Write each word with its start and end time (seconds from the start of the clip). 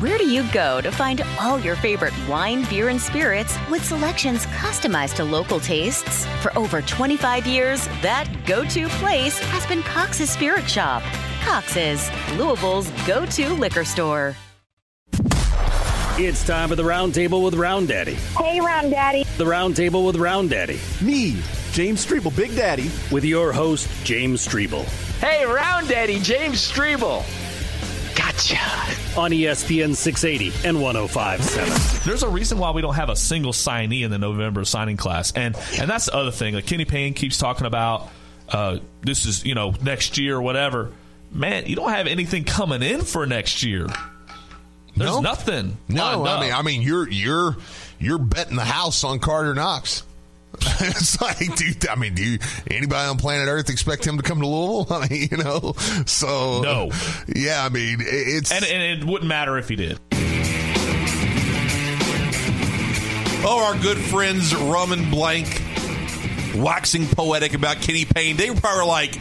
Where 0.00 0.18
do 0.18 0.26
you 0.26 0.42
go 0.50 0.80
to 0.80 0.90
find 0.90 1.22
all 1.38 1.60
your 1.60 1.76
favorite 1.76 2.14
wine, 2.28 2.68
beer, 2.68 2.88
and 2.88 3.00
spirits 3.00 3.56
with 3.70 3.84
selections 3.84 4.44
customized 4.46 5.14
to 5.16 5.24
local 5.24 5.60
tastes? 5.60 6.26
For 6.42 6.56
over 6.58 6.82
25 6.82 7.46
years, 7.46 7.86
that 8.02 8.28
go 8.44 8.64
to 8.64 8.88
place 8.88 9.38
has 9.38 9.64
been 9.66 9.84
Cox's 9.84 10.30
Spirit 10.30 10.68
Shop. 10.68 11.00
Cox's, 11.42 12.10
Louisville's 12.36 12.90
go 13.06 13.24
to 13.24 13.50
liquor 13.50 13.84
store. 13.84 14.34
It's 16.18 16.44
time 16.44 16.70
for 16.70 16.74
the 16.74 16.84
Round 16.84 17.14
Table 17.14 17.44
with 17.44 17.54
Round 17.54 17.86
Daddy. 17.86 18.14
Hey, 18.36 18.60
Round 18.60 18.90
Daddy. 18.90 19.24
The 19.38 19.46
Round 19.46 19.76
Table 19.76 20.04
with 20.04 20.16
Round 20.16 20.50
Daddy. 20.50 20.80
Me, 21.02 21.40
James 21.70 22.04
Streble, 22.04 22.34
Big 22.34 22.56
Daddy. 22.56 22.90
With 23.12 23.24
your 23.24 23.52
host, 23.52 23.88
James 24.02 24.44
Streble. 24.44 24.82
Hey, 25.20 25.46
Round 25.46 25.86
Daddy, 25.86 26.18
James 26.18 26.56
Streble. 26.68 27.24
Gotcha. 28.14 28.56
On 29.18 29.30
ESPN 29.30 29.94
680 29.94 30.68
and 30.68 30.80
1057. 30.80 32.08
There's 32.08 32.22
a 32.22 32.28
reason 32.28 32.58
why 32.58 32.70
we 32.72 32.82
don't 32.82 32.94
have 32.94 33.08
a 33.08 33.16
single 33.16 33.52
signee 33.52 34.04
in 34.04 34.10
the 34.10 34.18
November 34.18 34.64
signing 34.64 34.96
class. 34.96 35.32
And 35.32 35.56
and 35.78 35.88
that's 35.88 36.06
the 36.06 36.14
other 36.14 36.30
thing. 36.30 36.54
Like 36.54 36.66
Kenny 36.66 36.84
Payne 36.84 37.14
keeps 37.14 37.38
talking 37.38 37.66
about 37.66 38.08
uh, 38.48 38.78
this 39.02 39.26
is, 39.26 39.44
you 39.44 39.54
know, 39.54 39.74
next 39.82 40.18
year 40.18 40.36
or 40.36 40.42
whatever. 40.42 40.92
Man, 41.30 41.66
you 41.66 41.76
don't 41.76 41.90
have 41.90 42.06
anything 42.06 42.44
coming 42.44 42.82
in 42.82 43.02
for 43.02 43.26
next 43.26 43.62
year. 43.62 43.86
There's 44.96 45.10
no. 45.10 45.20
nothing. 45.20 45.76
No, 45.88 46.24
I 46.24 46.40
mean, 46.40 46.52
I 46.52 46.62
mean, 46.62 46.82
you're 46.82 47.08
you're 47.08 47.56
you're 47.98 48.18
betting 48.18 48.56
the 48.56 48.64
house 48.64 49.02
on 49.02 49.18
Karter 49.18 49.54
Knox. 49.54 50.04
it's 50.80 51.20
like, 51.20 51.56
dude. 51.56 51.88
I 51.88 51.94
mean, 51.96 52.14
do 52.14 52.24
you, 52.24 52.38
anybody 52.70 53.08
on 53.08 53.16
planet 53.16 53.48
Earth 53.48 53.70
expect 53.70 54.06
him 54.06 54.16
to 54.16 54.22
come 54.22 54.40
to 54.40 54.46
Louisville? 54.46 54.86
I 54.96 55.08
mean, 55.08 55.28
you 55.30 55.36
know, 55.38 55.74
so 56.06 56.60
no. 56.62 56.90
Yeah, 57.34 57.64
I 57.64 57.68
mean, 57.68 57.98
it's 58.00 58.52
and, 58.52 58.64
and 58.64 59.02
it 59.02 59.04
wouldn't 59.06 59.28
matter 59.28 59.58
if 59.58 59.68
he 59.68 59.76
did. 59.76 59.98
Oh, 63.46 63.62
our 63.66 63.80
good 63.82 63.98
friends 63.98 64.54
Rum 64.56 64.92
and 64.92 65.10
Blank, 65.10 65.62
waxing 66.56 67.06
poetic 67.06 67.52
about 67.52 67.76
Kenny 67.82 68.06
Payne. 68.06 68.36
They 68.36 68.50
were 68.50 68.60
probably 68.60 68.86
like 68.86 69.20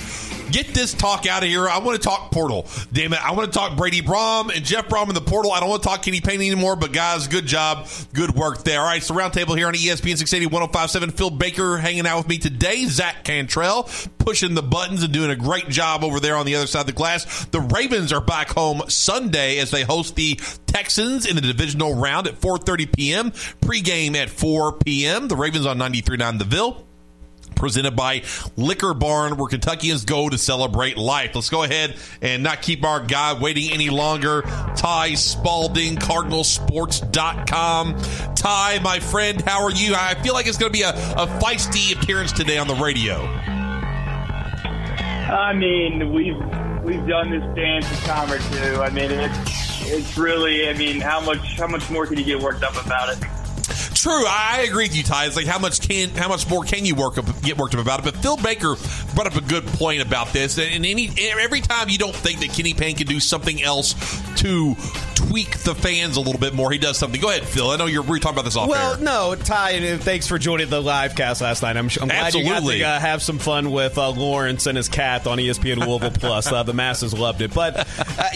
Get 0.53 0.67
this 0.67 0.93
talk 0.93 1.25
out 1.25 1.41
of 1.41 1.49
here. 1.49 1.67
I 1.67 1.79
want 1.79 1.99
to 1.99 2.07
talk 2.07 2.29
portal. 2.29 2.67
Damn 2.91 3.13
it. 3.13 3.25
I 3.25 3.31
want 3.31 3.51
to 3.51 3.57
talk 3.57 3.75
Brady 3.75 4.03
Brohm 4.03 4.55
and 4.55 4.63
Jeff 4.63 4.87
Brohm 4.87 5.09
in 5.09 5.15
the 5.15 5.21
portal. 5.21 5.51
I 5.51 5.59
don't 5.59 5.67
want 5.67 5.81
to 5.81 5.89
talk 5.89 6.03
Kenny 6.03 6.21
Payne 6.21 6.41
anymore, 6.41 6.75
but 6.75 6.93
guys, 6.93 7.27
good 7.27 7.47
job. 7.47 7.87
Good 8.13 8.35
work 8.35 8.63
there. 8.63 8.79
All 8.79 8.85
right, 8.85 9.01
so 9.01 9.15
roundtable 9.15 9.57
here 9.57 9.65
on 9.65 9.73
ESPN 9.73 10.15
680 10.15 10.45
1057. 10.45 11.09
Phil 11.09 11.31
Baker 11.31 11.79
hanging 11.79 12.05
out 12.05 12.19
with 12.19 12.27
me 12.27 12.37
today. 12.37 12.85
Zach 12.85 13.23
Cantrell 13.23 13.89
pushing 14.19 14.53
the 14.53 14.61
buttons 14.61 15.01
and 15.01 15.11
doing 15.11 15.31
a 15.31 15.35
great 15.35 15.69
job 15.69 16.03
over 16.03 16.19
there 16.19 16.35
on 16.35 16.45
the 16.45 16.55
other 16.55 16.67
side 16.67 16.81
of 16.81 16.85
the 16.85 16.93
glass. 16.93 17.45
The 17.45 17.59
Ravens 17.59 18.13
are 18.13 18.21
back 18.21 18.51
home 18.51 18.83
Sunday 18.89 19.57
as 19.57 19.71
they 19.71 19.81
host 19.81 20.15
the 20.15 20.39
Texans 20.67 21.25
in 21.25 21.35
the 21.35 21.41
divisional 21.41 21.95
round 21.95 22.27
at 22.27 22.39
4:30 22.39 22.95
p.m. 22.95 23.31
Pregame 23.31 24.15
at 24.15 24.29
4 24.29 24.73
p.m. 24.73 25.29
The 25.29 25.35
Ravens 25.35 25.65
on 25.65 25.79
93.9 25.79 26.37
The 26.37 26.45
Ville 26.45 26.87
presented 27.55 27.95
by 27.95 28.23
Liquor 28.57 28.93
Barn, 28.93 29.37
where 29.37 29.47
Kentuckians 29.47 30.05
go 30.05 30.29
to 30.29 30.37
celebrate 30.37 30.97
life. 30.97 31.35
Let's 31.35 31.49
go 31.49 31.63
ahead 31.63 31.95
and 32.21 32.43
not 32.43 32.61
keep 32.61 32.85
our 32.85 32.99
guy 32.99 33.39
waiting 33.39 33.71
any 33.71 33.89
longer. 33.89 34.41
Ty 34.75 35.15
Spalding, 35.15 35.95
CardinalSports.com. 35.95 38.35
Ty, 38.35 38.79
my 38.79 38.99
friend, 38.99 39.41
how 39.41 39.63
are 39.63 39.71
you? 39.71 39.95
I 39.95 40.15
feel 40.15 40.33
like 40.33 40.47
it's 40.47 40.57
going 40.57 40.71
to 40.71 40.77
be 40.77 40.83
a, 40.83 40.89
a 40.89 41.27
feisty 41.39 41.95
appearance 41.95 42.31
today 42.31 42.57
on 42.57 42.67
the 42.67 42.75
radio. 42.75 43.29
I 45.33 45.53
mean, 45.53 46.13
we've 46.13 46.37
we've 46.83 47.07
done 47.07 47.31
this 47.31 47.43
dance 47.55 47.89
a 47.91 48.05
time 48.05 48.31
or 48.31 48.37
two. 48.37 48.81
I 48.81 48.89
mean, 48.89 49.09
it's 49.09 49.91
it's 49.91 50.17
really. 50.17 50.69
I 50.69 50.73
mean, 50.73 51.01
how 51.01 51.19
much 51.21 51.57
how 51.57 51.67
much 51.67 51.89
more 51.89 52.05
can 52.05 52.17
you 52.17 52.25
get 52.25 52.39
worked 52.39 52.63
up 52.63 52.73
about 52.85 53.09
it? 53.09 53.19
True, 54.03 54.25
I 54.27 54.65
agree 54.67 54.83
with 54.83 54.97
you, 54.97 55.03
Ty. 55.03 55.27
It's 55.27 55.37
like 55.37 55.45
how 55.45 55.59
much 55.59 55.79
can 55.79 56.09
how 56.09 56.27
much 56.27 56.49
more 56.49 56.65
can 56.65 56.83
you 56.83 56.93
work 56.93 57.17
up, 57.17 57.25
get 57.41 57.57
worked 57.57 57.73
up 57.73 57.79
about 57.79 57.99
it? 57.99 58.03
But 58.03 58.17
Phil 58.17 58.35
Baker 58.35 58.75
brought 59.15 59.27
up 59.27 59.37
a 59.37 59.41
good 59.47 59.65
point 59.65 60.01
about 60.01 60.33
this. 60.33 60.59
And 60.59 60.85
any 60.85 61.09
every 61.39 61.61
time 61.61 61.87
you 61.87 61.97
don't 61.97 62.13
think 62.13 62.41
that 62.41 62.49
Kenny 62.49 62.73
Payne 62.73 62.97
can 62.97 63.07
do 63.07 63.21
something 63.21 63.63
else 63.63 63.93
to 64.41 64.75
tweak 65.15 65.57
the 65.59 65.73
fans 65.73 66.17
a 66.17 66.19
little 66.19 66.41
bit 66.41 66.53
more, 66.53 66.69
he 66.69 66.77
does 66.79 66.97
something. 66.97 67.21
Go 67.21 67.29
ahead, 67.29 67.43
Phil. 67.43 67.69
I 67.69 67.77
know 67.77 67.85
you're 67.85 68.01
we 68.01 68.19
talking 68.19 68.35
about 68.35 68.43
this 68.43 68.57
off 68.57 68.67
well, 68.67 68.95
air. 68.95 68.99
no, 68.99 69.35
Ty, 69.35 69.71
and 69.71 70.03
thanks 70.03 70.27
for 70.27 70.37
joining 70.37 70.69
the 70.69 70.81
live 70.81 71.15
cast 71.15 71.39
last 71.39 71.61
night. 71.61 71.77
I'm, 71.77 71.85
I'm 72.01 72.09
glad 72.09 72.25
Absolutely. 72.25 72.75
you 72.75 72.81
got 72.81 72.91
to 72.91 72.97
uh, 72.97 72.99
have 72.99 73.21
some 73.21 73.39
fun 73.39 73.71
with 73.71 73.97
uh, 73.97 74.09
Lawrence 74.09 74.67
and 74.67 74.75
his 74.75 74.89
cat 74.89 75.27
on 75.27 75.37
ESPN 75.37 75.77
Louisville 75.77 76.11
Plus. 76.11 76.51
Uh, 76.51 76.63
the 76.63 76.73
masses 76.73 77.13
loved 77.13 77.41
it. 77.41 77.53
But 77.53 77.77
uh, 77.77 77.85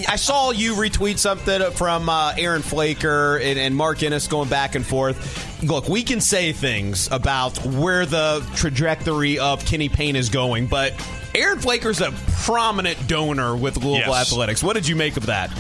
I 0.07 0.15
saw 0.15 0.51
you 0.51 0.75
retweet 0.75 1.17
something 1.17 1.71
from 1.71 2.07
uh, 2.07 2.35
Aaron 2.37 2.61
Flaker 2.61 3.35
and, 3.35 3.59
and 3.59 3.75
Mark 3.75 4.01
Ennis 4.01 4.27
going 4.27 4.47
back 4.47 4.75
and 4.75 4.85
forth 4.85 5.56
look, 5.63 5.89
we 5.89 6.03
can 6.03 6.21
say 6.21 6.53
things 6.53 7.09
about 7.11 7.57
where 7.65 8.05
the 8.05 8.45
trajectory 8.55 9.39
of 9.39 9.65
Kenny 9.65 9.89
Payne 9.89 10.15
is 10.15 10.29
going, 10.29 10.67
but 10.67 10.93
Aaron 11.35 11.59
Flaker's 11.59 12.01
a 12.01 12.11
prominent 12.43 13.07
donor 13.07 13.55
with 13.55 13.77
Louisville 13.77 14.07
yes. 14.07 14.31
Athletics. 14.31 14.63
What 14.63 14.73
did 14.73 14.87
you 14.87 14.95
make 14.95 15.17
of 15.17 15.25
that? 15.27 15.51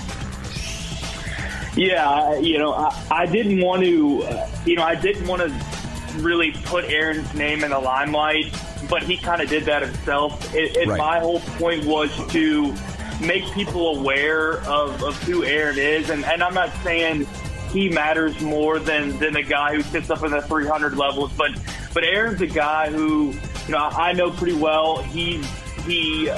Yeah, 1.75 2.39
you 2.39 2.57
know, 2.57 2.73
I, 2.73 3.05
I 3.11 3.25
didn't 3.27 3.61
want 3.61 3.83
to, 3.83 4.23
uh, 4.23 4.49
you 4.65 4.75
know, 4.75 4.83
I 4.83 4.95
didn't 4.95 5.27
want 5.27 5.43
to 5.43 6.21
really 6.21 6.51
put 6.63 6.85
Aaron's 6.85 7.31
name 7.35 7.63
in 7.63 7.69
the 7.69 7.79
limelight, 7.79 8.51
but 8.89 9.03
he 9.03 9.17
kind 9.17 9.41
of 9.41 9.49
did 9.49 9.65
that 9.65 9.83
himself. 9.83 10.55
It, 10.55 10.75
and 10.77 10.89
right. 10.89 10.97
my 10.97 11.19
whole 11.19 11.39
point 11.39 11.85
was 11.85 12.09
to 12.31 12.73
make 13.21 13.45
people 13.51 13.97
aware 13.99 14.61
of, 14.61 15.03
of 15.03 15.21
who 15.23 15.43
Aaron 15.43 15.77
is. 15.77 16.09
And, 16.09 16.25
and 16.25 16.43
I'm 16.43 16.53
not 16.53 16.71
saying 16.83 17.27
he 17.71 17.89
matters 17.89 18.39
more 18.41 18.79
than 18.79 19.17
than 19.19 19.35
a 19.35 19.43
guy 19.43 19.75
who 19.75 19.81
sits 19.81 20.09
up 20.09 20.23
in 20.23 20.31
the 20.31 20.41
300 20.41 20.97
levels. 20.97 21.31
But 21.33 21.51
but 21.93 22.03
Aaron's 22.03 22.41
a 22.41 22.47
guy 22.47 22.89
who 22.91 23.33
you 23.65 23.71
know 23.71 23.77
I 23.77 24.13
know 24.13 24.31
pretty 24.31 24.55
well. 24.55 24.97
He's 24.97 25.45
he. 25.85 26.31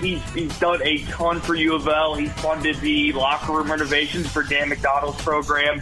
He's, 0.00 0.22
he's 0.34 0.58
done 0.58 0.82
a 0.82 0.98
ton 1.04 1.40
for 1.40 1.54
U 1.54 1.74
of 1.74 1.88
L. 1.88 2.14
He's 2.14 2.30
funded 2.34 2.76
the 2.80 3.14
locker 3.14 3.54
room 3.54 3.70
renovations 3.70 4.30
for 4.30 4.42
Dan 4.42 4.68
McDonnell's 4.68 5.18
program. 5.22 5.80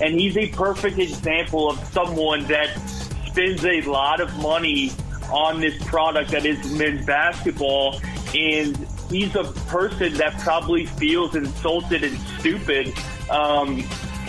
And 0.00 0.20
he's 0.20 0.36
a 0.36 0.46
perfect 0.50 1.00
example 1.00 1.70
of 1.70 1.84
someone 1.88 2.44
that 2.44 2.78
spends 3.26 3.64
a 3.64 3.80
lot 3.80 4.20
of 4.20 4.32
money 4.36 4.92
on 5.32 5.60
this 5.60 5.82
product 5.84 6.30
that 6.30 6.46
is 6.46 6.70
men's 6.78 7.04
basketball. 7.04 8.00
And 8.36 8.76
he's 9.10 9.34
a 9.34 9.44
person 9.66 10.14
that 10.14 10.38
probably 10.38 10.86
feels 10.86 11.34
insulted 11.34 12.04
and 12.04 12.16
stupid 12.38 12.94
um, 13.30 13.82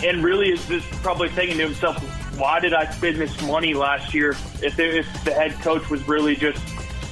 and 0.04 0.22
really 0.22 0.50
is 0.50 0.64
just 0.66 0.88
probably 1.02 1.28
thinking 1.28 1.58
to 1.58 1.64
himself, 1.64 1.98
why 2.38 2.60
did 2.60 2.72
I 2.72 2.90
spend 2.90 3.16
this 3.16 3.40
money 3.42 3.74
last 3.74 4.14
year 4.14 4.30
if, 4.62 4.78
if 4.78 5.24
the 5.24 5.32
head 5.32 5.52
coach 5.60 5.90
was 5.90 6.06
really 6.06 6.36
just 6.36 6.62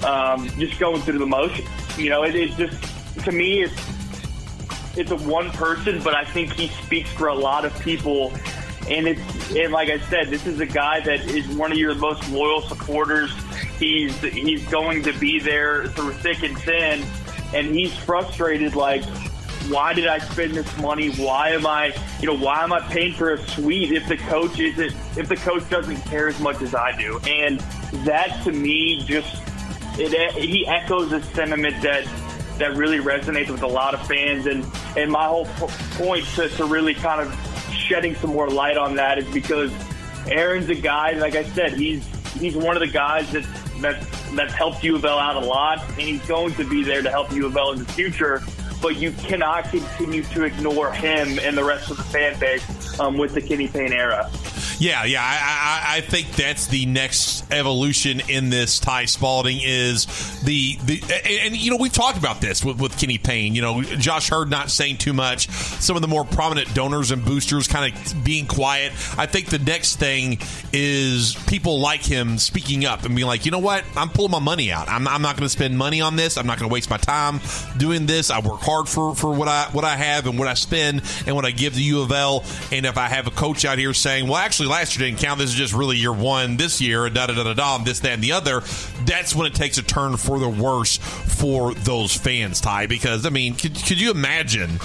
um, 0.04 0.48
just 0.58 0.78
going 0.78 1.02
through 1.02 1.18
the 1.18 1.26
motions? 1.26 1.68
You 1.98 2.10
know, 2.10 2.22
it, 2.22 2.34
it's 2.34 2.56
just 2.56 3.24
to 3.24 3.32
me, 3.32 3.62
it's 3.62 3.96
it's 4.96 5.10
a 5.10 5.16
one 5.16 5.50
person, 5.50 6.02
but 6.02 6.14
I 6.14 6.24
think 6.24 6.52
he 6.52 6.68
speaks 6.68 7.10
for 7.10 7.28
a 7.28 7.34
lot 7.34 7.64
of 7.64 7.78
people. 7.80 8.32
And 8.88 9.08
it's 9.08 9.56
and 9.56 9.72
like 9.72 9.90
I 9.90 9.98
said, 10.08 10.28
this 10.28 10.46
is 10.46 10.60
a 10.60 10.66
guy 10.66 11.00
that 11.00 11.20
is 11.26 11.48
one 11.48 11.72
of 11.72 11.78
your 11.78 11.94
most 11.96 12.28
loyal 12.30 12.62
supporters. 12.62 13.32
He's 13.78 14.16
he's 14.20 14.64
going 14.66 15.02
to 15.02 15.12
be 15.18 15.40
there 15.40 15.88
through 15.88 16.12
thick 16.12 16.44
and 16.44 16.56
thin, 16.58 17.04
and 17.52 17.66
he's 17.66 17.94
frustrated. 17.96 18.76
Like 18.76 19.02
why 19.70 19.92
did 19.92 20.06
I 20.06 20.18
spend 20.18 20.54
this 20.54 20.76
money? 20.78 21.10
Why 21.10 21.50
am 21.50 21.66
I, 21.66 21.94
you 22.20 22.26
know, 22.26 22.36
why 22.36 22.62
am 22.62 22.72
I 22.72 22.80
paying 22.80 23.12
for 23.12 23.32
a 23.32 23.38
suite 23.48 23.92
if 23.92 24.08
the 24.08 24.16
coach 24.16 24.58
isn't, 24.58 24.92
if 25.16 25.28
the 25.28 25.36
coach 25.36 25.68
doesn't 25.68 25.96
care 26.02 26.28
as 26.28 26.38
much 26.40 26.62
as 26.62 26.74
I 26.74 26.96
do? 26.96 27.18
And 27.26 27.60
that 28.04 28.42
to 28.44 28.52
me 28.52 29.02
just, 29.04 29.42
it, 29.98 30.32
he 30.32 30.66
echoes 30.66 31.12
a 31.12 31.22
sentiment 31.22 31.82
that 31.82 32.06
that 32.58 32.74
really 32.74 32.98
resonates 32.98 33.50
with 33.50 33.62
a 33.62 33.66
lot 33.66 33.94
of 33.94 34.06
fans. 34.06 34.46
And 34.46 34.64
and 34.96 35.10
my 35.10 35.26
whole 35.26 35.46
point 35.46 36.24
to, 36.36 36.48
to 36.48 36.64
really 36.64 36.94
kind 36.94 37.20
of 37.20 37.34
shedding 37.72 38.14
some 38.14 38.30
more 38.30 38.48
light 38.48 38.76
on 38.76 38.96
that 38.96 39.18
is 39.18 39.26
because 39.32 39.70
Aaron's 40.26 40.68
a 40.68 40.74
guy, 40.74 41.12
like 41.12 41.36
I 41.36 41.44
said, 41.44 41.74
he's 41.74 42.04
he's 42.34 42.56
one 42.56 42.76
of 42.76 42.80
the 42.80 42.92
guys 42.92 43.30
that 43.32 43.46
that 43.80 44.06
that's 44.34 44.54
helped 44.54 44.82
U 44.84 44.96
of 44.96 45.04
L 45.04 45.18
out 45.18 45.42
a 45.42 45.46
lot, 45.46 45.82
and 45.90 46.00
he's 46.00 46.24
going 46.26 46.54
to 46.54 46.68
be 46.68 46.82
there 46.82 47.02
to 47.02 47.10
help 47.10 47.32
U 47.32 47.46
of 47.46 47.56
L 47.56 47.72
in 47.72 47.78
the 47.78 47.92
future 47.92 48.42
but 48.80 48.96
you 48.96 49.12
cannot 49.12 49.70
continue 49.70 50.22
to 50.24 50.44
ignore 50.44 50.92
him 50.92 51.38
and 51.40 51.56
the 51.56 51.64
rest 51.64 51.90
of 51.90 51.96
the 51.96 52.02
fan 52.04 52.38
base 52.38 52.98
um, 53.00 53.16
with 53.16 53.34
the 53.34 53.40
Kenny 53.40 53.68
Payne 53.68 53.92
era. 53.92 54.30
Yeah, 54.78 55.04
yeah, 55.04 55.22
I, 55.22 55.94
I, 55.94 55.96
I, 55.96 56.00
think 56.02 56.32
that's 56.32 56.66
the 56.66 56.86
next 56.86 57.50
evolution 57.52 58.20
in 58.28 58.50
this. 58.50 58.78
Ty 58.78 59.06
Spalding 59.06 59.60
is 59.62 60.06
the 60.42 60.76
the 60.84 61.02
and, 61.02 61.46
and, 61.46 61.56
you 61.56 61.70
know 61.70 61.76
we've 61.76 61.92
talked 61.92 62.18
about 62.18 62.40
this 62.40 62.64
with, 62.64 62.80
with 62.80 62.98
Kenny 62.98 63.18
Payne. 63.18 63.54
You 63.54 63.62
know, 63.62 63.82
Josh 63.82 64.30
Heird 64.30 64.50
not 64.50 64.70
saying 64.70 64.98
too 64.98 65.12
much. 65.12 65.48
Some 65.48 65.96
of 65.96 66.02
the 66.02 66.08
more 66.08 66.24
prominent 66.24 66.74
donors 66.74 67.10
and 67.10 67.24
boosters 67.24 67.68
kind 67.68 67.94
of 67.94 68.24
being 68.24 68.46
quiet. 68.46 68.92
I 69.18 69.26
think 69.26 69.48
the 69.48 69.58
next 69.58 69.96
thing 69.96 70.38
is 70.72 71.34
people 71.46 71.80
like 71.80 72.02
him 72.02 72.38
speaking 72.38 72.84
up 72.84 73.04
and 73.04 73.14
being 73.14 73.26
like, 73.26 73.44
you 73.44 73.50
know 73.50 73.58
what, 73.58 73.84
I'm 73.96 74.10
pulling 74.10 74.32
my 74.32 74.38
money 74.38 74.72
out. 74.72 74.88
I'm, 74.88 75.06
I'm 75.08 75.22
not 75.22 75.36
going 75.36 75.44
to 75.46 75.48
spend 75.48 75.76
money 75.76 76.00
on 76.00 76.16
this. 76.16 76.36
I'm 76.36 76.46
not 76.46 76.58
going 76.58 76.68
to 76.68 76.72
waste 76.72 76.90
my 76.90 76.96
time 76.98 77.40
doing 77.76 78.06
this. 78.06 78.30
I 78.30 78.40
work 78.40 78.60
hard 78.60 78.88
for 78.88 79.14
for 79.14 79.32
what 79.32 79.48
I 79.48 79.68
what 79.72 79.84
I 79.84 79.96
have 79.96 80.26
and 80.26 80.38
what 80.38 80.48
I 80.48 80.54
spend 80.54 81.02
and 81.26 81.34
what 81.34 81.44
I 81.44 81.50
give 81.50 81.74
to 81.74 81.82
U 81.82 82.02
of 82.02 82.12
L. 82.12 82.44
And 82.72 82.86
if 82.86 82.98
I 82.98 83.08
have 83.08 83.26
a 83.26 83.30
coach 83.30 83.64
out 83.64 83.78
here 83.78 83.94
saying, 83.94 84.26
well, 84.26 84.36
actually 84.36 84.55
last 84.64 84.96
year 84.98 85.08
didn't 85.08 85.20
count. 85.20 85.38
This 85.38 85.50
is 85.50 85.56
just 85.56 85.74
really 85.74 85.98
year 85.98 86.12
one 86.12 86.56
this 86.56 86.80
year, 86.80 87.10
da 87.10 87.26
da 87.26 87.34
da 87.34 87.42
da 87.42 87.52
da, 87.52 87.78
this, 87.84 88.00
that, 88.00 88.12
and 88.12 88.22
the 88.24 88.32
other. 88.32 88.60
That's 89.04 89.34
when 89.34 89.46
it 89.46 89.54
takes 89.54 89.76
a 89.76 89.82
turn 89.82 90.16
for 90.16 90.38
the 90.38 90.48
worse 90.48 90.96
for 90.96 91.74
those 91.74 92.16
fans, 92.16 92.62
Ty. 92.62 92.86
Because, 92.86 93.26
I 93.26 93.30
mean, 93.30 93.54
could, 93.54 93.74
could 93.74 94.00
you 94.00 94.10
imagine 94.10 94.78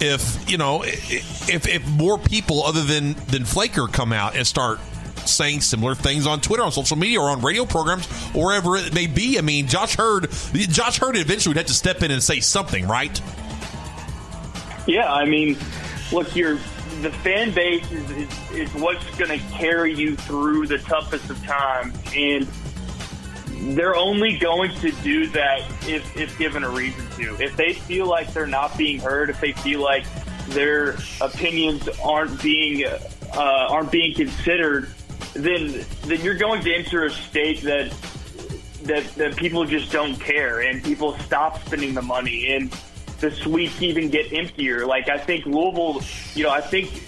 if, 0.00 0.50
you 0.50 0.56
know, 0.56 0.82
if, 0.84 1.68
if 1.68 1.86
more 1.86 2.18
people 2.18 2.62
other 2.62 2.82
than, 2.82 3.12
than 3.26 3.44
Flaker 3.44 3.86
come 3.86 4.14
out 4.14 4.34
and 4.34 4.46
start 4.46 4.80
saying 5.26 5.60
similar 5.60 5.94
things 5.94 6.26
on 6.26 6.40
Twitter, 6.40 6.62
on 6.62 6.72
social 6.72 6.96
media, 6.96 7.20
or 7.20 7.28
on 7.28 7.42
radio 7.42 7.66
programs, 7.66 8.08
or 8.34 8.46
wherever 8.46 8.76
it 8.76 8.94
may 8.94 9.06
be. 9.06 9.36
I 9.36 9.42
mean, 9.42 9.66
Josh 9.66 9.98
Heird, 9.98 10.30
Josh 10.30 11.02
Heird 11.02 11.16
eventually 11.16 11.50
would 11.50 11.58
have 11.58 11.66
to 11.66 11.74
step 11.74 12.02
in 12.02 12.10
and 12.10 12.22
say 12.22 12.40
something, 12.40 12.88
right? 12.88 13.20
Yeah, 14.86 15.12
I 15.12 15.26
mean, 15.26 15.58
look, 16.12 16.34
you're 16.34 16.58
the 17.02 17.10
fan 17.10 17.52
base 17.52 17.90
is, 17.90 18.10
is, 18.10 18.50
is 18.50 18.74
what's 18.74 19.04
going 19.16 19.38
to 19.38 19.44
carry 19.52 19.94
you 19.94 20.16
through 20.16 20.66
the 20.66 20.78
toughest 20.78 21.30
of 21.30 21.42
times. 21.44 21.96
And 22.14 22.46
they're 23.76 23.96
only 23.96 24.38
going 24.38 24.74
to 24.76 24.90
do 25.02 25.26
that 25.28 25.60
if, 25.86 26.16
if 26.16 26.36
given 26.38 26.64
a 26.64 26.70
reason 26.70 27.06
to. 27.16 27.42
If 27.42 27.56
they 27.56 27.72
feel 27.72 28.06
like 28.06 28.32
they're 28.32 28.46
not 28.46 28.76
being 28.78 29.00
heard, 29.00 29.30
if 29.30 29.40
they 29.40 29.52
feel 29.52 29.80
like 29.80 30.04
their 30.48 30.96
opinions 31.20 31.88
aren't 32.02 32.40
being 32.42 32.86
uh, 32.86 33.66
aren't 33.68 33.92
being 33.92 34.14
considered, 34.14 34.88
then 35.34 35.84
then 36.04 36.20
you're 36.22 36.36
going 36.36 36.62
to 36.62 36.74
enter 36.74 37.04
a 37.04 37.10
state 37.10 37.62
that 37.62 37.90
that 38.84 39.04
that 39.16 39.36
people 39.36 39.64
just 39.64 39.92
don't 39.92 40.18
care, 40.18 40.60
and 40.60 40.82
people 40.82 41.18
stop 41.18 41.62
spending 41.66 41.94
the 41.94 42.02
money 42.02 42.52
and 42.52 42.72
the 43.18 43.30
suites 43.30 43.80
even 43.82 44.10
get 44.10 44.32
emptier. 44.32 44.86
Like 44.86 45.08
I 45.08 45.18
think 45.18 45.46
Louisville, 45.46 46.02
you 46.34 46.44
know, 46.44 46.50
I 46.50 46.60
think 46.60 47.04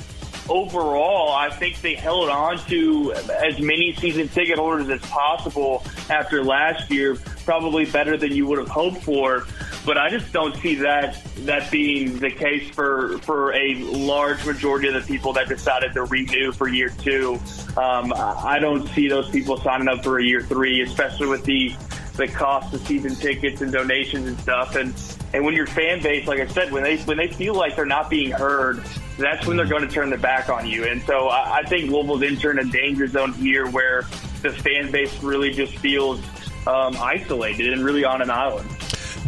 overall, 0.49 1.33
I 1.33 1.49
think 1.51 1.81
they 1.81 1.95
held 1.95 2.29
on 2.29 2.59
to 2.67 3.13
as 3.13 3.61
many 3.61 3.95
season 3.95 4.29
ticket 4.29 4.59
holders 4.59 4.89
as 4.91 5.01
possible 5.09 5.85
after 6.11 6.43
last 6.43 6.91
year, 6.91 7.17
probably 7.45 7.85
better 7.85 8.17
than 8.17 8.33
you 8.33 8.47
would 8.47 8.59
have 8.59 8.69
hoped 8.69 9.03
for. 9.03 9.47
But 9.87 9.97
I 9.97 10.11
just 10.11 10.31
don't 10.33 10.55
see 10.57 10.75
that 10.77 11.23
that 11.47 11.71
being 11.71 12.19
the 12.19 12.31
case 12.31 12.69
for 12.75 13.17
for 13.21 13.55
a 13.55 13.77
large 13.77 14.45
majority 14.45 14.89
of 14.89 14.95
the 14.95 15.01
people 15.01 15.33
that 15.33 15.49
decided 15.49 15.95
to 15.95 16.05
renew 16.05 16.53
for 16.53 16.69
year 16.69 16.91
two. 16.91 17.41
Um, 17.79 18.13
I 18.15 18.59
don't 18.61 18.87
see 18.89 19.09
those 19.09 19.31
people 19.31 19.59
signing 19.59 19.89
up 19.89 20.05
for 20.05 20.19
a 20.19 20.25
year 20.25 20.43
three, 20.43 20.83
especially 20.83 21.29
with 21.29 21.45
the 21.45 21.75
the 22.17 22.29
cost 22.29 22.75
of 22.75 22.87
season 22.87 23.15
tickets 23.15 23.61
and 23.61 23.73
donations 23.73 24.27
and 24.27 24.39
stuff. 24.41 24.77
And 24.77 24.95
and 25.33 25.45
when 25.45 25.55
your 25.55 25.67
fan 25.67 26.03
base, 26.03 26.27
like 26.27 26.41
I 26.41 26.47
said, 26.47 26.73
when 26.73 26.83
they 26.83 26.99
when 26.99 27.17
they 27.17 27.29
feel 27.29 27.55
like 27.55 27.77
they're 27.77 27.87
not 27.87 28.11
being 28.11 28.31
heard, 28.31 28.83
that's 29.19 29.47
when 29.47 29.57
they're 29.57 29.67
going 29.67 29.87
to 29.87 29.93
turn 29.93 30.11
their 30.11 30.19
back 30.19 30.49
on 30.49 30.67
you. 30.67 30.85
And 30.85 31.03
so 31.03 31.29
I, 31.29 31.59
I 31.59 31.63
think 31.65 31.91
Louisville's 31.91 32.23
entering 32.23 32.59
a 32.59 32.65
danger 32.65 33.07
zone 33.07 33.33
here, 33.33 33.69
where 33.71 34.03
the 34.43 34.51
fan 34.51 34.91
base 34.91 35.23
really 35.23 35.53
just 35.53 35.77
feels 35.79 36.21
um, 36.67 36.97
isolated 36.99 37.73
and 37.73 37.85
really 37.85 38.05
on 38.05 38.23
an 38.23 38.31
island. 38.31 38.69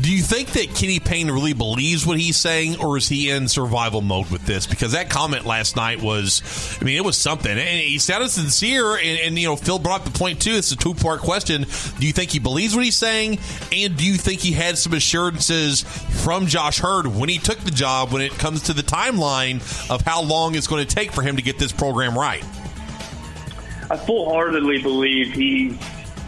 Do 0.03 0.11
you 0.13 0.21
think 0.21 0.49
that 0.55 0.75
Kenny 0.75 0.99
Payne 0.99 1.31
really 1.31 1.53
believes 1.53 2.05
what 2.05 2.19
he's 2.19 2.37
saying, 2.37 2.81
or 2.81 2.97
is 2.97 3.09
he 3.09 3.31
in 3.31 3.47
survival 3.47 4.01
mode 4.01 4.29
with 4.33 4.45
this? 4.45 4.67
Because 4.67 4.93
that 4.93 5.09
comment 5.11 5.47
last 5.47 5.77
night 5.77 6.03
was, 6.03 6.43
I 6.81 6.85
mean, 6.85 6.97
it 6.97 7.05
was 7.05 7.17
something, 7.17 7.53
and 7.53 7.61
he 7.61 8.01
sounded 8.01 8.31
sincere. 8.31 8.97
And, 8.97 9.21
and 9.21 9.39
you 9.39 9.47
know, 9.47 9.55
Phil 9.55 9.79
brought 9.79 10.01
up 10.01 10.13
the 10.13 10.19
point 10.19 10.43
too. 10.43 10.55
It's 10.55 10.73
a 10.73 10.77
two 10.77 10.95
part 10.95 11.21
question. 11.21 11.67
Do 12.01 12.07
you 12.07 12.13
think 12.13 12.33
he 12.33 12.41
believes 12.41 12.75
what 12.75 12.85
he's 12.85 12.97
saying, 12.97 13.39
and 13.71 13.97
do 13.97 14.05
you 14.05 14.15
think 14.15 14.41
he 14.41 14.51
had 14.51 14.77
some 14.77 14.93
assurances 14.93 15.83
from 16.25 16.49
Josh 16.49 16.83
Heird 16.83 17.07
when 17.07 17.29
he 17.29 17.39
took 17.39 17.59
the 17.61 17.71
job 17.71 18.13
when 18.13 18.23
it 18.23 18.33
comes 18.33 18.63
to 18.63 18.73
the 18.73 18.83
timeline 18.83 19.61
of 19.89 20.01
how 20.01 20.23
long 20.23 20.57
it's 20.57 20.67
going 20.67 20.85
to 20.85 20.93
take 20.93 21.13
for 21.13 21.23
him 21.23 21.37
to 21.37 21.43
get 21.43 21.61
this 21.61 21.71
program 21.71 22.19
right? 22.19 22.43
I 23.89 23.97
full 23.99 24.33
heartedly 24.33 24.83
believe 24.83 25.33
he 25.33 25.79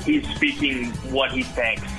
he's 0.05 0.29
speaking 0.37 0.91
what 1.11 1.32
he 1.32 1.43
thinks. 1.43 1.94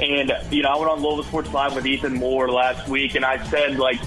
And, 0.00 0.32
you 0.50 0.62
know, 0.62 0.70
I 0.70 0.78
went 0.78 0.90
on 0.90 1.02
Louisville 1.02 1.24
Sports 1.24 1.52
Live 1.52 1.74
with 1.74 1.86
Ethan 1.86 2.14
Moore 2.14 2.50
last 2.50 2.88
week, 2.88 3.16
and 3.16 3.24
I 3.24 3.44
said, 3.48 3.78
like, 3.78 4.00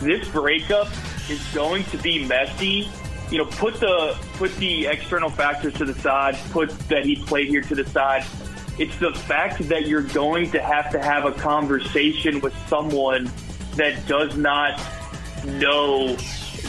this 0.00 0.28
breakup 0.28 0.88
is 1.28 1.42
going 1.52 1.84
to 1.84 1.98
be 1.98 2.24
messy. 2.24 2.88
You 3.30 3.38
know, 3.38 3.46
put 3.46 3.74
the 3.80 4.16
put 4.34 4.54
the 4.56 4.86
external 4.86 5.28
factors 5.28 5.74
to 5.74 5.84
the 5.84 5.94
side, 5.94 6.36
put 6.52 6.70
that 6.88 7.04
he 7.04 7.16
played 7.16 7.48
here 7.48 7.62
to 7.62 7.74
the 7.74 7.84
side. 7.90 8.24
It's 8.78 8.96
the 8.98 9.12
fact 9.12 9.68
that 9.68 9.88
you're 9.88 10.02
going 10.02 10.50
to 10.52 10.62
have 10.62 10.90
to 10.92 11.02
have 11.02 11.24
a 11.24 11.32
conversation 11.32 12.40
with 12.40 12.54
someone 12.68 13.30
that 13.74 14.06
does 14.06 14.36
not 14.36 14.80
know 15.44 16.14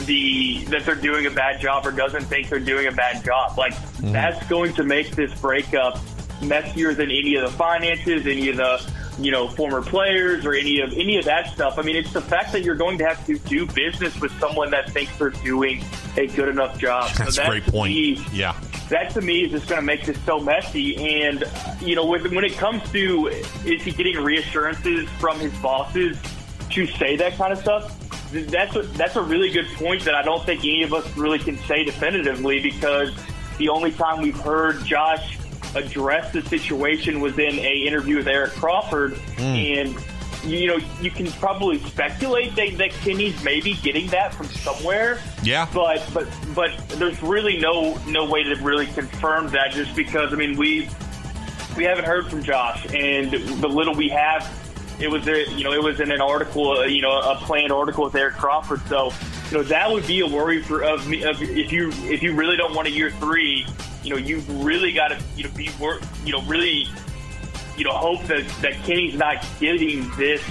the 0.06 0.64
that 0.66 0.86
they're 0.86 0.96
doing 0.96 1.28
a 1.28 1.32
bad 1.32 1.62
job 1.62 1.86
or 1.86 1.92
doesn't 1.92 2.24
think 2.24 2.50
they're 2.50 2.60
doing 2.60 2.88
a 2.88 2.92
bad 2.92 3.24
job. 3.24 3.58
Like 3.58 3.74
mm-hmm. 3.74 4.14
that's 4.14 4.44
going 4.48 4.74
to 4.74 4.84
make 4.84 5.12
this 5.12 5.40
breakup 5.40 6.00
messier 6.42 6.94
than 6.94 7.10
any 7.10 7.36
of 7.36 7.50
the 7.50 7.58
finances, 7.58 8.26
any 8.26 8.50
of 8.50 8.58
the 8.58 8.94
you 9.20 9.32
know 9.32 9.48
former 9.48 9.82
players 9.82 10.46
or 10.46 10.54
any 10.54 10.80
of 10.80 10.94
any 10.94 11.18
of 11.18 11.26
that 11.26 11.54
stuff. 11.54 11.78
I 11.78 11.82
mean, 11.82 11.96
it's 11.96 12.14
the 12.14 12.22
fact 12.22 12.52
that 12.52 12.64
you're 12.64 12.76
going 12.76 12.98
to 13.00 13.06
have 13.06 13.26
to 13.26 13.38
do 13.40 13.66
business 13.66 14.20
with 14.20 14.38
someone 14.40 14.72
that 14.72 14.92
thinks 14.92 15.18
they're 15.18 15.30
doing 15.30 15.84
a 16.18 16.28
good 16.28 16.50
enough 16.50 16.78
job. 16.78 17.12
That's, 17.18 17.18
so 17.18 17.24
that's 17.24 17.38
a 17.40 17.46
great 17.46 17.64
point. 17.64 17.94
Me, 17.94 18.24
yeah, 18.32 18.60
that 18.90 19.12
to 19.12 19.22
me 19.22 19.46
is 19.46 19.52
just 19.52 19.68
going 19.68 19.80
to 19.80 19.86
make 19.86 20.06
this 20.06 20.20
so 20.26 20.40
messy. 20.40 20.96
And 21.24 21.44
you 21.82 21.96
know, 21.96 22.06
when, 22.06 22.34
when 22.34 22.46
it 22.46 22.54
comes 22.54 22.84
to 22.92 23.28
is 23.66 23.84
he 23.84 23.92
getting 23.92 24.18
reassurances 24.18 25.10
from 25.20 25.40
his 25.40 25.54
bosses 25.60 26.18
to 26.72 26.86
say 26.86 27.16
that 27.18 27.38
kind 27.38 27.54
of 27.54 27.60
stuff? 27.60 27.94
That's 28.32 28.76
a, 28.76 28.82
that's 28.82 29.16
a 29.16 29.22
really 29.22 29.50
good 29.50 29.68
point 29.76 30.04
that 30.04 30.14
I 30.14 30.22
don't 30.22 30.46
think 30.46 30.60
any 30.60 30.84
of 30.84 30.94
us 30.94 31.16
really 31.16 31.40
can 31.40 31.58
say 31.60 31.86
definitively 31.86 32.60
because 32.60 33.14
the 33.58 33.70
only 33.70 33.92
time 33.92 34.22
we've 34.22 34.38
heard 34.38 34.84
Josh 34.84 35.37
address 35.78 36.34
the 36.34 36.42
situation 36.44 37.20
was 37.20 37.38
in 37.38 37.60
a 37.60 37.86
interview 37.86 38.18
with 38.18 38.28
Eric 38.28 38.52
Crawford, 38.54 39.14
mm. 39.14 39.42
and 39.42 40.50
you 40.52 40.68
know 40.68 40.80
you 41.02 41.12
can 41.12 41.28
probably 41.34 41.80
speculate 41.80 42.56
that, 42.56 42.78
that 42.78 42.92
Kenny's 42.92 43.42
maybe 43.44 43.74
getting 43.76 44.08
that 44.08 44.34
from 44.34 44.48
somewhere. 44.48 45.20
Yeah, 45.44 45.68
but 45.74 46.08
but 46.14 46.28
but 46.54 46.76
there's 46.90 47.22
really 47.22 47.58
no 47.58 47.98
no 48.08 48.30
way 48.30 48.44
to 48.44 48.56
really 48.56 48.88
confirm 48.88 49.50
that 49.50 49.72
just 49.72 49.96
because 49.96 50.34
I 50.34 50.36
mean 50.36 50.58
we 50.58 50.90
we 51.78 51.84
haven't 51.84 52.06
heard 52.06 52.28
from 52.28 52.44
Josh, 52.44 52.86
and 52.94 53.32
the 53.32 53.68
little 53.68 53.94
we 53.94 54.10
have, 54.10 54.52
it 55.00 55.10
was 55.10 55.28
a, 55.28 55.50
you 55.52 55.64
know 55.64 55.72
it 55.72 55.82
was 55.82 56.00
in 56.00 56.12
an 56.12 56.22
article, 56.22 56.80
uh, 56.80 56.86
you 56.86 57.02
know, 57.02 57.12
a 57.12 57.36
planned 57.36 57.72
article 57.72 58.06
with 58.06 58.16
Eric 58.16 58.36
Crawford. 58.36 58.82
So 58.88 59.14
you 59.50 59.58
know 59.58 59.64
that 59.64 59.90
would 59.90 60.06
be 60.06 60.22
a 60.22 60.28
worry 60.28 60.62
for 60.62 60.84
of 60.84 61.08
me 61.08 61.24
of 61.24 61.42
if 61.42 61.72
you 61.72 61.90
if 62.12 62.22
you 62.22 62.34
really 62.34 62.58
don't 62.58 62.74
want 62.74 62.88
a 62.88 62.92
year 62.92 63.12
three 63.12 63.66
you 64.08 64.14
know, 64.14 64.20
you've 64.20 64.64
really 64.64 64.94
got 64.94 65.10
to, 65.10 65.22
you 65.36 65.44
know, 65.44 65.50
be 65.54 65.70
work, 65.82 66.02
you 66.24 66.32
know, 66.32 66.42
really, 66.44 66.88
you 67.78 67.84
know, 67.84 67.92
hope 67.92 68.24
that, 68.24 68.48
that 68.62 68.74
Kenny's 68.86 69.16
not 69.16 69.46
getting 69.60 70.10
this, 70.16 70.42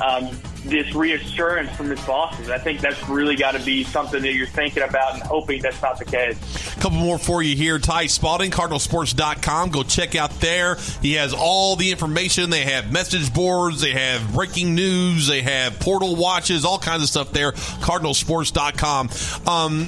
um, 0.00 0.30
this 0.68 0.94
reassurance 0.94 1.70
from 1.76 1.90
his 1.90 2.00
bosses. 2.04 2.50
I 2.50 2.58
think 2.58 2.80
that's 2.80 3.08
really 3.08 3.36
got 3.36 3.52
to 3.52 3.64
be 3.64 3.84
something 3.84 4.22
that 4.22 4.34
you're 4.34 4.46
thinking 4.46 4.82
about 4.82 5.14
and 5.14 5.22
hoping 5.22 5.62
that's 5.62 5.80
not 5.82 5.98
the 5.98 6.04
case. 6.04 6.36
A 6.76 6.80
couple 6.80 6.98
more 6.98 7.18
for 7.18 7.42
you 7.42 7.56
here. 7.56 7.78
Ty 7.78 8.06
Spalding, 8.06 8.50
CardinalSports.com. 8.50 9.70
Go 9.70 9.82
check 9.82 10.14
out 10.14 10.30
there. 10.40 10.76
He 11.02 11.14
has 11.14 11.32
all 11.32 11.76
the 11.76 11.90
information. 11.90 12.50
They 12.50 12.64
have 12.64 12.92
message 12.92 13.32
boards, 13.32 13.80
they 13.80 13.92
have 13.92 14.32
breaking 14.32 14.74
news, 14.74 15.26
they 15.26 15.42
have 15.42 15.78
portal 15.80 16.16
watches, 16.16 16.64
all 16.64 16.78
kinds 16.78 17.02
of 17.02 17.08
stuff 17.08 17.32
there. 17.32 17.52
CardinalSports.com. 17.52 19.10
Um, 19.46 19.86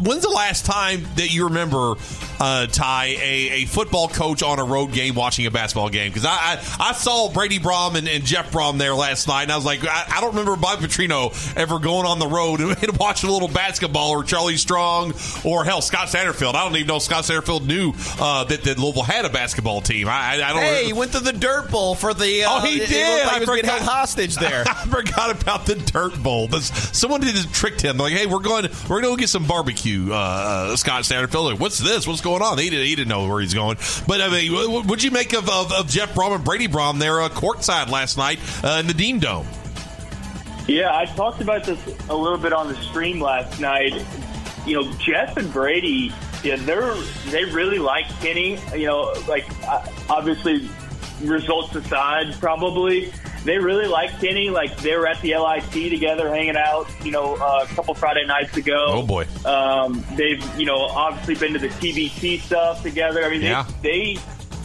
when's 0.00 0.22
the 0.22 0.30
last 0.30 0.66
time 0.66 1.06
that 1.16 1.32
you 1.32 1.44
remember 1.44 1.94
uh, 2.40 2.66
Ty, 2.66 3.06
a, 3.06 3.50
a 3.50 3.64
football 3.66 4.08
coach 4.08 4.42
on 4.42 4.58
a 4.58 4.64
road 4.64 4.92
game 4.92 5.14
watching 5.14 5.46
a 5.46 5.50
basketball 5.50 5.88
game? 5.88 6.10
Because 6.10 6.24
I, 6.24 6.30
I, 6.30 6.76
I 6.90 6.92
saw 6.92 7.30
Brady 7.30 7.58
Brohm 7.58 7.96
and, 7.96 8.08
and, 8.08 8.24
Jeff 8.24 8.50
Brohm 8.50 8.78
there 8.78 8.94
last 8.94 9.28
night, 9.28 9.44
and 9.44 9.52
I 9.52 9.56
was 9.56 9.64
like, 9.64 9.84
I, 9.84 10.06
I 10.16 10.20
don't 10.20 10.30
remember 10.30 10.56
Bob 10.56 10.80
Petrino 10.80 11.56
ever 11.56 11.78
going 11.78 12.06
on 12.06 12.18
the 12.18 12.26
road 12.26 12.60
and 12.82 12.98
watching 12.98 13.30
a 13.30 13.32
little 13.32 13.48
basketball 13.48 14.10
or 14.10 14.24
Charlie 14.24 14.56
Strong 14.56 15.14
or 15.44 15.64
hell 15.64 15.80
Scott 15.80 16.08
Satterfield. 16.08 16.54
I 16.54 16.64
don't 16.64 16.76
even 16.76 16.88
know 16.88 16.98
Scott 16.98 17.24
Satterfield 17.24 17.66
knew 17.66 17.92
uh, 18.20 18.44
that, 18.44 18.64
that 18.64 18.78
Louisville 18.78 19.02
had 19.02 19.24
a 19.24 19.30
basketball 19.30 19.80
team. 19.80 20.08
I, 20.08 20.42
I 20.42 20.52
don't. 20.52 20.62
Hey, 20.62 20.84
he 20.86 20.92
went 20.92 21.12
to 21.12 21.20
the 21.20 21.32
Dirt 21.32 21.70
Bowl 21.70 21.94
for 21.94 22.14
the. 22.14 22.44
Uh, 22.44 22.48
oh, 22.50 22.60
he 22.66 22.78
did. 22.78 23.26
Like 23.26 23.32
I 23.32 23.38
was 23.40 23.50
being 23.50 23.64
held 23.64 23.82
hostage 23.82 24.34
there. 24.40 24.64
I 24.66 24.86
forgot 24.86 25.40
about 25.40 25.66
the 25.66 25.76
Dirt 25.76 26.22
Bowl. 26.22 26.48
Someone 26.50 27.20
did 27.20 27.36
tricked 27.52 27.80
him. 27.80 27.98
Like, 27.98 28.12
hey, 28.12 28.26
we're 28.26 28.40
going, 28.40 28.64
we're 28.88 29.00
going 29.00 29.04
to 29.04 29.08
go 29.08 29.16
get 29.16 29.28
some 29.28 29.46
barbecue. 29.46 30.12
Uh, 30.12 30.16
uh, 30.16 30.76
Scott 30.76 31.02
Satterfield. 31.02 31.52
Like, 31.52 31.60
what's 31.60 31.78
this? 31.78 32.06
What's 32.06 32.20
going 32.26 32.42
on? 32.42 32.58
He 32.58 32.70
didn't, 32.70 32.86
he 32.86 32.94
didn't 32.96 33.08
know 33.08 33.28
where 33.28 33.40
he's 33.40 33.54
going. 33.54 33.78
But 34.06 34.20
I 34.20 34.28
mean, 34.28 34.52
what'd 34.52 35.02
you 35.02 35.10
make 35.10 35.32
of, 35.32 35.48
of, 35.48 35.72
of 35.72 35.88
Jeff 35.88 36.14
Brohm 36.14 36.34
and 36.34 36.44
Brady 36.44 36.68
Brohm 36.68 36.98
there 36.98 37.20
uh, 37.20 37.28
courtside 37.28 37.88
last 37.88 38.18
night 38.18 38.38
uh, 38.64 38.78
in 38.80 38.86
the 38.86 38.94
Dean 38.94 39.18
Dome? 39.18 39.46
Yeah, 40.66 40.96
I 40.96 41.06
talked 41.06 41.40
about 41.40 41.64
this 41.64 41.78
a 42.08 42.16
little 42.16 42.38
bit 42.38 42.52
on 42.52 42.68
the 42.68 42.74
stream 42.82 43.20
last 43.20 43.60
night. 43.60 43.94
You 44.66 44.82
know, 44.82 44.92
Jeff 44.94 45.36
and 45.36 45.52
Brady, 45.52 46.12
yeah, 46.42 46.56
they're 46.56 46.94
they 47.26 47.44
really 47.44 47.78
like 47.78 48.08
Kenny. 48.20 48.58
You 48.74 48.86
know, 48.86 49.14
like 49.28 49.46
uh, 49.68 49.86
obviously 50.10 50.68
results 51.22 51.74
aside, 51.76 52.34
probably 52.40 53.12
they 53.46 53.58
really 53.58 53.86
like 53.86 54.20
Kenny. 54.20 54.50
Like 54.50 54.76
they 54.78 54.96
were 54.96 55.06
at 55.06 55.20
the 55.22 55.36
LIT 55.36 55.72
together, 55.90 56.28
hanging 56.28 56.56
out. 56.56 56.88
You 57.04 57.12
know, 57.12 57.36
uh, 57.36 57.66
a 57.70 57.74
couple 57.74 57.94
Friday 57.94 58.26
nights 58.26 58.56
ago. 58.56 58.86
Oh 58.88 59.02
boy. 59.06 59.26
Um, 59.44 60.04
they've 60.14 60.44
you 60.58 60.66
know 60.66 60.80
obviously 60.80 61.36
been 61.36 61.52
to 61.54 61.58
the 61.58 61.68
TBT 61.68 62.40
stuff 62.40 62.82
together. 62.82 63.24
I 63.24 63.30
mean, 63.30 63.40
they, 63.40 63.48
yeah. 63.48 63.66
they 63.82 64.16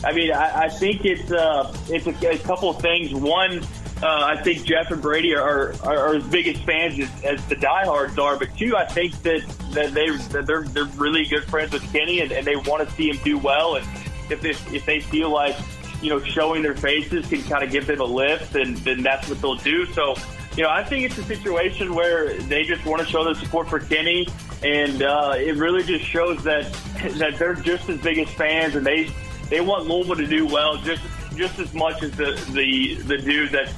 I 0.03 0.13
mean, 0.13 0.31
I, 0.31 0.63
I 0.63 0.69
think 0.69 1.05
it's 1.05 1.31
uh, 1.31 1.75
it's 1.87 2.07
a, 2.07 2.29
a 2.29 2.37
couple 2.39 2.69
of 2.69 2.81
things. 2.81 3.13
One, 3.13 3.63
uh, 4.01 4.33
I 4.35 4.41
think 4.41 4.63
Jeff 4.65 4.89
and 4.89 5.01
Brady 5.01 5.35
are, 5.35 5.73
are, 5.83 5.97
are 5.97 6.15
as 6.15 6.25
big 6.25 6.47
as 6.47 6.57
fans 6.63 6.97
as, 6.97 7.23
as 7.23 7.45
the 7.47 7.55
diehards 7.55 8.17
are. 8.17 8.35
But 8.35 8.57
two, 8.57 8.75
I 8.75 8.85
think 8.85 9.13
that, 9.21 9.47
that 9.73 9.93
they 9.93 10.09
that 10.09 10.47
they're 10.47 10.63
they're 10.63 10.85
really 10.85 11.25
good 11.25 11.43
friends 11.43 11.71
with 11.73 11.91
Kenny, 11.93 12.21
and, 12.21 12.31
and 12.31 12.45
they 12.45 12.55
want 12.55 12.87
to 12.87 12.95
see 12.95 13.09
him 13.09 13.19
do 13.23 13.37
well. 13.37 13.75
And 13.75 13.85
if 14.31 14.41
they, 14.41 14.51
if 14.75 14.85
they 14.85 15.01
feel 15.01 15.29
like 15.29 15.55
you 16.01 16.09
know 16.09 16.19
showing 16.21 16.61
their 16.61 16.75
faces 16.75 17.27
can 17.27 17.43
kind 17.43 17.63
of 17.63 17.71
give 17.71 17.87
them 17.87 18.01
a 18.01 18.05
lift, 18.05 18.53
then 18.53 18.75
then 18.83 19.01
that's 19.01 19.29
what 19.29 19.41
they'll 19.41 19.55
do. 19.55 19.85
So. 19.87 20.15
You 20.57 20.63
know, 20.63 20.69
I 20.69 20.83
think 20.83 21.05
it's 21.05 21.17
a 21.17 21.23
situation 21.23 21.95
where 21.95 22.37
they 22.37 22.63
just 22.63 22.85
want 22.85 23.01
to 23.01 23.07
show 23.07 23.23
their 23.23 23.35
support 23.35 23.69
for 23.69 23.79
Kenny, 23.79 24.27
and 24.61 25.01
uh, 25.01 25.35
it 25.37 25.55
really 25.55 25.81
just 25.81 26.03
shows 26.03 26.43
that 26.43 26.69
that 27.13 27.39
they're 27.39 27.55
just 27.55 27.87
as 27.87 28.01
big 28.01 28.17
as 28.17 28.27
fans, 28.31 28.75
and 28.75 28.85
they 28.85 29.09
they 29.49 29.61
want 29.61 29.87
Louisville 29.87 30.17
to 30.17 30.27
do 30.27 30.45
well 30.45 30.75
just 30.75 31.03
just 31.37 31.57
as 31.59 31.73
much 31.73 32.03
as 32.03 32.11
the 32.11 32.33
the, 32.51 32.95
the 33.03 33.17
dude 33.17 33.51
that's 33.51 33.73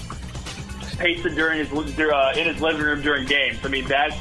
pacing 0.96 1.36
during 1.36 1.66
his 1.66 2.00
uh, 2.00 2.34
in 2.36 2.48
his 2.48 2.62
living 2.62 2.82
room 2.82 3.02
during 3.02 3.26
games. 3.28 3.60
I 3.64 3.68
mean, 3.68 3.88
that's 3.88 4.16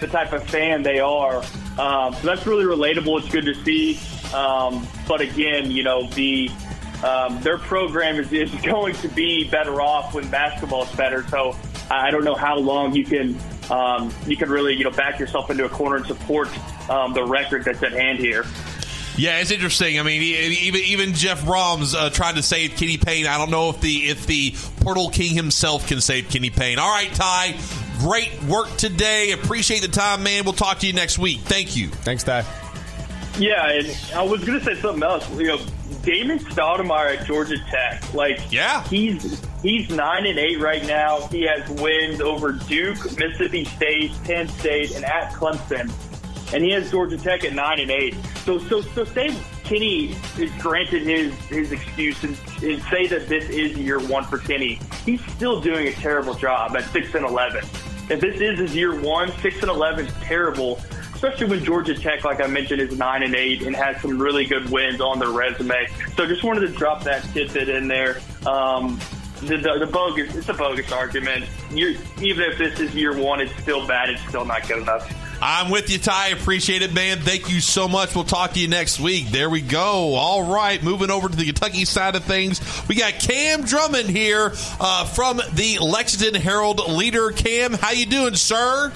the 0.00 0.06
type 0.06 0.32
of 0.32 0.44
fan 0.48 0.82
they 0.82 1.00
are. 1.00 1.38
Um, 1.78 2.14
so 2.14 2.20
that's 2.22 2.46
really 2.46 2.64
relatable. 2.64 3.20
It's 3.20 3.28
good 3.28 3.44
to 3.46 3.54
see. 3.64 3.98
Um, 4.34 4.86
but 5.06 5.20
again, 5.20 5.70
you 5.70 5.82
know, 5.82 6.06
the 6.08 6.50
um, 7.04 7.40
their 7.42 7.58
program 7.58 8.16
is, 8.16 8.32
is 8.32 8.50
going 8.62 8.94
to 8.96 9.08
be 9.08 9.48
better 9.48 9.80
off 9.80 10.14
when 10.14 10.28
basketball 10.30 10.84
is 10.84 10.92
better. 10.92 11.26
So 11.28 11.56
I 11.90 12.10
don't 12.10 12.24
know 12.24 12.34
how 12.34 12.58
long 12.58 12.94
you 12.94 13.04
can 13.04 13.38
um, 13.70 14.12
you 14.26 14.36
can 14.36 14.48
really 14.48 14.74
you 14.74 14.84
know 14.84 14.90
back 14.90 15.18
yourself 15.18 15.50
into 15.50 15.64
a 15.64 15.68
corner 15.68 15.96
and 15.96 16.06
support 16.06 16.48
um, 16.88 17.12
the 17.14 17.24
record 17.24 17.64
that's 17.64 17.82
at 17.82 17.92
hand 17.92 18.18
here. 18.18 18.44
Yeah, 19.16 19.40
it's 19.40 19.50
interesting. 19.50 19.98
I 19.98 20.02
mean, 20.02 20.20
even 20.20 20.80
even 20.82 21.14
Jeff 21.14 21.42
Brohm's 21.42 21.94
uh, 21.94 22.10
trying 22.10 22.34
to 22.34 22.42
save 22.42 22.72
Kenny 22.76 22.98
Payne. 22.98 23.26
I 23.26 23.38
don't 23.38 23.50
know 23.50 23.70
if 23.70 23.80
the 23.80 24.08
if 24.08 24.26
the 24.26 24.54
Portal 24.80 25.08
King 25.08 25.34
himself 25.34 25.88
can 25.88 26.00
save 26.00 26.28
Kenny 26.28 26.50
Payne. 26.50 26.78
All 26.78 26.90
right, 26.90 27.12
Ty, 27.12 27.56
great 27.98 28.42
work 28.44 28.76
today. 28.76 29.32
Appreciate 29.32 29.80
the 29.80 29.88
time, 29.88 30.22
man. 30.22 30.44
We'll 30.44 30.52
talk 30.52 30.80
to 30.80 30.86
you 30.86 30.92
next 30.92 31.18
week. 31.18 31.40
Thank 31.40 31.76
you. 31.76 31.88
Thanks, 31.88 32.24
Ty. 32.24 32.44
Yeah, 33.38 33.70
and 33.70 33.98
I 34.14 34.22
was 34.22 34.44
going 34.44 34.58
to 34.58 34.64
say 34.64 34.74
something 34.80 35.02
else. 35.02 35.28
You 35.38 35.46
know, 35.46 35.60
Damon 36.02 36.38
Stoudemire 36.38 37.18
at 37.18 37.26
Georgia 37.26 37.58
Tech, 37.70 38.14
like, 38.14 38.40
yeah, 38.50 38.86
he's 38.88 39.42
he's 39.62 39.90
nine 39.90 40.26
and 40.26 40.38
eight 40.38 40.60
right 40.60 40.84
now. 40.86 41.26
He 41.28 41.42
has 41.42 41.68
wins 41.80 42.20
over 42.20 42.52
Duke, 42.52 42.98
Mississippi 43.18 43.64
State, 43.64 44.12
Penn 44.24 44.48
State, 44.48 44.94
and 44.96 45.04
at 45.04 45.32
Clemson 45.32 45.92
and 46.52 46.64
he 46.64 46.70
has 46.70 46.90
Georgia 46.90 47.16
Tech 47.16 47.44
at 47.44 47.52
nine 47.52 47.80
and 47.80 47.90
eight. 47.90 48.14
So, 48.44 48.58
so, 48.58 48.80
so 48.80 49.04
say 49.04 49.34
Kenny 49.64 50.14
is 50.38 50.50
granted 50.58 51.02
his 51.02 51.34
his 51.46 51.72
excuse 51.72 52.22
and, 52.22 52.36
and 52.62 52.82
say 52.84 53.06
that 53.08 53.28
this 53.28 53.48
is 53.48 53.76
year 53.76 53.98
one 53.98 54.24
for 54.24 54.38
Kenny. 54.38 54.80
He's 55.04 55.24
still 55.32 55.60
doing 55.60 55.88
a 55.88 55.92
terrible 55.92 56.34
job 56.34 56.76
at 56.76 56.84
six 56.92 57.14
and 57.14 57.24
eleven. 57.24 57.64
If 58.08 58.20
this 58.20 58.40
is 58.40 58.58
his 58.58 58.76
year 58.76 59.00
one, 59.00 59.32
six 59.40 59.60
and 59.62 59.70
eleven 59.70 60.06
is 60.06 60.14
terrible. 60.20 60.80
Especially 61.16 61.46
when 61.46 61.64
Georgia 61.64 61.94
Tech, 61.94 62.24
like 62.24 62.42
I 62.42 62.46
mentioned, 62.46 62.82
is 62.82 62.98
nine 62.98 63.22
and 63.22 63.34
eight 63.34 63.62
and 63.62 63.74
has 63.74 63.98
some 64.02 64.18
really 64.18 64.44
good 64.44 64.68
wins 64.68 65.00
on 65.00 65.18
their 65.18 65.30
resume. 65.30 65.88
So 66.14 66.26
just 66.26 66.44
wanted 66.44 66.60
to 66.60 66.68
drop 66.68 67.04
that 67.04 67.22
tidbit 67.32 67.70
in 67.70 67.88
there. 67.88 68.20
Um, 68.46 69.00
the, 69.40 69.56
the, 69.56 69.86
the, 69.86 69.90
bogus, 69.90 70.34
it's 70.36 70.50
a 70.50 70.52
bogus 70.52 70.92
argument. 70.92 71.46
You're, 71.70 71.92
even 72.20 72.50
if 72.50 72.58
this 72.58 72.78
is 72.80 72.94
year 72.94 73.16
one, 73.16 73.40
it's 73.40 73.56
still 73.62 73.86
bad. 73.86 74.10
It's 74.10 74.20
still 74.28 74.44
not 74.44 74.68
good 74.68 74.82
enough. 74.82 75.10
I'm 75.40 75.70
with 75.70 75.88
you, 75.88 75.98
Ty. 75.98 76.28
Appreciate 76.28 76.82
it, 76.82 76.92
man. 76.92 77.20
Thank 77.20 77.50
you 77.50 77.60
so 77.60 77.88
much. 77.88 78.14
We'll 78.14 78.24
talk 78.24 78.52
to 78.52 78.60
you 78.60 78.68
next 78.68 79.00
week. 79.00 79.28
There 79.28 79.48
we 79.48 79.62
go. 79.62 80.14
All 80.14 80.42
right, 80.42 80.82
moving 80.82 81.10
over 81.10 81.30
to 81.30 81.36
the 81.36 81.46
Kentucky 81.46 81.86
side 81.86 82.14
of 82.14 82.24
things. 82.24 82.60
We 82.88 82.94
got 82.94 83.14
Cam 83.14 83.62
Drummond 83.62 84.10
here 84.10 84.52
uh, 84.80 85.06
from 85.06 85.40
the 85.54 85.78
Lexington 85.80 86.38
Herald 86.40 86.86
Leader. 86.90 87.30
Cam, 87.30 87.72
how 87.72 87.92
you 87.92 88.04
doing, 88.04 88.34
sir? 88.34 88.92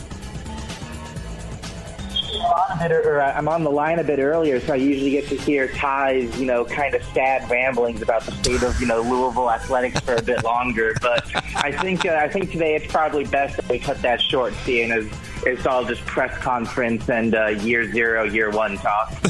I'm 2.50 3.48
on 3.48 3.64
the 3.64 3.70
line 3.70 3.98
a 3.98 4.04
bit 4.04 4.18
earlier, 4.18 4.60
so 4.60 4.72
I 4.72 4.76
usually 4.76 5.10
get 5.10 5.28
to 5.28 5.36
hear 5.36 5.68
Ty's, 5.68 6.38
you 6.38 6.46
know, 6.46 6.64
kind 6.64 6.94
of 6.94 7.02
sad 7.04 7.48
ramblings 7.50 8.02
about 8.02 8.24
the 8.24 8.32
state 8.32 8.62
of, 8.62 8.80
you 8.80 8.86
know, 8.86 9.00
Louisville 9.02 9.50
athletics 9.50 10.00
for 10.00 10.14
a 10.14 10.22
bit 10.22 10.44
longer. 10.44 10.94
But 11.00 11.30
I 11.56 11.72
think 11.72 12.06
uh, 12.06 12.18
I 12.20 12.28
think 12.28 12.50
today 12.50 12.74
it's 12.74 12.90
probably 12.90 13.24
best 13.24 13.56
that 13.56 13.68
we 13.68 13.78
cut 13.78 14.00
that 14.02 14.20
short, 14.20 14.54
seeing 14.64 14.92
as 14.92 15.06
it's 15.46 15.66
all 15.66 15.84
just 15.84 16.04
press 16.04 16.36
conference 16.38 17.08
and 17.08 17.34
uh, 17.34 17.46
year 17.46 17.90
zero, 17.90 18.24
year 18.24 18.50
one 18.50 18.76
talk. 18.76 19.10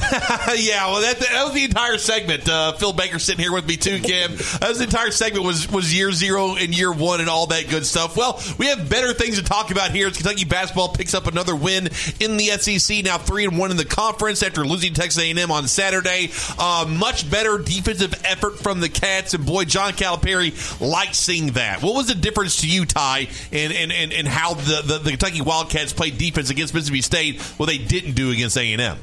yeah, 0.57 0.87
well, 0.87 1.01
that, 1.03 1.19
that, 1.21 1.45
was 1.45 1.55
the 1.55 1.65
entire 1.65 1.99
segment. 1.99 2.49
Uh, 2.49 2.73
Phil 2.73 2.93
Baker 2.93 3.19
sitting 3.19 3.43
here 3.43 3.53
with 3.53 3.67
me 3.67 3.77
too, 3.77 3.99
Kim. 4.01 4.33
That 4.33 4.69
was 4.69 4.79
the 4.79 4.85
entire 4.85 5.11
segment 5.11 5.45
was 5.45 5.71
was 5.71 5.95
year 5.95 6.11
zero 6.13 6.57
and 6.57 6.77
year 6.77 6.93
one 6.93 7.21
and 7.21 7.29
all 7.29 7.47
that 7.49 7.69
good 7.69 7.87
stuff. 7.87 8.17
Well, 8.17 8.43
we 8.59 8.67
have 8.67 8.89
better 8.89 9.13
things 9.13 9.39
to 9.39 9.45
talk 9.45 9.71
about 9.71 9.93
here 9.93 10.09
as 10.09 10.17
Kentucky 10.17 10.45
basketball 10.45 10.89
picks 10.91 11.15
up 11.15 11.27
another 11.27 11.55
win 11.55 11.89
in 12.19 12.37
the 12.37 12.47
SEC. 12.59 13.05
Now 13.05 13.10
three 13.19 13.45
and 13.45 13.59
one 13.59 13.71
in 13.71 13.77
the 13.77 13.85
conference 13.85 14.43
after 14.43 14.65
losing 14.65 14.95
Texas 14.95 15.23
A&M 15.23 15.51
on 15.51 15.69
Saturday. 15.69 16.31
Uh, 16.59 16.87
much 16.89 17.31
better 17.31 17.59
defensive 17.59 18.15
effort 18.25 18.59
from 18.59 18.81
the 18.81 18.89
Cats, 18.89 19.35
and 19.35 19.45
boy, 19.45 19.65
John 19.65 19.93
Calipari 19.93 20.81
likes 20.81 21.19
seeing 21.19 21.53
that. 21.53 21.83
What 21.83 21.95
was 21.95 22.09
the 22.09 22.15
difference 22.15 22.61
to 22.63 22.69
you, 22.69 22.87
Ty, 22.87 23.29
and 23.53 23.73
and, 23.73 23.93
and, 23.93 24.13
and 24.13 24.29
how 24.29 24.55
the, 24.55 24.83
the, 24.85 24.99
the 24.99 25.11
Kentucky 25.11 25.41
Wildcats 25.41 25.93
played 25.93 26.19
defense 26.19 26.51
against 26.51 26.75
Mississippi 26.75 27.03
State, 27.03 27.41
what 27.57 27.67
they 27.67 27.79
didn't 27.79 28.13
do 28.13 28.31
against 28.31 28.57
A&M. 28.57 28.99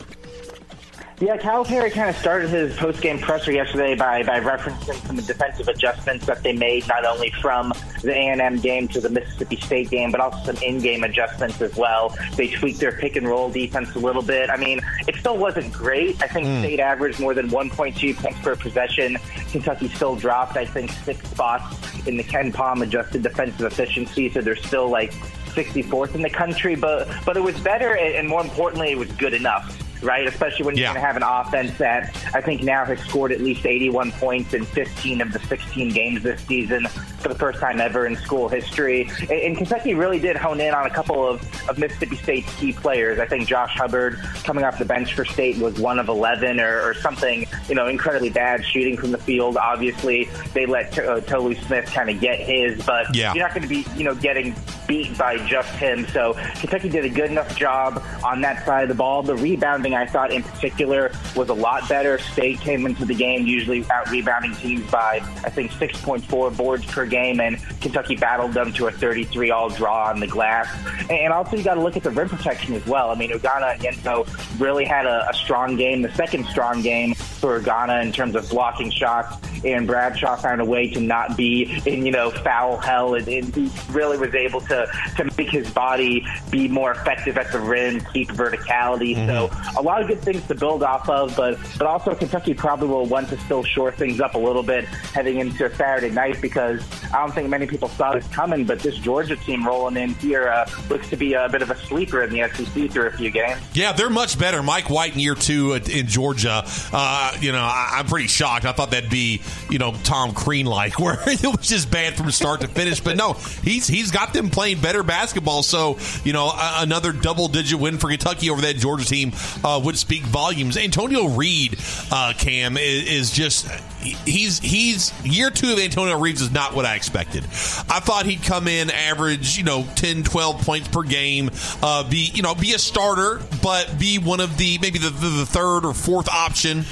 Yeah, 1.19 1.35
Calipari 1.35 1.91
kind 1.91 2.11
of 2.11 2.15
started 2.15 2.51
his 2.51 2.75
post-game 2.77 3.17
presser 3.17 3.51
yesterday 3.51 3.95
by, 3.95 4.21
by 4.21 4.39
referencing 4.39 5.03
some 5.07 5.15
defensive 5.15 5.67
adjustments 5.67 6.27
that 6.27 6.43
they 6.43 6.53
made, 6.53 6.87
not 6.87 7.05
only 7.05 7.31
from 7.41 7.73
the 8.03 8.11
A&M 8.11 8.57
game 8.57 8.87
to 8.89 9.01
the 9.01 9.09
Mississippi 9.09 9.55
State 9.55 9.89
game, 9.89 10.11
but 10.11 10.19
also 10.19 10.53
some 10.53 10.63
in-game 10.63 11.03
adjustments 11.03 11.59
as 11.59 11.75
well. 11.75 12.15
They 12.35 12.49
tweaked 12.49 12.79
their 12.79 12.91
pick 12.91 13.15
and 13.15 13.27
roll 13.27 13.49
defense 13.49 13.95
a 13.95 13.99
little 13.99 14.21
bit. 14.21 14.51
I 14.51 14.57
mean, 14.57 14.79
it 15.07 15.15
still 15.15 15.37
wasn't 15.39 15.73
great. 15.73 16.21
I 16.21 16.27
think 16.27 16.45
mm. 16.45 16.59
State 16.59 16.79
averaged 16.79 17.19
more 17.19 17.33
than 17.33 17.49
1.2 17.49 18.15
points 18.17 18.39
per 18.41 18.55
possession. 18.55 19.17
Kentucky 19.49 19.87
still 19.87 20.15
dropped, 20.15 20.55
I 20.55 20.65
think, 20.65 20.91
six 20.91 21.27
spots 21.31 22.05
in 22.05 22.17
the 22.17 22.23
KenPom 22.23 22.83
adjusted 22.83 23.23
defensive 23.23 23.65
efficiency, 23.65 24.29
so 24.29 24.41
they're 24.41 24.55
still 24.55 24.87
like 24.87 25.13
64th 25.55 26.13
in 26.13 26.21
the 26.21 26.29
country, 26.29 26.75
but 26.75 27.09
but 27.25 27.35
it 27.35 27.41
was 27.41 27.59
better, 27.61 27.95
and 27.97 28.27
more 28.27 28.41
importantly, 28.41 28.91
it 28.91 28.97
was 28.99 29.11
good 29.13 29.33
enough 29.33 29.75
right? 30.01 30.27
Especially 30.27 30.65
when 30.65 30.77
you're 30.77 30.87
going 30.87 30.95
to 30.95 31.01
have 31.01 31.17
an 31.17 31.23
offense 31.23 31.77
that 31.77 32.15
I 32.33 32.41
think 32.41 32.63
now 32.63 32.85
has 32.85 32.99
scored 32.99 33.31
at 33.31 33.41
least 33.41 33.65
81 33.65 34.11
points 34.13 34.53
in 34.53 34.65
15 34.65 35.21
of 35.21 35.33
the 35.33 35.39
16 35.39 35.89
games 35.89 36.23
this 36.23 36.41
season 36.41 36.87
for 37.19 37.29
the 37.29 37.35
first 37.35 37.59
time 37.59 37.79
ever 37.79 38.05
in 38.05 38.15
school 38.15 38.47
history. 38.47 39.09
And, 39.21 39.31
and 39.31 39.57
Kentucky 39.57 39.93
really 39.93 40.19
did 40.19 40.35
hone 40.35 40.59
in 40.59 40.73
on 40.73 40.85
a 40.85 40.89
couple 40.89 41.27
of, 41.27 41.41
of 41.69 41.77
Mississippi 41.77 42.15
State's 42.17 42.55
key 42.55 42.73
players. 42.73 43.19
I 43.19 43.25
think 43.25 43.47
Josh 43.47 43.75
Hubbard 43.75 44.19
coming 44.43 44.63
off 44.63 44.77
the 44.77 44.85
bench 44.85 45.13
for 45.13 45.25
State 45.25 45.57
was 45.57 45.79
one 45.79 45.99
of 45.99 46.09
11 46.09 46.59
or, 46.59 46.81
or 46.81 46.93
something, 46.95 47.45
you 47.67 47.75
know, 47.75 47.87
incredibly 47.87 48.29
bad 48.29 48.63
shooting 48.65 48.97
from 48.97 49.11
the 49.11 49.17
field. 49.17 49.57
Obviously, 49.57 50.29
they 50.53 50.65
let 50.65 50.97
uh, 50.99 51.21
Tolu 51.21 51.55
Smith 51.55 51.85
kind 51.85 52.09
of 52.09 52.19
get 52.19 52.39
his, 52.39 52.83
but 52.85 53.13
yeah. 53.15 53.33
you're 53.33 53.43
not 53.43 53.53
going 53.53 53.63
to 53.63 53.69
be, 53.69 53.85
you 53.95 54.03
know, 54.03 54.15
getting 54.15 54.55
beat 54.87 55.17
by 55.17 55.37
just 55.45 55.69
him. 55.75 56.07
So 56.07 56.33
Kentucky 56.59 56.89
did 56.89 57.05
a 57.05 57.09
good 57.09 57.31
enough 57.31 57.55
job 57.57 58.03
on 58.23 58.41
that 58.41 58.65
side 58.65 58.83
of 58.83 58.89
the 58.89 58.95
ball. 58.95 59.23
The 59.23 59.35
rebounding, 59.35 59.93
I 59.93 60.05
thought 60.05 60.31
in 60.31 60.43
particular, 60.43 61.11
was 61.35 61.49
a 61.49 61.53
lot 61.53 61.87
better. 61.89 62.17
State 62.17 62.59
came 62.59 62.85
into 62.85 63.05
the 63.05 63.15
game 63.15 63.45
usually 63.45 63.85
out 63.91 64.09
rebounding 64.09 64.55
teams 64.55 64.89
by, 64.89 65.17
I 65.43 65.49
think, 65.49 65.71
6.4 65.71 66.55
boards 66.57 66.85
per 66.85 67.05
game, 67.05 67.39
and 67.39 67.59
Kentucky 67.81 68.15
battled 68.15 68.53
them 68.53 68.73
to 68.73 68.87
a 68.87 68.91
33 68.91 69.51
all 69.51 69.69
draw 69.69 70.09
on 70.09 70.19
the 70.19 70.27
glass. 70.27 70.67
And 71.09 71.31
also, 71.33 71.57
you 71.57 71.63
got 71.63 71.75
to 71.75 71.81
look 71.81 71.97
at 71.97 72.03
the 72.03 72.11
rim 72.11 72.29
protection 72.29 72.73
as 72.73 72.85
well. 72.85 73.09
I 73.09 73.15
mean, 73.15 73.31
Ugonna 73.31 73.77
Onyenso 73.77 74.59
really 74.59 74.85
had 74.85 75.05
a, 75.05 75.29
a 75.29 75.33
strong 75.33 75.75
game, 75.75 76.01
the 76.01 76.13
second 76.13 76.45
strong 76.47 76.81
game 76.81 77.13
for 77.15 77.59
Ugonna 77.59 78.03
in 78.03 78.11
terms 78.11 78.35
of 78.35 78.49
blocking 78.49 78.91
shots. 78.91 79.35
And 79.65 79.87
Bradshaw 79.87 80.35
found 80.35 80.61
a 80.61 80.65
way 80.65 80.89
to 80.91 80.99
not 80.99 81.35
be 81.35 81.81
in, 81.85 82.05
you 82.05 82.11
know, 82.11 82.29
foul 82.29 82.77
hell, 82.77 83.15
and, 83.15 83.27
and 83.27 83.53
he 83.55 83.71
really 83.89 84.17
was 84.17 84.35
able 84.35 84.61
to 84.61 84.76
to 84.85 85.23
make 85.37 85.49
his 85.49 85.69
body 85.71 86.25
be 86.51 86.67
more 86.67 86.91
effective 86.91 87.37
at 87.37 87.51
the 87.51 87.59
rim, 87.59 88.01
keep 88.13 88.29
verticality. 88.29 89.15
Mm-hmm. 89.15 89.27
So 89.27 89.79
a 89.79 89.81
lot 89.81 90.01
of 90.01 90.07
good 90.07 90.19
things 90.19 90.45
to 90.47 90.55
build 90.55 90.83
off 90.83 91.09
of, 91.09 91.35
but 91.35 91.57
but 91.77 91.87
also 91.87 92.13
Kentucky 92.13 92.53
probably 92.53 92.87
will 92.87 93.05
want 93.05 93.29
to 93.29 93.37
still 93.39 93.63
shore 93.63 93.91
things 93.91 94.19
up 94.19 94.35
a 94.35 94.39
little 94.39 94.63
bit 94.63 94.85
heading 94.85 95.39
into 95.39 95.73
Saturday 95.75 96.09
night 96.09 96.41
because 96.41 96.81
I 97.13 97.19
don't 97.19 97.33
think 97.33 97.49
many 97.49 97.67
people 97.67 97.89
saw 97.89 98.13
this 98.13 98.27
coming, 98.27 98.65
but 98.65 98.79
this 98.79 98.95
Georgia 98.97 99.35
team 99.35 99.65
rolling 99.65 99.97
in 99.97 100.13
here 100.15 100.49
uh, 100.49 100.69
looks 100.89 101.09
to 101.09 101.15
be 101.15 101.33
a 101.33 101.47
bit 101.49 101.61
of 101.61 101.71
a 101.71 101.75
sleeper 101.75 102.23
in 102.23 102.29
the 102.29 102.47
SEC 102.49 102.91
through 102.91 103.07
a 103.07 103.11
few 103.11 103.31
games. 103.31 103.59
Yeah, 103.73 103.93
they're 103.93 104.09
much 104.09 104.37
better. 104.37 104.61
Mike 104.61 104.89
White 104.89 105.13
in 105.13 105.19
year 105.19 105.35
two 105.35 105.73
in 105.73 106.07
Georgia. 106.07 106.63
Uh, 106.91 107.37
you 107.39 107.51
know, 107.51 107.59
I, 107.59 107.99
am 107.99 108.05
pretty 108.05 108.27
shocked. 108.27 108.65
I 108.65 108.71
thought 108.71 108.91
that'd 108.91 109.09
be 109.09 109.41
you 109.69 109.79
know 109.79 109.93
Tom 110.03 110.33
Crean 110.33 110.65
like, 110.65 110.99
where 110.99 111.17
it 111.25 111.43
was 111.43 111.67
just 111.67 111.89
bad 111.89 112.15
from 112.15 112.29
start 112.31 112.61
to 112.61 112.67
finish. 112.67 112.99
But 112.99 113.17
no, 113.17 113.33
he's 113.63 113.87
he's 113.87 114.11
got 114.11 114.33
them 114.33 114.49
playing 114.49 114.66
better 114.75 115.03
basketball. 115.03 115.63
So 115.63 115.97
you 116.23 116.33
know, 116.33 116.51
another 116.55 117.11
double 117.11 117.47
digit 117.47 117.79
win 117.79 117.97
for 117.97 118.09
Kentucky 118.09 118.49
over 118.49 118.61
that 118.61 118.77
Georgia 118.77 119.05
team 119.05 119.31
uh, 119.63 119.81
would 119.83 119.97
speak 119.97 120.23
volumes. 120.23 120.77
Antonio 120.77 121.27
Reed, 121.27 121.79
uh, 122.11 122.33
Cam 122.37 122.77
is, 122.77 123.07
is 123.07 123.31
just 123.31 123.67
he's 123.99 124.59
he's 124.59 125.13
year 125.25 125.49
two 125.49 125.73
of 125.73 125.79
Antonio 125.79 126.19
Reeves 126.19 126.41
is 126.41 126.51
not 126.51 126.73
what 126.73 126.85
I 126.85 126.95
expected. 126.95 127.43
I 127.43 127.99
thought 127.99 128.25
he'd 128.25 128.43
come 128.43 128.67
in 128.67 128.89
average, 128.89 129.57
you 129.57 129.63
know, 129.63 129.85
10, 129.95 130.23
12 130.23 130.61
points 130.61 130.87
per 130.87 131.03
game, 131.03 131.49
uh, 131.81 132.07
be 132.09 132.29
you 132.33 132.41
know 132.41 132.55
be 132.55 132.73
a 132.73 132.79
starter, 132.79 133.41
but 133.61 133.97
be 133.99 134.19
one 134.19 134.39
of 134.39 134.57
the 134.57 134.77
maybe 134.81 134.99
the, 134.99 135.09
the, 135.09 135.29
the 135.29 135.45
third 135.45 135.85
or 135.85 135.93
fourth 135.93 136.29
option 136.29 136.85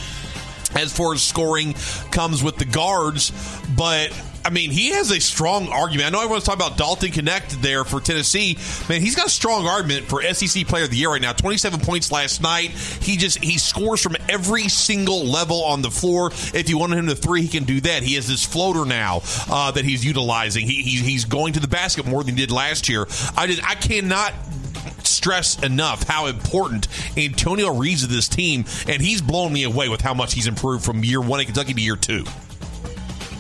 as 0.75 0.96
far 0.96 1.13
as 1.13 1.22
scoring 1.22 1.74
comes 2.12 2.44
with 2.44 2.58
the 2.58 2.65
guards, 2.65 3.32
but 3.77 4.12
I 4.46 4.52
mean, 4.52 4.70
he 4.70 4.92
has 4.92 5.10
a 5.10 5.20
strong 5.20 5.70
argument. 5.70 6.08
I 6.08 6.10
know 6.12 6.20
everyone's 6.20 6.44
talking 6.44 6.64
about 6.64 6.78
Dalton 6.78 7.10
Knecht 7.10 7.62
there 7.62 7.84
for 7.84 8.00
Tennessee. 8.00 8.58
Man, 8.88 9.02
he's 9.02 9.16
got 9.16 9.25
a 9.25 9.30
strong 9.30 9.66
argument 9.66 10.06
for 10.06 10.22
SEC 10.22 10.68
Player 10.68 10.84
of 10.84 10.92
the 10.92 10.98
Year 10.98 11.10
right 11.10 11.22
now. 11.22 11.34
Twenty-seven 11.34 11.80
points 11.80 12.12
last 12.12 12.44
night. 12.44 12.70
He 12.70 13.18
just 13.18 13.44
he 13.44 13.58
scores 13.58 14.02
from 14.02 14.16
every 14.30 14.70
single 14.70 15.25
level 15.25 15.64
on 15.64 15.82
the 15.82 15.90
floor. 15.90 16.30
If 16.54 16.70
you 16.70 16.78
wanted 16.78 17.00
him 17.00 17.08
to 17.08 17.16
three, 17.16 17.42
he 17.42 17.48
can 17.48 17.64
do 17.64 17.82
that. 17.82 18.04
He 18.04 18.14
has 18.16 18.28
this 18.28 18.46
floater 18.46 18.86
now 18.86 19.22
uh, 19.50 19.72
that 19.72 19.84
he's 19.84 20.06
utilizing. 20.06 20.68
He, 20.68 20.84
he, 20.84 20.98
he's 21.02 21.25
going 21.25 21.54
to 21.54 21.60
the 21.60 21.68
basket 21.68 22.06
more 22.06 22.24
than 22.24 22.36
he 22.36 22.46
did 22.46 22.52
last 22.52 22.88
year. 22.88 23.08
I 23.36 23.48
just 23.48 23.64
I 23.68 23.74
cannot 23.74 24.34
stress 25.04 25.62
enough 25.64 26.04
how 26.04 26.28
important 26.28 26.88
Antonio 27.18 27.74
Reeves 27.74 28.04
of 28.04 28.10
this 28.10 28.28
team, 28.28 28.66
and 28.88 29.02
he's 29.02 29.22
blown 29.22 29.52
me 29.52 29.64
away 29.64 29.90
with 29.90 30.02
how 30.02 30.14
much 30.14 30.36
he's 30.36 30.46
improved 30.46 30.86
from 30.86 31.04
year 31.04 31.20
one 31.20 31.40
at 31.40 31.48
Kentucky 31.48 31.74
to 31.74 31.82
year 31.82 31.96
two. 31.96 32.25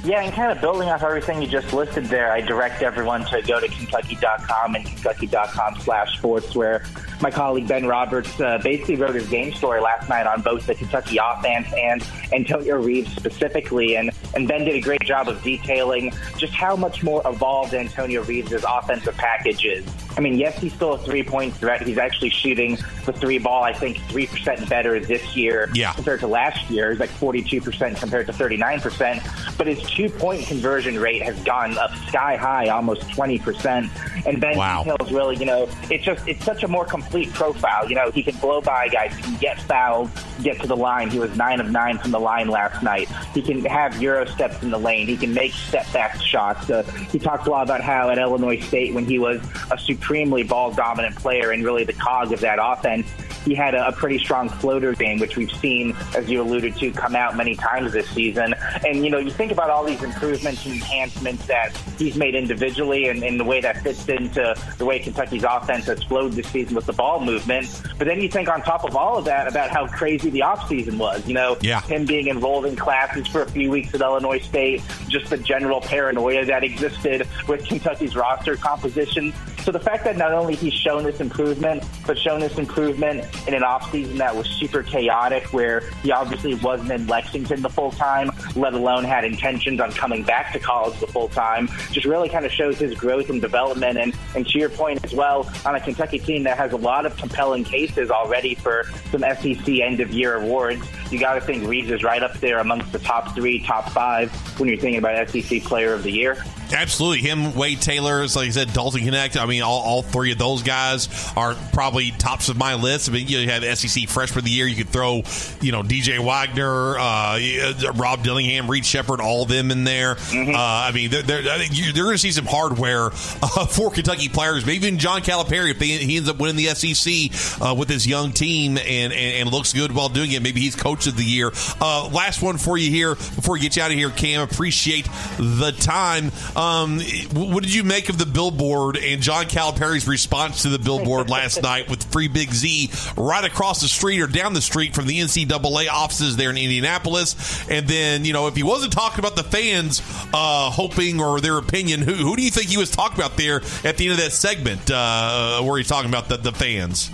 Yeah, 0.05 0.21
and 0.21 0.31
kind 0.31 0.51
of 0.51 0.61
building 0.61 0.87
off 0.89 1.01
everything 1.01 1.41
you 1.41 1.47
just 1.47 1.73
listed 1.73 2.05
there, 2.05 2.31
I 2.31 2.39
direct 2.39 2.83
everyone 2.83 3.25
to 3.25 3.41
go 3.41 3.59
to 3.59 3.67
Kentucky.com 3.67 4.75
and 4.75 4.85
Kentucky.com 4.85 5.79
slash 5.79 6.19
sports, 6.19 6.55
where 6.55 6.83
my 7.21 7.31
colleague 7.31 7.67
Ben 7.67 7.85
Roberts 7.85 8.39
uh, 8.39 8.59
basically 8.63 8.95
wrote 8.95 9.15
his 9.15 9.27
game 9.27 9.53
story 9.53 9.81
last 9.81 10.09
night 10.09 10.27
on 10.27 10.41
both 10.41 10.65
the 10.65 10.75
Kentucky 10.75 11.17
offense 11.21 11.67
and 11.77 12.05
Antonio 12.33 12.81
Reeves 12.81 13.15
specifically. 13.15 13.95
And, 13.95 14.11
and 14.33 14.47
Ben 14.47 14.65
did 14.65 14.75
a 14.75 14.81
great 14.81 15.01
job 15.01 15.27
of 15.27 15.41
detailing 15.43 16.13
just 16.37 16.53
how 16.53 16.75
much 16.75 17.03
more 17.03 17.21
evolved 17.25 17.73
Antonio 17.73 18.23
Reeves' 18.23 18.63
offensive 18.67 19.15
package 19.15 19.65
is. 19.65 19.85
I 20.17 20.21
mean, 20.21 20.35
yes, 20.35 20.57
he's 20.57 20.73
still 20.73 20.93
a 20.93 20.97
three 20.99 21.23
point 21.23 21.53
threat. 21.55 21.81
He's 21.81 21.97
actually 21.97 22.29
shooting 22.29 22.77
the 23.05 23.11
three 23.11 23.37
ball, 23.37 23.63
I 23.63 23.73
think, 23.73 23.97
3% 23.97 24.69
better 24.69 24.99
this 24.99 25.35
year 25.35 25.69
yeah. 25.73 25.93
compared 25.93 26.21
to 26.21 26.27
last 26.27 26.69
year. 26.69 26.91
He's 26.91 26.99
like 26.99 27.09
42% 27.11 27.99
compared 27.99 28.27
to 28.27 28.33
39%. 28.33 29.57
But 29.57 29.67
his 29.67 29.81
two 29.83 30.09
point 30.09 30.45
conversion 30.47 30.99
rate 30.99 31.21
has 31.21 31.37
gone 31.43 31.77
up 31.77 31.93
sky 32.07 32.37
high, 32.37 32.69
almost 32.69 33.01
20%. 33.09 34.25
And 34.25 34.41
Ben 34.41 34.57
wow. 34.57 34.83
details 34.83 35.11
really, 35.11 35.35
you 35.35 35.45
know, 35.45 35.67
it's 35.91 36.05
just, 36.05 36.25
it's 36.27 36.43
such 36.45 36.63
a 36.63 36.67
more 36.67 36.85
complete 37.05 37.31
profile. 37.33 37.87
You 37.87 37.95
know, 37.95 38.11
he 38.11 38.23
can 38.23 38.35
blow 38.37 38.61
by 38.61 38.87
guys, 38.87 39.15
he 39.15 39.21
can 39.21 39.35
get 39.35 39.61
fouled, 39.61 40.09
get 40.41 40.59
to 40.61 40.67
the 40.67 40.75
line. 40.75 41.09
He 41.09 41.19
was 41.19 41.35
nine 41.37 41.59
of 41.59 41.69
nine 41.71 41.97
from 41.99 42.11
the 42.11 42.19
line 42.19 42.49
last 42.49 42.81
night. 42.83 43.07
He 43.33 43.41
can 43.41 43.63
have 43.65 44.01
Euro 44.01 44.25
steps 44.25 44.61
in 44.63 44.71
the 44.71 44.77
lane. 44.77 45.07
He 45.07 45.15
can 45.15 45.33
make 45.33 45.53
step 45.53 45.91
back 45.93 46.19
shots. 46.21 46.69
Uh, 46.69 46.83
he 47.11 47.19
talked 47.19 47.47
a 47.47 47.51
lot 47.51 47.63
about 47.63 47.81
how 47.81 48.09
at 48.09 48.17
Illinois 48.17 48.59
State, 48.59 48.93
when 48.93 49.05
he 49.05 49.19
was 49.19 49.41
a 49.71 49.77
supremely 49.77 50.43
ball 50.43 50.71
dominant 50.71 51.15
player 51.15 51.51
and 51.51 51.63
really 51.63 51.83
the 51.83 51.93
cog 51.93 52.31
of 52.31 52.39
that 52.41 52.57
offense, 52.61 53.07
he 53.45 53.53
had 53.53 53.75
a, 53.75 53.87
a, 53.87 53.91
pretty 53.91 54.17
strong 54.17 54.49
floater 54.49 54.93
game, 54.93 55.19
which 55.19 55.37
we've 55.37 55.51
seen, 55.51 55.95
as 56.15 56.29
you 56.29 56.41
alluded 56.41 56.75
to, 56.77 56.91
come 56.91 57.15
out 57.15 57.37
many 57.37 57.55
times 57.55 57.93
this 57.93 58.09
season. 58.09 58.53
And, 58.85 59.03
you 59.05 59.11
know, 59.11 59.19
you 59.19 59.31
think 59.31 59.51
about 59.51 59.69
all 59.69 59.85
these 59.85 60.01
improvements 60.03 60.65
and 60.65 60.75
enhancements 60.75 61.45
that 61.45 61.75
he's 61.97 62.15
made 62.15 62.35
individually 62.35 63.07
and, 63.09 63.23
and 63.23 63.39
the 63.39 63.43
way 63.43 63.61
that 63.61 63.81
fits 63.83 64.07
into 64.09 64.55
the 64.77 64.85
way 64.85 64.99
Kentucky's 64.99 65.43
offense 65.43 65.85
has 65.85 66.03
flowed 66.03 66.33
this 66.33 66.47
season 66.47 66.75
with 66.75 66.85
the 66.85 66.93
ball 66.93 67.23
movement. 67.23 67.81
But 67.97 68.07
then 68.07 68.19
you 68.19 68.29
think 68.29 68.49
on 68.49 68.61
top 68.61 68.83
of 68.83 68.95
all 68.95 69.17
of 69.17 69.25
that 69.25 69.47
about 69.47 69.69
how 69.69 69.87
crazy 69.87 70.29
the 70.29 70.39
offseason 70.39 70.97
was. 70.97 71.25
You 71.27 71.35
know, 71.35 71.57
yeah. 71.61 71.81
him 71.81 72.05
being 72.05 72.27
enrolled 72.27 72.65
in 72.65 72.75
classes 72.75 73.27
for 73.27 73.43
a 73.43 73.49
few 73.49 73.69
weeks 73.69 73.93
at 73.93 74.01
Illinois 74.01 74.39
State, 74.39 74.81
just 75.07 75.29
the 75.29 75.37
general 75.37 75.81
paranoia 75.81 76.45
that 76.45 76.63
existed 76.63 77.27
with 77.47 77.65
Kentucky's 77.65 78.15
roster 78.15 78.55
composition. 78.55 79.33
So 79.65 79.71
the 79.71 79.79
fact 79.79 80.03
that 80.03 80.15
not 80.15 80.31
only 80.31 80.53
he's 80.53 80.75
shown 80.75 81.03
this 81.03 81.19
improvement, 81.19 81.83
but 82.05 82.19
shown 82.19 82.39
this 82.39 82.59
improvement 82.59 83.25
in 83.47 83.55
an 83.55 83.63
offseason 83.63 84.17
that 84.19 84.35
was 84.35 84.47
super 84.47 84.83
chaotic, 84.83 85.51
where 85.53 85.79
he 86.03 86.11
obviously 86.11 86.53
wasn't 86.53 86.91
in 86.91 87.07
Lexington 87.07 87.63
the 87.63 87.69
full 87.69 87.89
time, 87.89 88.29
let 88.55 88.75
alone 88.75 89.03
had 89.03 89.25
intentions 89.25 89.81
on 89.81 89.91
coming 89.91 90.21
back 90.21 90.53
to 90.53 90.59
college 90.59 90.99
the 90.99 91.07
full 91.07 91.29
time, 91.29 91.67
just 91.91 92.05
really 92.05 92.29
kind 92.29 92.45
of 92.45 92.51
shows 92.51 92.77
his 92.77 92.93
growth 92.93 93.31
and 93.31 93.41
development. 93.41 93.97
And, 93.97 94.13
and 94.35 94.45
to 94.45 94.59
your 94.59 94.69
point 94.69 95.03
as 95.03 95.15
well, 95.15 95.51
on 95.65 95.73
a 95.73 95.81
Kentucky 95.81 96.19
team 96.19 96.43
that 96.43 96.59
has 96.59 96.71
a 96.71 96.77
lot 96.77 97.07
of 97.07 97.17
compelling 97.17 97.63
cases 97.63 98.11
already 98.11 98.53
for 98.53 98.83
some 99.09 99.21
SEC 99.21 99.67
end 99.67 99.99
of 99.99 100.11
year 100.11 100.35
awards, 100.35 100.87
you 101.09 101.19
got 101.19 101.33
to 101.33 101.41
think 101.41 101.67
Reeves 101.67 101.89
is 101.89 102.03
right 102.03 102.21
up 102.21 102.39
there 102.39 102.59
amongst 102.59 102.91
the 102.91 102.99
top 102.99 103.33
three, 103.33 103.63
top 103.63 103.89
five 103.89 104.31
when 104.59 104.69
you're 104.69 104.77
thinking 104.77 104.99
about 104.99 105.27
SEC 105.27 105.63
Player 105.63 105.95
of 105.95 106.03
the 106.03 106.11
Year. 106.11 106.37
Absolutely. 106.71 107.21
Him, 107.21 107.55
Wade 107.55 107.81
Taylor, 107.81 108.21
like 108.21 108.47
I 108.47 108.49
said, 108.49 108.73
Dalton 108.73 109.01
Knecht. 109.01 109.37
I 109.37 109.45
mean, 109.45 109.61
all, 109.61 109.81
all 109.81 110.01
three 110.01 110.31
of 110.31 110.37
those 110.37 110.63
guys 110.63 111.09
are 111.35 111.55
probably 111.73 112.11
tops 112.11 112.49
of 112.49 112.57
my 112.57 112.75
list. 112.75 113.09
I 113.09 113.13
mean, 113.13 113.27
you 113.27 113.49
have 113.49 113.63
SEC 113.77 114.07
Freshman 114.07 114.39
of 114.39 114.45
the 114.45 114.51
Year. 114.51 114.67
You 114.67 114.75
could 114.75 114.89
throw, 114.89 115.23
you 115.61 115.71
know, 115.71 115.83
DJ 115.83 116.19
Wagner, 116.19 116.97
uh, 116.97 117.93
Rob 117.95 118.23
Dillingham, 118.23 118.69
Reed 118.69 118.85
Sheppard, 118.85 119.19
all 119.19 119.43
of 119.43 119.49
them 119.49 119.71
in 119.71 119.83
there. 119.83 120.15
Mm-hmm. 120.15 120.55
Uh, 120.55 120.57
I 120.57 120.91
mean, 120.91 121.09
they're, 121.09 121.21
they're, 121.21 121.41
they're 121.41 122.03
going 122.03 122.15
to 122.15 122.17
see 122.17 122.31
some 122.31 122.45
hardware 122.45 123.07
uh, 123.07 123.65
for 123.69 123.91
Kentucky 123.91 124.29
players. 124.29 124.65
Maybe 124.65 124.85
even 124.85 124.99
John 124.99 125.21
Calipari, 125.21 125.71
if 125.71 125.79
they, 125.79 125.87
he 125.87 126.17
ends 126.17 126.29
up 126.29 126.37
winning 126.39 126.55
the 126.55 126.67
SEC 126.67 127.61
uh, 127.61 127.73
with 127.73 127.89
his 127.89 128.05
young 128.05 128.31
team 128.31 128.77
and, 128.77 129.13
and, 129.13 129.13
and, 129.13 129.51
looks 129.51 129.73
good 129.73 129.93
while 129.93 130.09
doing 130.09 130.31
it, 130.31 130.41
maybe 130.41 130.59
he's 130.59 130.75
coach 130.75 131.07
of 131.07 131.15
the 131.15 131.23
year. 131.23 131.51
Uh, 131.79 132.09
last 132.09 132.41
one 132.41 132.57
for 132.57 132.77
you 132.77 132.89
here 132.89 133.15
before 133.15 133.53
we 133.53 133.59
get 133.59 133.75
you 133.75 133.81
out 133.81 133.91
of 133.91 133.97
here, 133.97 134.09
Cam. 134.09 134.41
Appreciate 134.41 135.07
the 135.37 135.73
time. 135.79 136.31
Um, 136.55 136.99
what 137.33 137.63
did 137.63 137.73
you 137.73 137.83
make 137.83 138.09
of 138.09 138.17
the 138.17 138.25
billboard 138.25 138.97
and 138.97 139.21
John 139.21 139.45
Calipari's 139.45 140.07
response 140.07 140.61
to 140.61 140.69
the 140.69 140.79
billboard 140.79 141.29
last 141.29 141.61
night 141.63 141.89
with 141.89 142.03
Free 142.11 142.27
Big 142.27 142.51
Z 142.53 142.91
right 143.17 143.43
across 143.43 143.81
the 143.81 143.87
street 143.87 144.21
or 144.21 144.27
down 144.27 144.53
the 144.53 144.61
street 144.61 144.95
from 144.95 145.05
the 145.07 145.19
NCAA 145.19 145.89
offices 145.89 146.37
there 146.37 146.49
in 146.49 146.57
Indianapolis? 146.57 147.69
And 147.69 147.87
then, 147.87 148.25
you 148.25 148.33
know, 148.33 148.47
if 148.47 148.55
he 148.55 148.63
wasn't 148.63 148.93
talking 148.93 149.19
about 149.19 149.35
the 149.35 149.43
fans 149.43 150.01
uh, 150.33 150.69
hoping 150.71 151.21
or 151.21 151.41
their 151.41 151.57
opinion, 151.57 152.01
who, 152.01 152.13
who 152.13 152.35
do 152.35 152.41
you 152.41 152.51
think 152.51 152.69
he 152.69 152.77
was 152.77 152.89
talking 152.89 153.17
about 153.17 153.37
there 153.37 153.61
at 153.83 153.97
the 153.97 154.05
end 154.05 154.13
of 154.13 154.19
that 154.19 154.31
segment 154.31 154.89
uh, 154.89 155.61
where 155.61 155.77
he's 155.77 155.87
talking 155.87 156.09
about 156.09 156.29
the, 156.29 156.37
the 156.37 156.51
fans? 156.51 157.11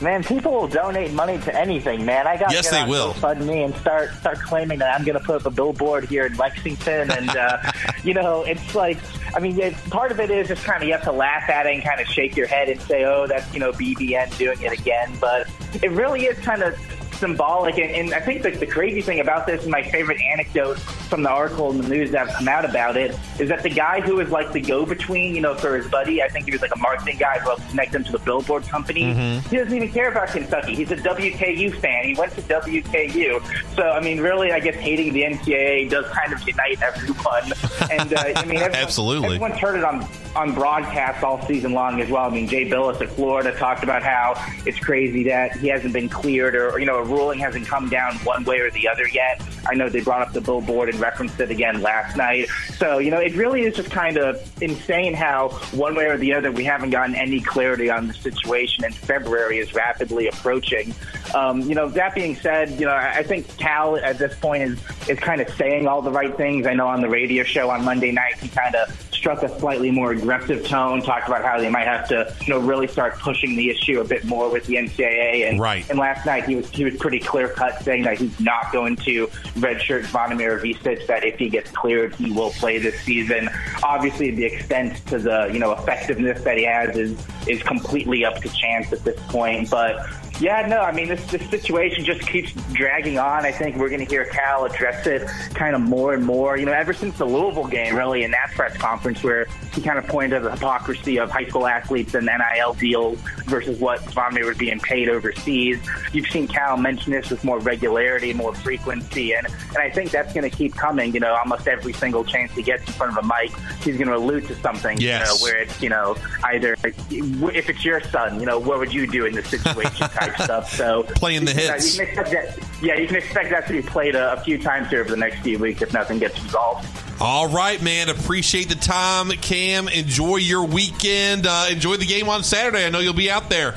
Man, 0.00 0.22
people 0.22 0.52
will 0.52 0.68
donate 0.68 1.12
money 1.12 1.38
to 1.38 1.58
anything, 1.58 2.04
man. 2.04 2.26
I 2.26 2.36
got 2.36 2.52
yes, 2.52 2.70
they 2.70 2.84
will. 2.84 3.14
GoFundMe 3.14 3.64
and 3.64 3.74
start 3.76 4.12
start 4.12 4.38
claiming 4.40 4.78
that 4.80 4.94
I'm 4.94 5.06
going 5.06 5.18
to 5.18 5.24
put 5.24 5.36
up 5.36 5.46
a 5.46 5.50
billboard 5.50 6.04
here 6.04 6.26
in 6.26 6.36
Lexington, 6.36 7.10
and 7.10 7.30
uh, 7.30 7.72
you 8.04 8.12
know, 8.12 8.42
it's 8.42 8.74
like, 8.74 8.98
I 9.34 9.40
mean, 9.40 9.58
it, 9.58 9.74
part 9.88 10.12
of 10.12 10.20
it 10.20 10.30
is 10.30 10.48
just 10.48 10.64
kind 10.64 10.82
of 10.82 10.86
you 10.86 10.92
have 10.92 11.04
to 11.04 11.12
laugh 11.12 11.48
at 11.48 11.64
it 11.64 11.74
and 11.74 11.82
kind 11.82 11.98
of 11.98 12.06
shake 12.06 12.36
your 12.36 12.46
head 12.46 12.68
and 12.68 12.78
say, 12.82 13.04
oh, 13.04 13.26
that's 13.26 13.52
you 13.54 13.60
know 13.60 13.72
BBN 13.72 14.36
doing 14.36 14.60
it 14.60 14.78
again, 14.78 15.16
but 15.18 15.48
it 15.82 15.90
really 15.92 16.26
is 16.26 16.38
kind 16.40 16.62
of 16.62 16.78
symbolic. 17.16 17.78
And, 17.78 17.90
and 17.90 18.14
I 18.14 18.20
think 18.20 18.42
the, 18.42 18.50
the 18.50 18.66
crazy 18.66 19.00
thing 19.00 19.20
about 19.20 19.46
this, 19.46 19.62
and 19.62 19.70
my 19.70 19.82
favorite 19.82 20.20
anecdote 20.20 20.78
from 20.78 21.22
the 21.22 21.30
article 21.30 21.70
and 21.70 21.82
the 21.82 21.88
news 21.88 22.10
that 22.12 22.26
have 22.28 22.36
come 22.36 22.48
out 22.48 22.64
about 22.64 22.96
it 22.96 23.16
is 23.38 23.48
that 23.48 23.62
the 23.62 23.70
guy 23.70 24.00
who 24.00 24.16
was 24.16 24.30
like 24.30 24.52
the 24.52 24.60
go-between, 24.60 25.34
you 25.34 25.40
know, 25.40 25.54
for 25.54 25.76
his 25.76 25.86
buddy, 25.88 26.22
I 26.22 26.28
think 26.28 26.46
he 26.46 26.52
was 26.52 26.62
like 26.62 26.74
a 26.74 26.78
marketing 26.78 27.16
guy 27.18 27.38
who 27.38 27.48
helped 27.48 27.68
connect 27.70 27.94
him 27.94 28.04
to 28.04 28.12
the 28.12 28.18
Billboard 28.20 28.64
company. 28.68 29.02
Mhm. 29.04 29.48
He 29.48 29.56
doesn't 29.56 29.74
even 29.74 29.90
care 29.90 30.10
about 30.10 30.28
Kentucky. 30.28 30.74
He's 30.74 30.90
a 30.90 30.96
WKU 30.96 31.70
fan. 31.80 32.04
He 32.04 32.14
went 32.14 32.32
to 32.34 32.42
WKU. 32.42 33.40
So 33.74 33.82
I 33.90 34.00
mean, 34.00 34.20
really, 34.20 34.52
I 34.52 34.60
guess 34.60 34.74
hating 34.76 35.12
the 35.12 35.22
NCAA 35.22 35.90
does 35.90 36.06
kind 36.08 36.32
of 36.32 36.46
unite 36.46 36.80
everyone. 36.82 37.52
And 37.90 38.12
uh, 38.14 38.22
I 38.36 38.44
mean, 38.44 38.56
everyone, 38.58 38.74
Absolutely. 38.74 39.26
everyone's 39.36 39.58
heard 39.58 39.76
it 39.76 39.84
on 39.84 40.06
on 40.36 40.52
broadcast 40.52 41.24
all 41.24 41.44
season 41.46 41.72
long 41.72 42.00
as 42.00 42.10
well. 42.10 42.24
I 42.24 42.30
mean, 42.30 42.46
Jay 42.46 42.68
Bilas 42.68 43.00
at 43.00 43.08
Florida 43.10 43.52
talked 43.56 43.82
about 43.82 44.02
how 44.02 44.34
it's 44.66 44.78
crazy 44.78 45.24
that 45.24 45.56
he 45.56 45.68
hasn't 45.68 45.92
been 45.92 46.08
cleared 46.08 46.54
or, 46.54 46.78
you 46.78 46.84
know 46.84 46.96
a 46.96 47.04
ruling 47.04 47.38
hasn't 47.38 47.66
come 47.66 47.88
down 47.88 48.16
one 48.18 48.44
way 48.44 48.60
or 48.60 48.70
the 48.70 48.86
other 48.88 49.08
yet. 49.08 49.42
I 49.68 49.74
know 49.74 49.88
they 49.88 50.00
brought 50.00 50.22
up 50.22 50.32
the 50.32 50.40
billboard 50.40 50.88
and 50.90 51.00
referenced 51.00 51.40
it 51.40 51.50
again 51.50 51.82
last 51.82 52.16
night. 52.16 52.48
So 52.76 52.98
you 52.98 53.10
know, 53.10 53.18
it 53.18 53.34
really 53.34 53.62
is 53.62 53.74
just 53.74 53.90
kind 53.90 54.18
of 54.18 54.40
insane 54.62 55.14
how 55.14 55.48
one 55.72 55.94
way 55.94 56.06
or 56.06 56.18
the 56.18 56.34
other 56.34 56.52
we 56.52 56.64
haven't 56.64 56.90
gotten 56.90 57.14
any 57.14 57.40
clarity 57.40 57.90
on 57.90 58.08
the 58.08 58.14
situation, 58.14 58.84
and 58.84 58.94
February 58.94 59.58
is 59.58 59.74
rapidly 59.74 60.28
approaching. 60.28 60.94
Um, 61.34 61.62
you 61.62 61.74
know, 61.74 61.88
that 61.88 62.14
being 62.14 62.36
said, 62.36 62.70
you 62.78 62.86
know, 62.86 62.92
I 62.92 63.16
I 63.18 63.22
think 63.22 63.56
Cal 63.56 63.96
at 63.96 64.18
this 64.18 64.36
point 64.38 64.62
is 64.62 64.78
is 65.08 65.18
kind 65.18 65.40
of 65.40 65.48
saying 65.54 65.88
all 65.88 66.02
the 66.02 66.12
right 66.12 66.36
things. 66.36 66.66
I 66.66 66.74
know 66.74 66.88
on 66.88 67.00
the 67.00 67.08
radio 67.08 67.42
show 67.42 67.70
on 67.70 67.84
Monday 67.84 68.12
night 68.12 68.36
he 68.38 68.48
kind 68.48 68.74
of 68.74 69.05
struck 69.16 69.42
a 69.42 69.58
slightly 69.58 69.90
more 69.90 70.12
aggressive 70.12 70.64
tone, 70.66 71.02
talked 71.02 71.26
about 71.26 71.42
how 71.44 71.58
they 71.58 71.70
might 71.70 71.86
have 71.86 72.06
to, 72.08 72.32
you 72.42 72.54
know, 72.54 72.60
really 72.60 72.86
start 72.86 73.18
pushing 73.18 73.56
the 73.56 73.70
issue 73.70 74.00
a 74.00 74.04
bit 74.04 74.24
more 74.24 74.50
with 74.50 74.64
the 74.66 74.76
NCAA. 74.76 75.48
And, 75.48 75.58
Right. 75.58 75.88
and 75.88 75.98
last 75.98 76.26
night 76.26 76.44
he 76.44 76.54
was 76.56 76.68
he 76.70 76.84
was 76.84 76.96
pretty 76.96 77.18
clear 77.18 77.48
cut, 77.48 77.82
saying 77.82 78.02
that 78.04 78.18
he's 78.18 78.38
not 78.38 78.72
going 78.72 78.96
to 78.96 79.26
redshirt 79.58 80.04
Zvonimir 80.04 80.60
Visic. 80.62 81.06
That 81.06 81.24
if 81.24 81.38
he 81.38 81.48
gets 81.48 81.70
cleared, 81.70 82.14
he 82.14 82.30
will 82.32 82.50
play 82.50 82.78
this 82.78 83.00
season. 83.00 83.48
Obviously, 83.82 84.30
the 84.30 84.44
extent 84.44 85.04
to 85.06 85.18
the 85.18 85.48
you 85.52 85.58
know 85.58 85.72
effectiveness 85.72 86.42
that 86.44 86.58
he 86.58 86.64
has 86.64 86.96
is 86.96 87.26
is 87.46 87.62
completely 87.62 88.24
up 88.24 88.36
to 88.42 88.48
chance 88.50 88.92
at 88.92 89.02
this 89.04 89.18
point, 89.28 89.70
but. 89.70 90.06
Yeah, 90.40 90.66
no, 90.66 90.80
I 90.80 90.92
mean, 90.92 91.08
this, 91.08 91.24
this 91.30 91.48
situation 91.48 92.04
just 92.04 92.20
keeps 92.26 92.52
dragging 92.72 93.18
on. 93.18 93.46
I 93.46 93.52
think 93.52 93.76
we're 93.76 93.88
going 93.88 94.04
to 94.04 94.06
hear 94.06 94.26
Cal 94.26 94.64
address 94.66 95.06
it 95.06 95.26
kind 95.54 95.74
of 95.74 95.80
more 95.80 96.12
and 96.14 96.24
more. 96.24 96.58
You 96.58 96.66
know, 96.66 96.72
ever 96.72 96.92
since 96.92 97.16
the 97.16 97.24
Louisville 97.24 97.66
game, 97.66 97.94
really, 97.96 98.22
in 98.22 98.30
that 98.32 98.50
press 98.54 98.76
conference 98.76 99.22
where 99.22 99.46
he 99.74 99.80
kind 99.80 99.98
of 99.98 100.06
pointed 100.06 100.36
to 100.36 100.40
the 100.40 100.50
hypocrisy 100.50 101.18
of 101.18 101.30
high 101.30 101.46
school 101.46 101.66
athletes 101.66 102.14
and 102.14 102.26
NIL 102.26 102.74
deals 102.74 103.18
versus 103.46 103.78
what 103.80 104.00
Zvonimir 104.02 104.44
was 104.46 104.58
being 104.58 104.78
paid 104.80 105.08
overseas. 105.08 105.78
You've 106.12 106.26
seen 106.28 106.48
Cal 106.48 106.76
mention 106.76 107.12
this 107.12 107.30
with 107.30 107.42
more 107.42 107.58
regularity, 107.60 108.34
more 108.34 108.54
frequency, 108.54 109.32
and, 109.32 109.46
and 109.46 109.78
I 109.78 109.88
think 109.90 110.10
that's 110.10 110.34
going 110.34 110.48
to 110.48 110.54
keep 110.54 110.74
coming. 110.74 111.14
You 111.14 111.20
know, 111.20 111.34
almost 111.34 111.66
every 111.66 111.94
single 111.94 112.24
chance 112.24 112.52
he 112.52 112.62
gets 112.62 112.86
in 112.86 112.92
front 112.92 113.16
of 113.16 113.24
a 113.24 113.26
mic, 113.26 113.56
he's 113.82 113.96
going 113.96 114.08
to 114.08 114.16
allude 114.16 114.46
to 114.48 114.54
something, 114.56 114.98
Yes. 115.00 115.20
you 115.20 115.26
know, 115.26 115.42
where 115.52 115.62
it's, 115.62 115.82
you 115.82 115.88
know, 115.88 116.16
either 116.44 116.76
if 116.84 117.70
it's 117.70 117.84
your 117.84 118.00
son, 118.02 118.38
you 118.38 118.44
know, 118.46 118.58
what 118.58 118.78
would 118.78 118.92
you 118.92 119.06
do 119.06 119.24
in 119.24 119.34
this 119.34 119.48
situation 119.48 120.06
type 120.26 120.40
stuff. 120.42 120.72
So 120.72 121.02
Playing 121.04 121.44
the 121.44 121.52
you 121.52 121.58
hits. 121.58 121.98
you 121.98 122.04
can 122.06 122.08
expect 122.08 122.30
that, 122.58 122.82
yeah, 122.82 122.94
you 122.96 123.06
can 123.06 123.16
expect 123.16 123.50
that 123.50 123.66
to 123.66 123.72
be 123.72 123.82
played 123.82 124.14
a, 124.14 124.32
a 124.34 124.40
few 124.40 124.58
times 124.58 124.88
here 124.90 125.00
over 125.00 125.10
the 125.10 125.16
next 125.16 125.40
few 125.40 125.58
weeks 125.58 125.82
if 125.82 125.92
nothing 125.92 126.18
gets 126.18 126.42
resolved. 126.42 126.86
All 127.20 127.48
right, 127.48 127.80
man. 127.82 128.08
Appreciate 128.10 128.68
the 128.68 128.74
time, 128.74 129.30
Cam. 129.30 129.88
Enjoy 129.88 130.36
your 130.36 130.64
weekend. 130.64 131.46
Uh, 131.46 131.68
enjoy 131.70 131.96
the 131.96 132.04
game 132.06 132.28
on 132.28 132.44
Saturday. 132.44 132.84
I 132.84 132.90
know 132.90 132.98
you'll 132.98 133.14
be 133.14 133.30
out 133.30 133.48
there. 133.48 133.74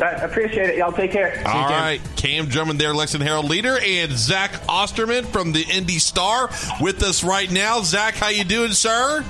I 0.00 0.12
appreciate 0.12 0.70
it. 0.70 0.76
Y'all 0.78 0.92
take 0.92 1.12
care. 1.12 1.42
All 1.46 1.68
right, 1.68 2.00
Cam 2.16 2.46
Drummond 2.46 2.80
there, 2.80 2.94
Lexington 2.94 3.26
Herald 3.26 3.50
leader, 3.50 3.78
and 3.84 4.10
Zach 4.12 4.52
Osterman 4.66 5.26
from 5.26 5.52
the 5.52 5.62
Indy 5.70 5.98
Star 5.98 6.48
with 6.80 7.02
us 7.02 7.22
right 7.22 7.50
now. 7.50 7.82
Zach, 7.82 8.14
how 8.14 8.28
you 8.28 8.44
doing, 8.44 8.72
sir? 8.72 9.22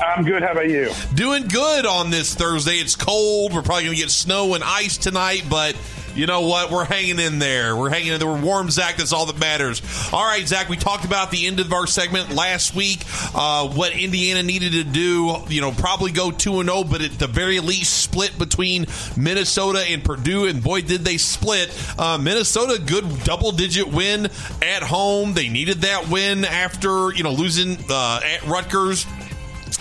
I'm 0.00 0.24
good. 0.24 0.42
How 0.42 0.52
about 0.52 0.68
you? 0.68 0.90
Doing 1.14 1.48
good 1.48 1.86
on 1.86 2.10
this 2.10 2.34
Thursday. 2.34 2.76
It's 2.76 2.96
cold. 2.96 3.52
We're 3.54 3.62
probably 3.62 3.84
going 3.84 3.96
to 3.96 4.02
get 4.02 4.10
snow 4.10 4.54
and 4.54 4.64
ice 4.64 4.96
tonight, 4.96 5.44
but 5.48 5.76
you 6.14 6.26
know 6.26 6.42
what? 6.42 6.70
We're 6.70 6.84
hanging 6.84 7.18
in 7.18 7.38
there. 7.38 7.74
We're 7.76 7.88
hanging 7.88 8.12
in 8.12 8.18
there. 8.18 8.28
We're 8.28 8.40
warm, 8.40 8.70
Zach. 8.70 8.96
That's 8.96 9.12
all 9.12 9.26
that 9.26 9.38
matters. 9.38 9.80
All 10.12 10.24
right, 10.24 10.46
Zach, 10.46 10.68
we 10.68 10.76
talked 10.76 11.04
about 11.04 11.30
the 11.30 11.46
end 11.46 11.60
of 11.60 11.72
our 11.72 11.86
segment 11.86 12.30
last 12.34 12.74
week, 12.74 13.02
uh, 13.34 13.68
what 13.68 13.96
Indiana 13.96 14.42
needed 14.42 14.72
to 14.72 14.84
do. 14.84 15.36
You 15.48 15.60
know, 15.60 15.72
probably 15.72 16.12
go 16.12 16.30
2 16.30 16.60
and 16.60 16.68
0, 16.68 16.84
but 16.84 17.00
at 17.00 17.12
the 17.18 17.26
very 17.26 17.60
least 17.60 18.02
split 18.02 18.38
between 18.38 18.86
Minnesota 19.16 19.84
and 19.88 20.04
Purdue, 20.04 20.46
and 20.46 20.62
boy, 20.62 20.82
did 20.82 21.00
they 21.02 21.16
split. 21.16 21.70
Uh, 21.98 22.18
Minnesota, 22.18 22.80
good 22.80 23.24
double 23.24 23.52
digit 23.52 23.88
win 23.88 24.26
at 24.60 24.82
home. 24.82 25.32
They 25.34 25.48
needed 25.48 25.78
that 25.82 26.08
win 26.10 26.44
after, 26.44 27.12
you 27.14 27.22
know, 27.22 27.32
losing 27.32 27.78
uh, 27.88 28.20
at 28.22 28.46
Rutgers. 28.46 29.06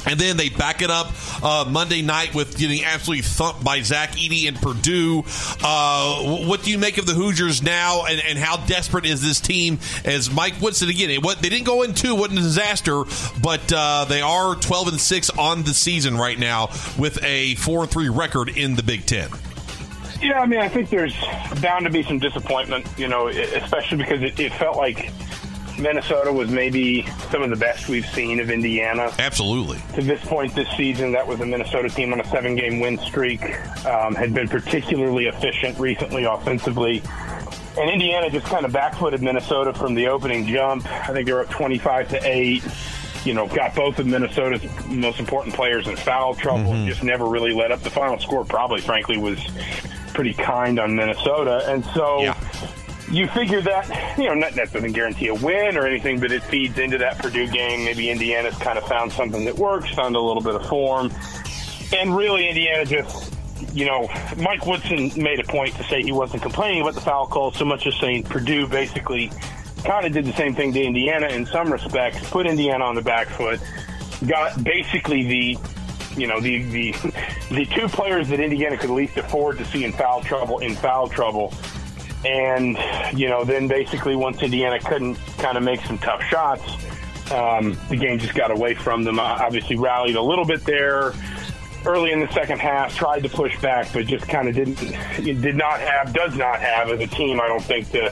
And 0.05 0.19
then 0.19 0.37
they 0.37 0.49
back 0.49 0.81
it 0.81 0.89
up 0.89 1.11
uh, 1.43 1.65
Monday 1.69 2.01
night 2.01 2.33
with 2.33 2.57
getting 2.57 2.83
absolutely 2.83 3.23
thumped 3.23 3.63
by 3.63 3.81
Zach 3.81 4.11
Edey 4.13 4.47
and 4.47 4.57
Purdue. 4.59 5.23
Uh, 5.63 6.45
what 6.45 6.63
do 6.63 6.71
you 6.71 6.77
make 6.77 6.97
of 6.97 7.05
the 7.05 7.13
Hoosiers 7.13 7.61
now, 7.61 8.05
and, 8.05 8.21
and 8.27 8.37
how 8.37 8.57
desperate 8.65 9.05
is 9.05 9.21
this 9.21 9.39
team? 9.39 9.79
As 10.03 10.31
Mike 10.31 10.59
Woodson 10.61 10.89
again, 10.89 11.09
it, 11.09 11.23
what 11.23 11.41
they 11.41 11.49
didn't 11.49 11.65
go 11.65 11.83
in 11.83 11.93
two, 11.93 12.15
wasn't 12.15 12.39
a 12.39 12.41
disaster, 12.41 13.03
but 13.41 13.71
uh, 13.73 14.05
they 14.05 14.21
are 14.21 14.55
twelve 14.55 14.87
and 14.87 14.99
six 14.99 15.29
on 15.29 15.63
the 15.63 15.73
season 15.73 16.17
right 16.17 16.39
now 16.39 16.69
with 16.97 17.23
a 17.23 17.55
four 17.55 17.83
and 17.83 17.91
three 17.91 18.09
record 18.09 18.49
in 18.49 18.75
the 18.75 18.83
Big 18.83 19.05
Ten. 19.05 19.29
Yeah, 20.21 20.39
I 20.39 20.45
mean, 20.45 20.59
I 20.59 20.69
think 20.69 20.89
there's 20.89 21.15
bound 21.61 21.85
to 21.85 21.89
be 21.89 22.03
some 22.03 22.19
disappointment, 22.19 22.85
you 22.95 23.07
know, 23.07 23.27
especially 23.27 23.97
because 23.97 24.21
it, 24.21 24.39
it 24.39 24.53
felt 24.53 24.77
like 24.77 25.11
Minnesota 25.79 26.31
was 26.31 26.49
maybe 26.49 27.05
some 27.31 27.41
of 27.41 27.49
the 27.49 27.55
best 27.55 27.89
we've 27.89 28.05
seen 28.05 28.39
of 28.39 28.49
Indiana. 28.49 29.11
Absolutely. 29.19 29.79
To 29.95 30.01
this 30.01 30.23
point 30.25 30.53
this 30.55 30.69
season, 30.77 31.11
that 31.13 31.25
was 31.25 31.39
a 31.39 31.45
Minnesota 31.45 31.89
team 31.89 32.13
on 32.13 32.19
a 32.19 32.27
seven 32.27 32.55
game 32.55 32.79
win 32.79 32.97
streak, 32.99 33.43
um, 33.85 34.15
had 34.15 34.33
been 34.33 34.47
particularly 34.47 35.27
efficient 35.27 35.79
recently 35.79 36.25
offensively. 36.25 37.01
And 37.77 37.89
Indiana 37.89 38.29
just 38.29 38.45
kind 38.47 38.65
of 38.65 38.71
backfooted 38.71 39.21
Minnesota 39.21 39.73
from 39.73 39.93
the 39.95 40.07
opening 40.07 40.45
jump. 40.45 40.85
I 40.85 41.13
think 41.13 41.25
they 41.25 41.33
were 41.33 41.41
up 41.41 41.49
25 41.49 42.09
to 42.09 42.19
8. 42.21 42.63
You 43.23 43.33
know, 43.33 43.47
got 43.47 43.75
both 43.75 43.99
of 43.99 44.07
Minnesota's 44.07 44.63
most 44.87 45.19
important 45.19 45.55
players 45.55 45.87
in 45.87 45.95
foul 45.95 46.33
trouble 46.33 46.73
and 46.73 46.87
just 46.87 47.03
never 47.03 47.25
really 47.25 47.53
let 47.53 47.71
up. 47.71 47.81
The 47.81 47.91
final 47.91 48.19
score, 48.19 48.43
probably, 48.43 48.81
frankly, 48.81 49.17
was 49.17 49.39
pretty 50.13 50.33
kind 50.33 50.79
on 50.79 50.95
Minnesota. 50.95 51.63
And 51.67 51.85
so 51.85 52.33
you 53.11 53.27
figure 53.27 53.61
that, 53.61 54.17
you 54.17 54.25
know, 54.25 54.33
not, 54.33 54.55
doesn't 54.55 54.93
guarantee 54.93 55.27
a 55.27 55.35
win 55.35 55.77
or 55.77 55.85
anything, 55.85 56.19
but 56.19 56.31
it 56.31 56.43
feeds 56.43 56.79
into 56.79 56.97
that 56.99 57.17
Purdue 57.19 57.47
game. 57.47 57.83
Maybe 57.83 58.09
Indiana's 58.09 58.57
kind 58.57 58.77
of 58.77 58.85
found 58.85 59.11
something 59.11 59.45
that 59.45 59.55
works, 59.55 59.93
found 59.93 60.15
a 60.15 60.19
little 60.19 60.41
bit 60.41 60.55
of 60.55 60.65
form. 60.67 61.11
And 61.93 62.15
really, 62.15 62.47
Indiana 62.47 62.85
just, 62.85 63.33
you 63.73 63.85
know, 63.85 64.09
Mike 64.37 64.65
Woodson 64.65 65.11
made 65.21 65.39
a 65.39 65.43
point 65.43 65.75
to 65.75 65.83
say 65.83 66.01
he 66.01 66.13
wasn't 66.13 66.41
complaining 66.41 66.81
about 66.81 66.95
the 66.95 67.01
foul 67.01 67.27
call 67.27 67.51
so 67.51 67.65
much 67.65 67.85
as 67.85 67.95
saying 67.99 68.23
Purdue 68.23 68.65
basically 68.65 69.29
kind 69.83 70.05
of 70.05 70.13
did 70.13 70.25
the 70.25 70.33
same 70.33 70.55
thing 70.55 70.71
to 70.73 70.81
Indiana 70.81 71.27
in 71.27 71.45
some 71.45 71.71
respects, 71.71 72.29
put 72.29 72.47
Indiana 72.47 72.85
on 72.85 72.95
the 72.95 73.01
back 73.01 73.27
foot, 73.27 73.59
got 74.25 74.63
basically 74.63 75.23
the 75.23 75.57
you 76.17 76.27
know 76.27 76.39
the 76.39 76.63
the 76.63 76.91
the 77.51 77.65
two 77.65 77.87
players 77.87 78.29
that 78.29 78.39
Indiana 78.39 78.77
could 78.77 78.89
least 78.89 79.17
afford 79.17 79.57
to 79.57 79.65
see 79.65 79.83
in 79.83 79.91
foul 79.91 80.21
trouble 80.21 80.59
in 80.59 80.75
foul 80.75 81.07
trouble, 81.07 81.53
and 82.25 82.77
you 83.17 83.27
know 83.29 83.43
then 83.43 83.67
basically 83.67 84.15
once 84.15 84.41
Indiana 84.41 84.79
couldn't 84.79 85.15
kind 85.37 85.57
of 85.57 85.63
make 85.63 85.81
some 85.81 85.97
tough 85.97 86.21
shots, 86.23 86.63
um, 87.31 87.77
the 87.89 87.95
game 87.95 88.19
just 88.19 88.35
got 88.35 88.51
away 88.51 88.73
from 88.73 89.03
them. 89.03 89.19
Uh, 89.19 89.23
Obviously 89.23 89.77
rallied 89.77 90.15
a 90.15 90.21
little 90.21 90.45
bit 90.45 90.63
there 90.63 91.13
early 91.85 92.11
in 92.11 92.19
the 92.19 92.31
second 92.31 92.59
half, 92.59 92.95
tried 92.95 93.23
to 93.23 93.29
push 93.29 93.59
back, 93.61 93.87
but 93.93 94.05
just 94.05 94.27
kind 94.27 94.47
of 94.47 94.55
didn't 94.55 94.75
did 95.23 95.55
not 95.55 95.79
have 95.79 96.13
does 96.13 96.35
not 96.35 96.59
have 96.59 96.89
as 96.89 96.99
a 96.99 97.07
team. 97.07 97.39
I 97.41 97.47
don't 97.47 97.63
think 97.63 97.89
the 97.89 98.09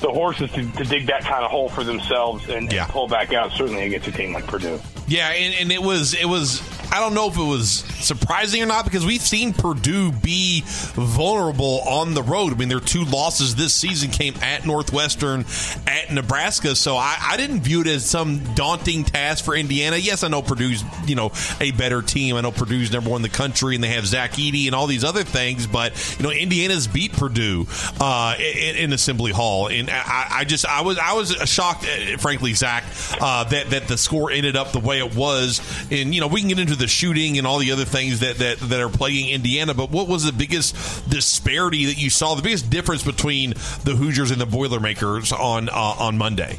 the 0.00 0.10
horses 0.10 0.50
to, 0.52 0.64
to 0.72 0.84
dig 0.84 1.06
that 1.06 1.22
kind 1.22 1.44
of 1.44 1.50
hole 1.50 1.68
for 1.68 1.84
themselves 1.84 2.48
and, 2.48 2.72
and 2.72 2.88
pull 2.90 3.06
back 3.06 3.34
out 3.34 3.52
certainly 3.52 3.82
against 3.82 4.08
a 4.08 4.12
team 4.12 4.32
like 4.32 4.46
Purdue. 4.46 4.80
Yeah, 5.10 5.28
and, 5.30 5.54
and 5.54 5.72
it 5.72 5.82
was 5.82 6.14
it 6.14 6.24
was 6.24 6.62
I 6.92 7.00
don't 7.00 7.14
know 7.14 7.28
if 7.28 7.36
it 7.36 7.42
was 7.42 7.70
surprising 7.70 8.62
or 8.62 8.66
not 8.66 8.84
because 8.84 9.04
we've 9.04 9.20
seen 9.20 9.52
Purdue 9.52 10.10
be 10.10 10.62
vulnerable 10.64 11.80
on 11.80 12.14
the 12.14 12.22
road. 12.22 12.52
I 12.52 12.56
mean, 12.56 12.68
their 12.68 12.80
two 12.80 13.04
losses 13.04 13.54
this 13.54 13.72
season 13.74 14.10
came 14.10 14.34
at 14.42 14.66
Northwestern, 14.66 15.44
at 15.86 16.12
Nebraska. 16.12 16.74
So 16.74 16.96
I, 16.96 17.16
I 17.20 17.36
didn't 17.36 17.60
view 17.60 17.82
it 17.82 17.86
as 17.88 18.04
some 18.08 18.38
daunting 18.54 19.04
task 19.04 19.44
for 19.44 19.54
Indiana. 19.56 19.96
Yes, 19.96 20.24
I 20.24 20.28
know 20.28 20.42
Purdue's 20.42 20.84
you 21.06 21.16
know 21.16 21.32
a 21.60 21.72
better 21.72 22.02
team. 22.02 22.36
I 22.36 22.40
know 22.40 22.52
Purdue's 22.52 22.92
number 22.92 23.10
one 23.10 23.18
in 23.18 23.22
the 23.22 23.36
country, 23.36 23.74
and 23.74 23.82
they 23.82 23.88
have 23.88 24.06
Zach 24.06 24.32
Edey 24.32 24.66
and 24.66 24.74
all 24.76 24.86
these 24.86 25.04
other 25.04 25.24
things. 25.24 25.66
But 25.66 26.16
you 26.18 26.24
know, 26.24 26.30
Indiana's 26.30 26.86
beat 26.86 27.12
Purdue 27.12 27.66
uh, 28.00 28.36
in, 28.38 28.76
in 28.76 28.92
Assembly 28.92 29.32
Hall, 29.32 29.68
and 29.68 29.90
I, 29.90 30.26
I 30.30 30.44
just 30.44 30.66
I 30.66 30.82
was 30.82 30.98
I 30.98 31.14
was 31.14 31.32
shocked, 31.48 31.84
uh, 31.84 32.16
frankly, 32.18 32.54
Zach, 32.54 32.84
uh, 33.20 33.44
that 33.44 33.70
that 33.70 33.88
the 33.88 33.98
score 33.98 34.30
ended 34.30 34.56
up 34.56 34.72
the 34.72 34.80
way 34.80 34.99
it 35.00 35.14
was. 35.14 35.60
And 35.90 36.14
you 36.14 36.20
know, 36.20 36.28
we 36.28 36.40
can 36.40 36.48
get 36.48 36.58
into 36.58 36.76
the 36.76 36.86
shooting 36.86 37.38
and 37.38 37.46
all 37.46 37.58
the 37.58 37.72
other 37.72 37.84
things 37.84 38.20
that 38.20 38.38
that, 38.38 38.58
that 38.58 38.80
are 38.80 38.88
plaguing 38.88 39.30
Indiana. 39.30 39.74
But 39.74 39.90
what 39.90 40.08
was 40.08 40.24
the 40.24 40.32
biggest 40.32 40.74
disparity 41.08 41.86
that 41.86 41.98
you 41.98 42.10
saw? 42.10 42.34
The 42.34 42.42
biggest 42.42 42.70
difference 42.70 43.02
between 43.02 43.50
the 43.84 43.94
Hoosiers 43.96 44.30
and 44.30 44.40
the 44.40 44.46
Boilermakers 44.46 45.32
on 45.32 45.68
uh, 45.68 45.72
on 45.74 46.18
Monday? 46.18 46.58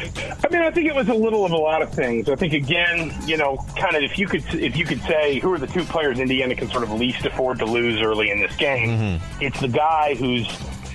I 0.00 0.48
mean, 0.50 0.62
I 0.62 0.70
think 0.70 0.86
it 0.86 0.94
was 0.94 1.08
a 1.08 1.14
little 1.14 1.44
of 1.44 1.52
a 1.52 1.56
lot 1.56 1.82
of 1.82 1.92
things. 1.92 2.28
I 2.28 2.36
think 2.36 2.52
again, 2.52 3.14
you 3.26 3.36
know, 3.36 3.64
kind 3.76 3.96
of 3.96 4.02
if 4.02 4.18
you 4.18 4.26
could 4.26 4.44
if 4.54 4.76
you 4.76 4.84
could 4.84 5.02
say 5.02 5.38
who 5.38 5.52
are 5.52 5.58
the 5.58 5.66
two 5.66 5.84
players 5.84 6.18
Indiana 6.18 6.54
can 6.54 6.70
sort 6.70 6.84
of 6.84 6.92
least 6.92 7.26
afford 7.26 7.58
to 7.58 7.64
lose 7.64 8.00
early 8.00 8.30
in 8.30 8.40
this 8.40 8.54
game, 8.56 8.88
mm-hmm. 8.90 9.42
it's 9.42 9.60
the 9.60 9.68
guy 9.68 10.14
whose 10.14 10.48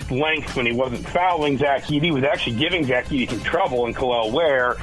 length 0.09 0.55
when 0.55 0.65
he 0.65 0.71
wasn't 0.71 1.07
fouling 1.09 1.57
Zach 1.57 1.83
Edey 1.83 2.11
was 2.11 2.23
actually 2.23 2.55
giving 2.55 2.85
Zach 2.85 3.05
Edey 3.05 3.29
some 3.29 3.41
trouble 3.41 3.85
in 3.85 3.93
Kel'el 3.93 4.31
Ware. 4.31 4.77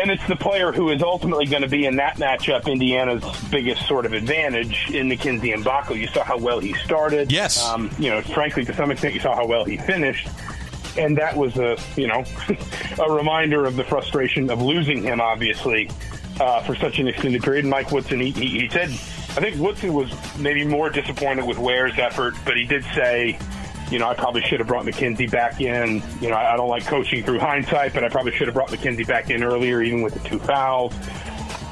And 0.00 0.10
it's 0.10 0.26
the 0.26 0.36
player 0.36 0.72
who 0.72 0.90
is 0.90 1.02
ultimately 1.02 1.46
going 1.46 1.62
to 1.62 1.68
be 1.68 1.86
in 1.86 1.96
that 1.96 2.16
matchup 2.16 2.66
Indiana's 2.66 3.24
biggest 3.50 3.86
sort 3.86 4.06
of 4.06 4.12
advantage 4.12 4.90
in 4.90 5.08
Mackenzie 5.08 5.52
Mgbako. 5.52 5.98
You 5.98 6.08
saw 6.08 6.24
how 6.24 6.36
well 6.36 6.58
he 6.58 6.74
started. 6.74 7.30
Yes. 7.30 7.64
Um, 7.64 7.90
you 7.98 8.10
know, 8.10 8.20
frankly, 8.22 8.64
to 8.64 8.74
some 8.74 8.90
extent, 8.90 9.14
you 9.14 9.20
saw 9.20 9.34
how 9.34 9.46
well 9.46 9.64
he 9.64 9.76
finished 9.76 10.28
and 10.96 11.18
that 11.18 11.36
was 11.36 11.56
a 11.56 11.76
you 11.96 12.06
know 12.06 12.24
a 13.04 13.10
reminder 13.10 13.64
of 13.64 13.74
the 13.76 13.84
frustration 13.84 14.50
of 14.50 14.62
losing 14.62 15.02
him, 15.02 15.20
obviously, 15.20 15.90
uh, 16.40 16.62
for 16.62 16.74
such 16.76 16.98
an 16.98 17.08
extended 17.08 17.42
period. 17.42 17.64
And 17.64 17.70
Mike 17.70 17.90
Woodson, 17.90 18.20
he, 18.20 18.30
he, 18.30 18.60
he 18.60 18.68
said, 18.68 18.88
I 18.90 19.40
think 19.40 19.56
Woodson 19.56 19.92
was 19.92 20.12
maybe 20.38 20.64
more 20.64 20.90
disappointed 20.90 21.44
with 21.44 21.58
Ware's 21.58 21.98
effort, 21.98 22.34
but 22.44 22.56
he 22.56 22.64
did 22.64 22.84
say, 22.94 23.38
you 23.94 24.00
know, 24.00 24.08
I 24.08 24.14
probably 24.14 24.42
should 24.42 24.58
have 24.58 24.66
brought 24.66 24.84
Mackenzie 24.84 25.28
back 25.28 25.60
in. 25.60 26.02
You 26.20 26.30
know, 26.30 26.34
I, 26.34 26.54
I 26.54 26.56
don't 26.56 26.68
like 26.68 26.84
coaching 26.84 27.22
through 27.22 27.38
hindsight, 27.38 27.94
but 27.94 28.02
I 28.02 28.08
probably 28.08 28.32
should 28.32 28.48
have 28.48 28.54
brought 28.54 28.72
Mackenzie 28.72 29.04
back 29.04 29.30
in 29.30 29.44
earlier, 29.44 29.82
even 29.82 30.02
with 30.02 30.14
the 30.14 30.28
two 30.28 30.40
fouls. 30.40 30.92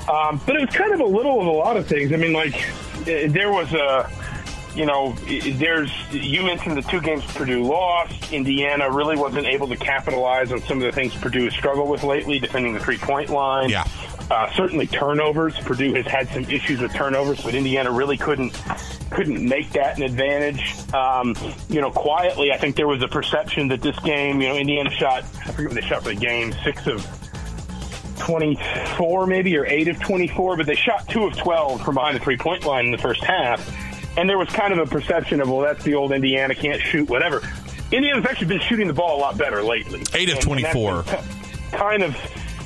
Um, 0.08 0.40
but 0.46 0.54
it 0.54 0.60
was 0.60 0.70
kind 0.70 0.92
of 0.92 1.00
a 1.00 1.04
little 1.04 1.40
of 1.40 1.48
a 1.48 1.50
lot 1.50 1.76
of 1.76 1.88
things. 1.88 2.12
I 2.12 2.16
mean, 2.16 2.32
like 2.32 2.64
there 3.04 3.50
was 3.50 3.72
a 3.72 4.08
you 4.76 4.86
know, 4.86 5.14
there's 5.54 5.90
you 6.12 6.44
mentioned 6.44 6.76
the 6.76 6.82
two 6.82 7.00
games 7.00 7.24
Purdue 7.24 7.64
lost. 7.64 8.32
Indiana 8.32 8.88
really 8.88 9.16
wasn't 9.16 9.46
able 9.46 9.66
to 9.66 9.76
capitalize 9.76 10.52
on 10.52 10.62
some 10.62 10.78
of 10.78 10.84
the 10.84 10.92
things 10.92 11.14
Purdue 11.16 11.50
struggled 11.50 11.90
with 11.90 12.04
lately, 12.04 12.38
defending 12.38 12.72
the 12.72 12.80
three 12.80 12.98
point 12.98 13.30
line. 13.30 13.68
Yeah. 13.68 13.84
Uh, 14.30 14.50
certainly 14.54 14.86
turnovers. 14.86 15.58
Purdue 15.60 15.94
has 15.94 16.06
had 16.06 16.28
some 16.28 16.44
issues 16.44 16.80
with 16.80 16.94
turnovers, 16.94 17.42
but 17.42 17.54
Indiana 17.54 17.90
really 17.90 18.16
couldn't 18.16 18.52
couldn't 19.10 19.46
make 19.46 19.70
that 19.72 19.98
an 19.98 20.04
advantage. 20.04 20.74
Um, 20.94 21.34
you 21.68 21.80
know, 21.80 21.90
quietly, 21.90 22.50
I 22.50 22.56
think 22.56 22.76
there 22.76 22.88
was 22.88 23.02
a 23.02 23.08
perception 23.08 23.68
that 23.68 23.82
this 23.82 23.98
game, 24.00 24.40
you 24.40 24.48
know, 24.48 24.56
Indiana 24.56 24.90
shot 24.90 25.24
I 25.46 25.52
forget 25.52 25.72
what 25.72 25.74
they 25.74 25.86
shot 25.86 26.02
for 26.02 26.10
the 26.10 26.14
game, 26.14 26.54
six 26.64 26.86
of 26.86 27.06
24 28.18 29.26
maybe 29.26 29.56
or 29.56 29.66
8 29.66 29.88
of 29.88 29.98
24 30.00 30.56
but 30.56 30.66
they 30.66 30.76
shot 30.76 31.08
2 31.08 31.24
of 31.24 31.36
12 31.36 31.82
from 31.82 31.96
behind 31.96 32.14
the 32.14 32.20
three 32.20 32.36
point 32.36 32.64
line 32.64 32.84
in 32.84 32.92
the 32.92 32.98
first 32.98 33.24
half 33.24 33.68
and 34.16 34.28
there 34.28 34.38
was 34.38 34.48
kind 34.48 34.72
of 34.72 34.78
a 34.78 34.86
perception 34.86 35.40
of, 35.40 35.48
well, 35.48 35.60
that's 35.60 35.84
the 35.84 35.94
old 35.94 36.12
Indiana 36.12 36.54
can't 36.54 36.80
shoot, 36.80 37.08
whatever. 37.08 37.40
Indiana's 37.90 38.24
actually 38.26 38.48
been 38.48 38.60
shooting 38.60 38.86
the 38.86 38.94
ball 38.94 39.18
a 39.18 39.20
lot 39.20 39.38
better 39.38 39.62
lately. 39.62 40.02
Eight 40.14 40.32
of 40.32 40.40
24. 40.40 41.04
Kind 41.72 42.02
of, 42.02 42.16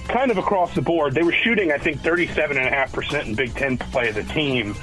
kind 0.08 0.30
of 0.30 0.38
across 0.38 0.74
the 0.74 0.82
board. 0.82 1.14
They 1.14 1.22
were 1.22 1.32
shooting, 1.32 1.72
I 1.72 1.78
think, 1.78 1.98
37.5% 2.02 3.26
in 3.26 3.34
Big 3.34 3.54
Ten 3.54 3.78
play 3.78 4.08
as 4.08 4.16
a 4.16 4.24
team 4.24 4.74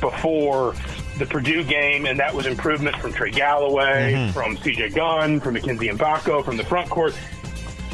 before 0.00 0.74
the 1.18 1.26
Purdue 1.26 1.64
game, 1.64 2.06
and 2.06 2.18
that 2.20 2.34
was 2.34 2.46
improvement 2.46 2.96
from 2.96 3.12
Trey 3.12 3.30
Galloway, 3.30 4.12
mm-hmm. 4.12 4.32
from 4.32 4.56
CJ 4.56 4.94
Gunn, 4.94 5.40
from 5.40 5.54
Mackenzie 5.54 5.88
Mgbako, 5.88 6.44
from 6.44 6.56
the 6.56 6.64
front 6.64 6.90
court. 6.90 7.14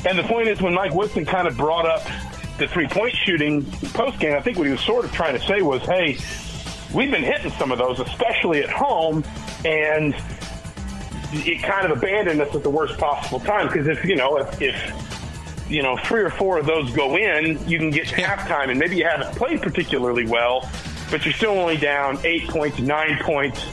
And 0.05 0.19
the 0.19 0.25
point 0.25 0.49
is, 0.49 0.61
when 0.61 0.75
Mike 0.75 0.93
Woodson 0.93 1.25
kind 1.25 1.47
of 1.47 1.57
brought 1.57 1.87
up 1.87 2.03
the 2.59 2.67
three 2.67 2.89
point 2.89 3.15
shooting 3.25 3.65
post 3.95 4.19
game, 4.19 4.37
I 4.37 4.41
think 4.41 4.59
what 4.59 4.67
he 4.67 4.73
was 4.73 4.81
sort 4.81 5.05
of 5.05 5.13
trying 5.13 5.39
to 5.39 5.47
say 5.47 5.63
was, 5.63 5.83
hey, 5.83 6.19
we've 6.93 7.11
been 7.11 7.23
hitting 7.23 7.53
some 7.53 7.71
of 7.71 7.79
those, 7.79 8.01
especially 8.01 8.63
at 8.63 8.71
home, 8.71 9.25
and 9.65 10.15
it 11.33 11.63
kind 11.63 11.91
of 11.91 11.97
abandoned 11.97 12.41
us 12.41 12.55
at 12.55 12.63
the 12.63 12.71
worst 12.71 12.99
possible 12.99 13.39
time. 13.41 13.69
Because 13.69 13.87
if 13.87 14.05
you 14.05 14.17
know, 14.17 14.39
if, 14.39 14.61
if 14.61 15.22
you 15.69 15.83
know 15.83 15.97
three 15.97 16.23
or 16.23 16.31
four 16.31 16.59
of 16.59 16.67
those 16.67 16.91
go 16.93 17.17
in, 17.17 17.59
you 17.69 17.79
can 17.79 17.91
get 17.91 18.09
to 18.09 18.15
halftime, 18.17 18.71
and 18.71 18.79
maybe 18.79 18.97
you 18.97 19.05
haven't 19.05 19.35
played 19.37 19.63
particularly 19.63 20.27
well, 20.27 20.69
but 21.11 21.25
you're 21.25 21.35
still 21.35 21.53
only 21.53 21.77
down 21.77 22.19
eight 22.25 22.49
points, 22.49 22.79
nine 22.79 23.19
points. 23.23 23.65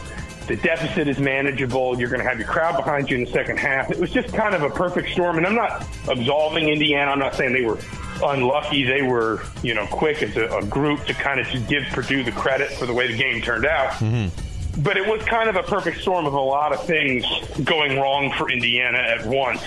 The 0.48 0.56
deficit 0.56 1.08
is 1.08 1.20
manageable. 1.20 2.00
You're 2.00 2.10
going 2.10 2.24
to 2.24 2.28
have 2.28 2.40
your 2.40 2.48
crowd 2.48 2.76
behind 2.76 3.08
you 3.10 3.18
in 3.18 3.26
the 3.26 3.32
second 3.32 3.60
half. 3.60 3.92
It 3.92 4.00
was 4.00 4.10
just 4.12 4.34
kind 4.34 4.56
of 4.56 4.64
a 4.64 4.70
perfect 4.70 5.10
storm, 5.10 5.38
and 5.38 5.46
I'm 5.46 5.54
not 5.54 5.86
absolving 6.08 6.70
Indiana. 6.70 7.12
I'm 7.12 7.20
not 7.20 7.36
saying 7.36 7.54
they 7.54 7.66
were 7.66 7.78
unlucky. 8.24 8.84
They 8.84 9.04
were, 9.04 9.44
you 9.62 9.76
know, 9.76 9.86
quick 9.88 10.24
as 10.24 10.36
a, 10.38 10.48
a 10.58 10.66
group 10.66 11.06
to 11.06 11.14
kind 11.14 11.40
of 11.40 11.48
to 11.52 11.60
give 11.60 11.84
Purdue 11.92 12.24
the 12.24 12.32
credit 12.32 12.72
for 12.72 12.88
the 12.88 12.94
way 12.94 13.08
the 13.08 13.18
game 13.18 13.42
turned 13.42 13.66
out. 13.66 13.92
Mm-hmm. 13.94 14.82
But 14.82 14.98
it 14.98 15.06
was 15.06 15.24
kind 15.24 15.50
of 15.50 15.56
a 15.56 15.64
perfect 15.64 16.02
storm 16.02 16.26
of 16.26 16.34
a 16.34 16.40
lot 16.40 16.74
of 16.74 16.84
things 16.84 17.26
going 17.64 18.00
wrong 18.00 18.32
for 18.32 18.50
Indiana 18.50 18.98
at 18.98 19.26
once 19.26 19.62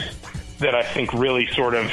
that 0.62 0.74
I 0.74 0.82
think 0.82 1.12
really 1.12 1.46
sort 1.48 1.74
of 1.74 1.90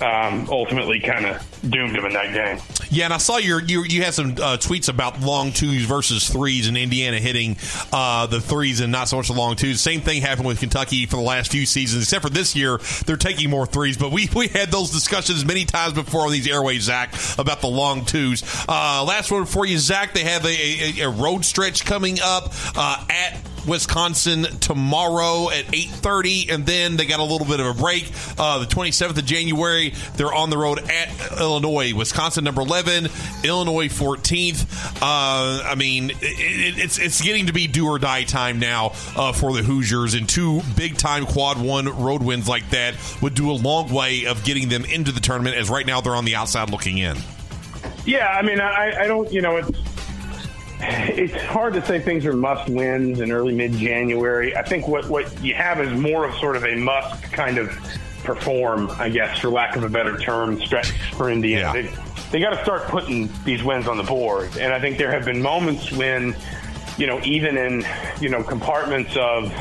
um, 0.00 0.46
ultimately 0.50 1.00
kind 1.00 1.26
of 1.26 1.42
doomed 1.70 1.96
him 1.96 2.04
in 2.04 2.12
that 2.12 2.32
game. 2.32 2.60
Yeah, 2.90 3.06
and 3.06 3.14
I 3.14 3.18
saw 3.18 3.38
your 3.38 3.60
you, 3.62 3.82
you 3.82 4.02
had 4.02 4.14
some 4.14 4.32
uh, 4.32 4.56
tweets 4.58 4.88
about 4.88 5.20
long 5.20 5.52
twos 5.52 5.84
versus 5.84 6.28
threes, 6.28 6.68
and 6.68 6.76
Indiana 6.76 7.18
hitting 7.18 7.56
uh, 7.92 8.26
the 8.26 8.40
threes 8.40 8.80
and 8.80 8.92
not 8.92 9.08
so 9.08 9.16
much 9.16 9.28
the 9.28 9.34
long 9.34 9.56
twos. 9.56 9.80
Same 9.80 10.00
thing 10.00 10.22
happened 10.22 10.46
with 10.46 10.60
Kentucky 10.60 11.06
for 11.06 11.16
the 11.16 11.22
last 11.22 11.50
few 11.50 11.66
seasons, 11.66 12.02
except 12.04 12.22
for 12.22 12.30
this 12.30 12.54
year 12.54 12.78
they're 13.06 13.16
taking 13.16 13.50
more 13.50 13.66
threes. 13.66 13.96
But 13.96 14.12
we 14.12 14.28
we 14.34 14.48
had 14.48 14.70
those 14.70 14.90
discussions 14.90 15.44
many 15.44 15.64
times 15.64 15.94
before 15.94 16.26
on 16.26 16.32
these 16.32 16.48
airways, 16.48 16.82
Zach, 16.82 17.14
about 17.38 17.60
the 17.60 17.68
long 17.68 18.04
twos. 18.04 18.44
Uh, 18.68 19.04
last 19.06 19.30
one 19.32 19.46
for 19.46 19.66
you, 19.66 19.78
Zach. 19.78 20.14
They 20.14 20.24
have 20.24 20.44
a, 20.44 21.00
a, 21.00 21.06
a 21.06 21.10
road 21.10 21.44
stretch 21.44 21.84
coming 21.84 22.18
up 22.22 22.52
uh, 22.76 23.04
at 23.10 23.40
Wisconsin 23.66 24.44
tomorrow 24.60 25.50
at 25.50 25.66
8:30, 25.66 26.50
and 26.50 26.66
then 26.66 26.96
they 26.96 27.06
got 27.06 27.20
a 27.20 27.24
little 27.24 27.46
bit 27.46 27.60
of 27.60 27.66
a 27.66 27.74
break. 27.74 28.10
Uh, 28.38 28.58
the 28.58 28.66
27th 28.66 29.18
of 29.18 29.24
January, 29.24 29.94
they're 30.16 30.32
on 30.32 30.50
the 30.50 30.58
road 30.58 30.78
at 30.90 31.40
Illinois. 31.40 31.94
Wisconsin 31.94 32.44
number 32.44 32.62
11, 32.62 33.08
Illinois 33.44 33.88
14th. 33.88 34.66
Uh, 35.02 35.62
I 35.64 35.74
mean, 35.76 36.10
it, 36.10 36.16
it, 36.22 36.78
it's 36.78 36.98
it's 36.98 37.20
getting 37.20 37.46
to 37.46 37.52
be 37.52 37.66
do 37.66 37.86
or 37.86 37.98
die 37.98 38.24
time 38.24 38.58
now 38.58 38.92
uh, 39.16 39.32
for 39.32 39.52
the 39.52 39.62
Hoosiers, 39.62 40.14
and 40.14 40.28
two 40.28 40.60
big 40.76 40.96
time 40.96 41.26
quad 41.26 41.60
one 41.60 41.86
road 41.86 42.22
wins 42.22 42.48
like 42.48 42.68
that 42.70 42.94
would 43.22 43.34
do 43.34 43.50
a 43.50 43.54
long 43.54 43.92
way 43.92 44.26
of 44.26 44.44
getting 44.44 44.68
them 44.68 44.84
into 44.84 45.12
the 45.12 45.20
tournament. 45.20 45.56
As 45.56 45.68
right 45.70 45.86
now 45.86 46.00
they're 46.00 46.14
on 46.14 46.24
the 46.24 46.36
outside 46.36 46.70
looking 46.70 46.98
in. 46.98 47.16
Yeah, 48.04 48.28
I 48.28 48.42
mean, 48.42 48.60
I, 48.60 49.02
I 49.02 49.06
don't, 49.06 49.30
you 49.32 49.42
know, 49.42 49.56
it's 49.56 49.70
it's 50.80 51.34
hard 51.44 51.74
to 51.74 51.84
say 51.86 52.00
things 52.00 52.26
are 52.26 52.34
must 52.34 52.68
wins 52.68 53.20
in 53.20 53.32
early 53.32 53.54
mid 53.54 53.72
January. 53.72 54.56
I 54.56 54.62
think 54.62 54.88
what, 54.88 55.08
what 55.08 55.42
you 55.42 55.54
have 55.54 55.80
is 55.80 55.98
more 55.98 56.26
of 56.26 56.34
sort 56.36 56.56
of 56.56 56.64
a 56.64 56.74
must 56.74 57.22
kind 57.32 57.58
of 57.58 57.76
perform, 58.24 58.90
I 58.98 59.08
guess, 59.08 59.38
for 59.38 59.48
lack 59.48 59.76
of 59.76 59.84
a 59.84 59.88
better 59.88 60.18
term, 60.18 60.60
stretch 60.60 60.90
for 61.14 61.30
Indiana. 61.30 61.78
Yeah. 61.78 61.90
They, 61.90 62.02
they 62.32 62.40
got 62.40 62.50
to 62.50 62.62
start 62.62 62.82
putting 62.88 63.30
these 63.44 63.62
wins 63.62 63.86
on 63.86 63.96
the 63.96 64.02
board. 64.02 64.56
And 64.58 64.72
I 64.72 64.80
think 64.80 64.98
there 64.98 65.10
have 65.10 65.24
been 65.24 65.40
moments 65.40 65.92
when, 65.92 66.36
you 66.98 67.06
know, 67.06 67.20
even 67.24 67.56
in, 67.56 67.86
you 68.20 68.28
know, 68.28 68.42
compartments 68.42 69.16
of, 69.16 69.52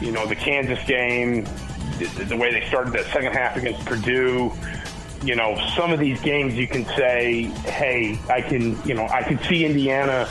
you 0.00 0.12
know, 0.12 0.26
the 0.26 0.36
Kansas 0.36 0.82
game, 0.86 1.44
the, 1.98 2.26
the 2.28 2.36
way 2.36 2.52
they 2.52 2.66
started 2.68 2.92
that 2.92 3.06
second 3.06 3.32
half 3.32 3.56
against 3.56 3.84
Purdue, 3.86 4.52
you 5.22 5.34
know, 5.34 5.56
some 5.76 5.92
of 5.92 6.00
these 6.00 6.20
games 6.20 6.54
you 6.54 6.66
can 6.66 6.84
say, 6.86 7.42
hey, 7.64 8.18
I 8.28 8.40
can, 8.40 8.80
you 8.86 8.94
know, 8.94 9.06
I 9.06 9.22
can 9.22 9.38
see 9.44 9.64
Indiana 9.64 10.28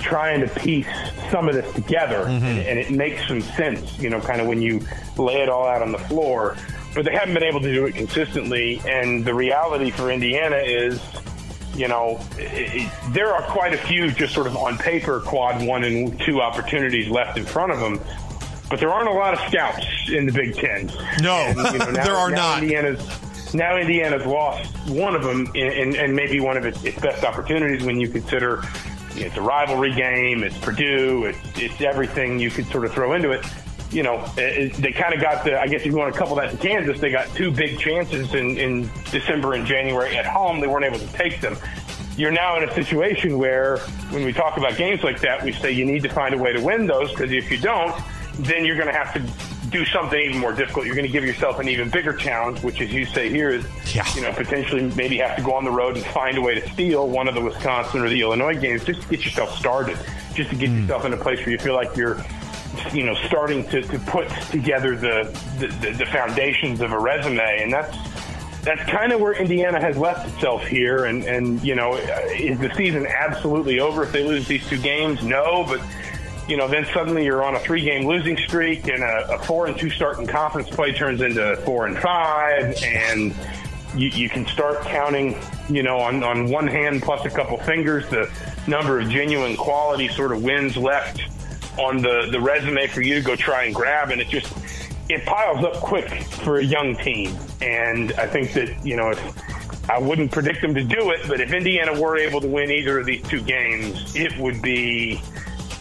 trying 0.00 0.40
to 0.40 0.48
piece 0.60 0.86
some 1.30 1.48
of 1.48 1.54
this 1.54 1.72
together, 1.74 2.24
mm-hmm. 2.26 2.44
and, 2.44 2.58
and, 2.60 2.78
it 2.78 2.90
makes 2.90 3.26
some 3.26 3.40
sense, 3.40 3.98
you 3.98 4.10
know, 4.10 4.20
kind 4.20 4.40
of 4.40 4.46
when 4.46 4.60
you 4.60 4.80
lay 5.16 5.42
it 5.42 5.48
all 5.48 5.66
out 5.66 5.82
on 5.82 5.90
the 5.90 5.98
floor. 5.98 6.56
But 6.94 7.04
they 7.04 7.12
haven't 7.12 7.34
been 7.34 7.42
able 7.42 7.60
to 7.60 7.72
do 7.72 7.86
it 7.86 7.94
consistently, 7.94 8.80
and 8.86 9.24
the 9.24 9.34
reality 9.34 9.90
for 9.90 10.10
Indiana 10.10 10.56
is, 10.56 11.00
you 11.74 11.88
know, 11.88 12.20
it, 12.38 12.82
it, 12.82 12.92
there 13.12 13.34
are 13.34 13.42
quite 13.42 13.74
a 13.74 13.78
few 13.78 14.10
just 14.10 14.32
sort 14.32 14.46
of 14.46 14.56
on 14.56 14.78
paper 14.78 15.20
quad 15.20 15.66
one 15.66 15.84
and 15.84 16.18
two 16.20 16.40
opportunities 16.40 17.08
left 17.08 17.36
in 17.36 17.44
front 17.44 17.72
of 17.72 17.80
them. 17.80 18.00
But 18.68 18.80
there 18.80 18.90
aren't 18.90 19.08
a 19.08 19.12
lot 19.12 19.34
of 19.34 19.40
scouts 19.48 19.86
in 20.08 20.26
the 20.26 20.32
Big 20.32 20.56
Ten. 20.56 20.90
No, 21.20 21.34
and, 21.34 21.56
you 21.56 21.78
know, 21.78 21.90
now, 21.90 22.04
there 22.04 22.16
are 22.16 22.30
not. 22.30 22.62
Indiana's 22.62 23.00
now 23.56 23.76
Indiana's 23.76 24.26
lost 24.26 24.70
one 24.88 25.14
of 25.14 25.22
them, 25.22 25.46
and, 25.54 26.14
maybe 26.14 26.40
one 26.40 26.56
of 26.56 26.64
its, 26.64 26.82
its, 26.84 26.98
best 27.00 27.24
opportunities 27.24 27.84
when 27.84 28.00
you 28.00 28.08
consider 28.08 28.62
you 29.14 29.22
know, 29.22 29.26
it's 29.26 29.36
a 29.36 29.42
rivalry 29.42 29.92
game, 29.92 30.42
it's 30.42 30.56
Purdue, 30.58 31.24
it's, 31.26 31.38
it's 31.60 31.80
everything 31.80 32.38
you 32.38 32.50
could 32.50 32.66
sort 32.66 32.84
of 32.84 32.92
throw 32.92 33.14
into 33.14 33.30
it. 33.30 33.44
You 33.90 34.02
know, 34.02 34.24
it, 34.36 34.74
they 34.74 34.92
kind 34.92 35.14
of 35.14 35.20
got 35.20 35.44
the, 35.44 35.60
I 35.60 35.68
guess 35.68 35.80
if 35.80 35.86
you 35.86 35.96
want 35.96 36.12
to 36.12 36.18
couple 36.18 36.34
that 36.36 36.50
to 36.50 36.56
Kansas, 36.56 37.00
they 37.00 37.10
got 37.10 37.28
two 37.34 37.50
big 37.50 37.78
chances 37.78 38.34
in, 38.34 38.58
in 38.58 38.90
December 39.10 39.54
and 39.54 39.64
January 39.64 40.16
at 40.16 40.26
home. 40.26 40.60
They 40.60 40.66
weren't 40.66 40.84
able 40.84 40.98
to 40.98 41.12
take 41.12 41.40
them. 41.40 41.56
You're 42.16 42.32
now 42.32 42.56
in 42.56 42.68
a 42.68 42.74
situation 42.74 43.38
where, 43.38 43.78
when 44.10 44.24
we 44.24 44.32
talk 44.32 44.56
about 44.56 44.76
games 44.76 45.04
like 45.04 45.20
that, 45.20 45.44
we 45.44 45.52
say 45.52 45.70
you 45.70 45.84
need 45.84 46.02
to 46.02 46.08
find 46.08 46.34
a 46.34 46.38
way 46.38 46.52
to 46.52 46.60
win 46.60 46.86
those 46.86 47.10
because 47.10 47.30
if 47.30 47.50
you 47.50 47.58
don't, 47.58 47.94
then 48.38 48.64
you're 48.64 48.76
going 48.76 48.88
to 48.88 48.92
have 48.92 49.12
to 49.14 49.55
do 49.70 49.84
something 49.86 50.18
even 50.18 50.38
more 50.38 50.52
difficult. 50.52 50.86
You're 50.86 50.94
going 50.94 51.06
to 51.06 51.12
give 51.12 51.24
yourself 51.24 51.58
an 51.58 51.68
even 51.68 51.90
bigger 51.90 52.12
challenge, 52.12 52.62
which, 52.62 52.80
as 52.80 52.92
you 52.92 53.04
say 53.06 53.28
here, 53.28 53.50
is 53.50 53.66
yeah. 53.94 54.06
you 54.14 54.22
know 54.22 54.32
potentially 54.32 54.82
maybe 54.94 55.18
have 55.18 55.36
to 55.36 55.42
go 55.42 55.54
on 55.54 55.64
the 55.64 55.70
road 55.70 55.96
and 55.96 56.04
find 56.06 56.38
a 56.38 56.40
way 56.40 56.58
to 56.58 56.70
steal 56.70 57.08
one 57.08 57.28
of 57.28 57.34
the 57.34 57.40
Wisconsin 57.40 58.02
or 58.04 58.08
the 58.08 58.20
Illinois 58.20 58.58
games 58.58 58.84
just 58.84 59.02
to 59.02 59.08
get 59.08 59.24
yourself 59.24 59.56
started, 59.56 59.98
just 60.34 60.50
to 60.50 60.56
get 60.56 60.70
mm. 60.70 60.82
yourself 60.82 61.04
in 61.04 61.12
a 61.12 61.16
place 61.16 61.38
where 61.40 61.50
you 61.50 61.58
feel 61.58 61.74
like 61.74 61.96
you're 61.96 62.22
you 62.92 63.04
know 63.04 63.14
starting 63.26 63.66
to, 63.68 63.82
to 63.82 63.98
put 64.00 64.28
together 64.50 64.96
the, 64.96 65.24
the, 65.58 65.92
the 65.92 66.06
foundations 66.06 66.80
of 66.80 66.92
a 66.92 66.98
resume, 66.98 67.62
and 67.62 67.72
that's 67.72 67.96
that's 68.66 68.82
kind 68.90 69.12
of 69.12 69.20
where 69.20 69.32
Indiana 69.32 69.80
has 69.80 69.96
left 69.96 70.28
itself 70.28 70.66
here. 70.66 71.04
And, 71.04 71.22
and, 71.22 71.62
you 71.62 71.76
know, 71.76 71.94
is 71.94 72.58
the 72.58 72.74
season 72.74 73.06
absolutely 73.06 73.78
over 73.78 74.02
if 74.02 74.10
they 74.10 74.24
lose 74.24 74.48
these 74.48 74.68
two 74.68 74.78
games? 74.78 75.22
No, 75.22 75.64
but, 75.68 75.80
you 76.48 76.56
know, 76.56 76.68
then 76.68 76.86
suddenly 76.92 77.24
you're 77.24 77.42
on 77.42 77.56
a 77.56 77.60
three 77.60 77.82
game 77.82 78.06
losing 78.06 78.36
streak 78.36 78.88
and 78.88 79.02
a, 79.02 79.34
a 79.34 79.38
four 79.40 79.66
and 79.66 79.76
two 79.76 79.90
start 79.90 80.18
in 80.18 80.26
conference 80.26 80.68
play 80.70 80.92
turns 80.92 81.20
into 81.20 81.56
four 81.64 81.86
and 81.86 81.98
five. 81.98 82.76
And 82.82 83.34
you, 83.96 84.08
you 84.08 84.28
can 84.28 84.46
start 84.46 84.82
counting, 84.82 85.36
you 85.68 85.82
know, 85.82 85.98
on, 85.98 86.22
on 86.22 86.48
one 86.50 86.66
hand 86.66 87.02
plus 87.02 87.24
a 87.24 87.30
couple 87.30 87.56
fingers 87.58 88.08
the 88.10 88.30
number 88.66 89.00
of 89.00 89.08
genuine 89.08 89.56
quality 89.56 90.08
sort 90.08 90.32
of 90.32 90.42
wins 90.42 90.76
left 90.76 91.22
on 91.78 91.98
the, 91.98 92.28
the 92.30 92.40
resume 92.40 92.86
for 92.86 93.02
you 93.02 93.16
to 93.16 93.20
go 93.20 93.36
try 93.36 93.64
and 93.64 93.74
grab. 93.74 94.10
And 94.10 94.20
it 94.20 94.28
just, 94.28 94.52
it 95.08 95.24
piles 95.24 95.64
up 95.64 95.74
quick 95.74 96.22
for 96.24 96.58
a 96.58 96.64
young 96.64 96.96
team. 96.96 97.36
And 97.60 98.12
I 98.12 98.26
think 98.26 98.52
that, 98.52 98.84
you 98.84 98.96
know, 98.96 99.10
if 99.10 99.90
I 99.90 99.98
wouldn't 99.98 100.32
predict 100.32 100.62
them 100.62 100.74
to 100.74 100.82
do 100.82 101.10
it, 101.10 101.20
but 101.28 101.40
if 101.40 101.52
Indiana 101.52 101.98
were 102.00 102.16
able 102.16 102.40
to 102.40 102.48
win 102.48 102.70
either 102.70 102.98
of 102.98 103.06
these 103.06 103.22
two 103.22 103.40
games, 103.40 104.14
it 104.16 104.36
would 104.38 104.60
be 104.62 105.20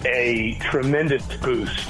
a 0.06 0.56
tremendous 0.60 1.26
boost 1.38 1.90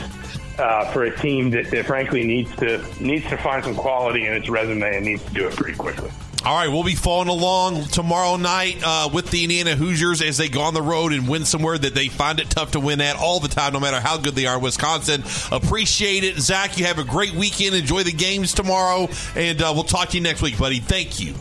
uh, 0.59 0.91
for 0.91 1.03
a 1.03 1.17
team 1.17 1.49
that, 1.51 1.69
that 1.71 1.85
frankly 1.85 2.25
needs 2.25 2.55
to 2.57 2.83
needs 3.01 3.27
to 3.29 3.37
find 3.37 3.63
some 3.63 3.75
quality 3.75 4.25
in 4.25 4.33
its 4.33 4.49
resume 4.49 4.95
and 4.95 5.05
needs 5.05 5.23
to 5.23 5.33
do 5.33 5.47
it 5.47 5.55
pretty 5.55 5.77
quickly. 5.77 6.09
All 6.45 6.55
right, 6.55 6.67
we'll 6.67 6.83
be 6.83 6.93
following 6.93 7.27
along 7.27 7.85
tomorrow 7.85 8.35
night 8.37 8.79
uh, 8.85 9.09
with 9.11 9.31
the 9.31 9.43
Indiana 9.43 9.75
Hoosiers 9.75 10.21
as 10.21 10.37
they 10.37 10.47
go 10.47 10.61
on 10.61 10.75
the 10.75 10.81
road 10.81 11.11
and 11.11 11.27
win 11.27 11.43
somewhere 11.43 11.75
that 11.75 11.95
they 11.95 12.07
find 12.07 12.39
it 12.39 12.51
tough 12.51 12.71
to 12.71 12.79
win 12.79 13.01
at 13.01 13.15
all 13.15 13.39
the 13.39 13.47
time, 13.47 13.73
no 13.73 13.79
matter 13.79 13.99
how 13.99 14.17
good 14.17 14.35
they 14.35 14.45
are. 14.45 14.59
Wisconsin, 14.59 15.23
appreciate 15.51 16.23
it, 16.23 16.37
Zach. 16.37 16.77
You 16.77 16.85
have 16.85 16.99
a 16.99 17.03
great 17.03 17.33
weekend. 17.33 17.73
Enjoy 17.73 18.03
the 18.03 18.11
games 18.11 18.53
tomorrow, 18.53 19.09
and 19.35 19.59
uh, 19.59 19.71
we'll 19.73 19.85
talk 19.85 20.09
to 20.09 20.17
you 20.17 20.21
next 20.21 20.43
week, 20.43 20.59
buddy. 20.59 20.77
Thank 20.77 21.19
you. 21.19 21.33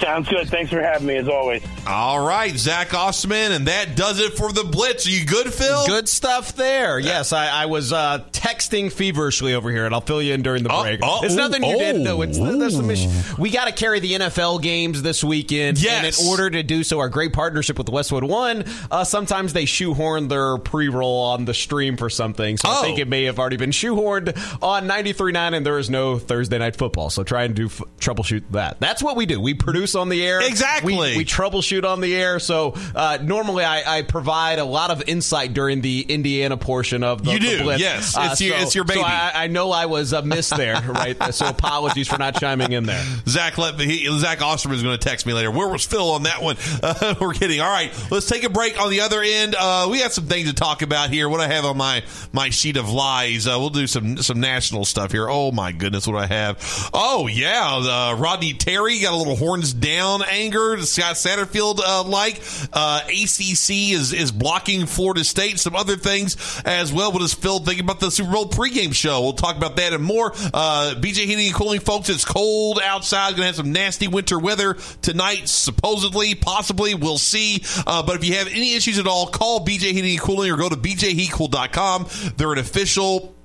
Sounds 0.00 0.28
good. 0.28 0.48
Thanks 0.48 0.70
for 0.70 0.80
having 0.82 1.06
me, 1.06 1.16
as 1.16 1.28
always. 1.28 1.62
All 1.86 2.24
right, 2.26 2.54
Zach 2.56 2.92
Osterman, 2.92 3.52
and 3.52 3.66
that 3.68 3.96
does 3.96 4.20
it 4.20 4.36
for 4.36 4.52
the 4.52 4.64
Blitz. 4.64 5.06
Are 5.06 5.10
you 5.10 5.24
good, 5.24 5.52
Phil? 5.54 5.86
Good 5.86 6.08
stuff 6.08 6.54
there. 6.56 6.98
Yes, 6.98 7.32
I, 7.32 7.62
I 7.62 7.66
was 7.66 7.92
uh, 7.92 8.24
texting 8.32 8.92
feverishly 8.92 9.54
over 9.54 9.70
here, 9.70 9.86
and 9.86 9.94
I'll 9.94 10.00
fill 10.00 10.20
you 10.20 10.34
in 10.34 10.42
during 10.42 10.62
the 10.64 10.72
Uh, 10.72 10.82
break. 10.82 11.00
uh, 11.02 11.20
it's 11.22 11.34
ooh, 11.34 11.36
nothing 11.36 11.62
you 11.64 11.76
didn't 11.78 12.02
know. 12.02 12.22
It's 12.22 12.38
oh. 12.38 12.58
there's 12.58 12.74
some 12.76 12.90
issue. 12.90 13.08
We 13.38 13.50
got 13.50 13.66
to 13.66 13.72
carry 13.72 14.00
the 14.00 14.12
NFL 14.14 14.60
games 14.62 15.02
this 15.02 15.22
weekend. 15.22 15.78
Yes. 15.80 16.18
And 16.18 16.26
in 16.26 16.30
order 16.30 16.50
to 16.50 16.62
do 16.62 16.82
so, 16.82 16.98
our 16.98 17.08
great 17.08 17.32
partnership 17.32 17.78
with 17.78 17.88
Westwood 17.88 18.24
One, 18.24 18.64
uh, 18.90 19.04
sometimes 19.04 19.52
they 19.52 19.64
shoehorn 19.64 20.28
their 20.28 20.58
pre-roll 20.58 21.22
on 21.24 21.44
the 21.44 21.54
stream 21.54 21.96
for 21.96 22.10
something. 22.10 22.56
So 22.56 22.68
I 22.68 22.78
Oh. 22.78 22.82
think 22.82 22.98
it 22.98 23.08
may 23.08 23.24
have 23.24 23.38
already 23.38 23.56
been 23.56 23.70
shoehorned 23.70 24.36
on 24.62 24.86
93.9, 24.88 25.54
and 25.54 25.64
there 25.64 25.78
is 25.78 25.88
no 25.88 26.18
Thursday 26.18 26.58
night 26.58 26.76
football. 26.76 27.10
So 27.10 27.22
try 27.22 27.44
and 27.44 27.54
do 27.54 27.66
f- 27.66 27.82
troubleshoot 28.00 28.42
that. 28.50 28.80
That's 28.80 29.02
what 29.02 29.16
we 29.16 29.24
do. 29.26 29.40
We 29.40 29.54
produce 29.54 29.75
on 29.94 30.08
the 30.08 30.24
air. 30.24 30.40
Exactly. 30.40 30.94
We, 30.94 31.16
we 31.18 31.24
troubleshoot 31.24 31.84
on 31.84 32.00
the 32.00 32.14
air. 32.16 32.38
So 32.38 32.74
uh, 32.94 33.18
normally 33.22 33.64
I, 33.64 33.98
I 33.98 34.02
provide 34.02 34.58
a 34.58 34.64
lot 34.64 34.90
of 34.90 35.02
insight 35.08 35.52
during 35.54 35.80
the 35.80 36.00
Indiana 36.00 36.56
portion 36.56 37.02
of 37.02 37.24
the 37.24 37.32
You 37.32 37.38
the 37.38 37.46
do, 37.58 37.62
Blitz. 37.62 37.80
yes. 37.80 38.16
Uh, 38.16 38.28
It's 38.32 38.40
your- 38.40 38.56
so- 38.56 38.62
it's 38.62 38.74
your 38.74 38.84
so 38.86 38.94
baby. 38.94 39.04
I, 39.04 39.44
I 39.44 39.46
know 39.48 39.70
I 39.70 39.86
was 39.86 40.12
uh, 40.12 40.22
missed 40.22 40.56
there, 40.56 40.80
right? 40.88 41.16
So 41.34 41.46
apologies 41.46 42.08
for 42.08 42.18
not 42.18 42.38
chiming 42.40 42.72
in 42.72 42.84
there. 42.84 43.02
Zach, 43.26 43.58
let 43.58 43.76
me, 43.78 43.84
he, 43.86 44.18
Zach 44.18 44.40
Osterman 44.42 44.76
is 44.76 44.82
going 44.82 44.96
to 44.98 45.04
text 45.08 45.26
me 45.26 45.32
later. 45.32 45.50
Where 45.50 45.68
was 45.68 45.84
Phil 45.84 46.10
on 46.10 46.22
that 46.24 46.42
one? 46.42 46.56
Uh, 46.82 47.14
we're 47.20 47.32
kidding. 47.34 47.60
All 47.60 47.68
right, 47.70 47.92
let's 48.10 48.26
take 48.28 48.44
a 48.44 48.48
break. 48.50 48.78
On 48.80 48.90
the 48.90 49.00
other 49.00 49.20
end, 49.22 49.54
uh, 49.58 49.88
we 49.90 49.98
got 49.98 50.12
some 50.12 50.26
things 50.26 50.46
to 50.48 50.54
talk 50.54 50.82
about 50.82 51.10
here. 51.10 51.28
What 51.28 51.40
I 51.40 51.48
have 51.48 51.64
on 51.64 51.76
my 51.76 52.04
my 52.32 52.50
sheet 52.50 52.76
of 52.76 52.90
lies, 52.90 53.46
uh, 53.46 53.56
we'll 53.58 53.70
do 53.70 53.86
some 53.86 54.18
some 54.18 54.40
national 54.40 54.84
stuff 54.84 55.10
here. 55.10 55.28
Oh 55.28 55.50
my 55.52 55.72
goodness, 55.72 56.06
what 56.06 56.12
do 56.12 56.18
I 56.18 56.26
have? 56.26 56.90
Oh 56.94 57.26
yeah, 57.26 57.76
uh, 58.12 58.16
Rodney 58.16 58.52
Terry 58.54 59.00
got 59.00 59.14
a 59.14 59.16
little 59.16 59.36
down 59.72 60.22
anger. 60.22 60.80
Scott 60.82 61.14
Satterfield 61.14 61.80
uh, 61.84 62.02
like 62.04 62.42
uh, 62.72 63.02
ACC 63.04 63.92
is 63.92 64.12
is 64.12 64.32
blocking 64.32 64.86
Florida 64.86 65.24
State. 65.24 65.58
Some 65.58 65.76
other 65.76 65.96
things 65.96 66.36
as 66.64 66.92
well. 66.92 67.12
What 67.12 67.20
does 67.20 67.34
Phil 67.34 67.58
think 67.60 67.80
about 67.80 68.00
the 68.00 68.10
Super 68.10 68.32
Bowl 68.32 68.46
pregame 68.46 68.94
show? 68.94 69.20
We'll 69.22 69.32
talk 69.32 69.56
about 69.56 69.76
that 69.76 69.92
and 69.92 70.02
more. 70.02 70.32
Uh, 70.32 70.94
BJ 70.96 71.26
Heating 71.26 71.46
and 71.46 71.54
Cooling, 71.54 71.80
folks. 71.80 72.08
It's 72.08 72.24
cold 72.24 72.80
outside. 72.82 73.30
Going 73.30 73.42
to 73.42 73.46
have 73.46 73.56
some 73.56 73.72
nasty 73.72 74.08
winter 74.08 74.38
weather 74.38 74.74
tonight. 75.02 75.48
Supposedly, 75.48 76.34
possibly, 76.34 76.94
we'll 76.94 77.18
see. 77.18 77.62
Uh, 77.86 78.02
but 78.02 78.16
if 78.16 78.24
you 78.24 78.34
have 78.34 78.48
any 78.48 78.74
issues 78.74 78.98
at 78.98 79.06
all, 79.06 79.26
call 79.26 79.64
BJ 79.64 79.92
Heating 79.92 80.12
and 80.12 80.20
Cooling 80.20 80.50
or 80.50 80.56
go 80.56 80.68
to 80.68 80.76
bjheatcool.com. 80.76 82.06
They're 82.36 82.52
an 82.52 82.58
official 82.58 83.35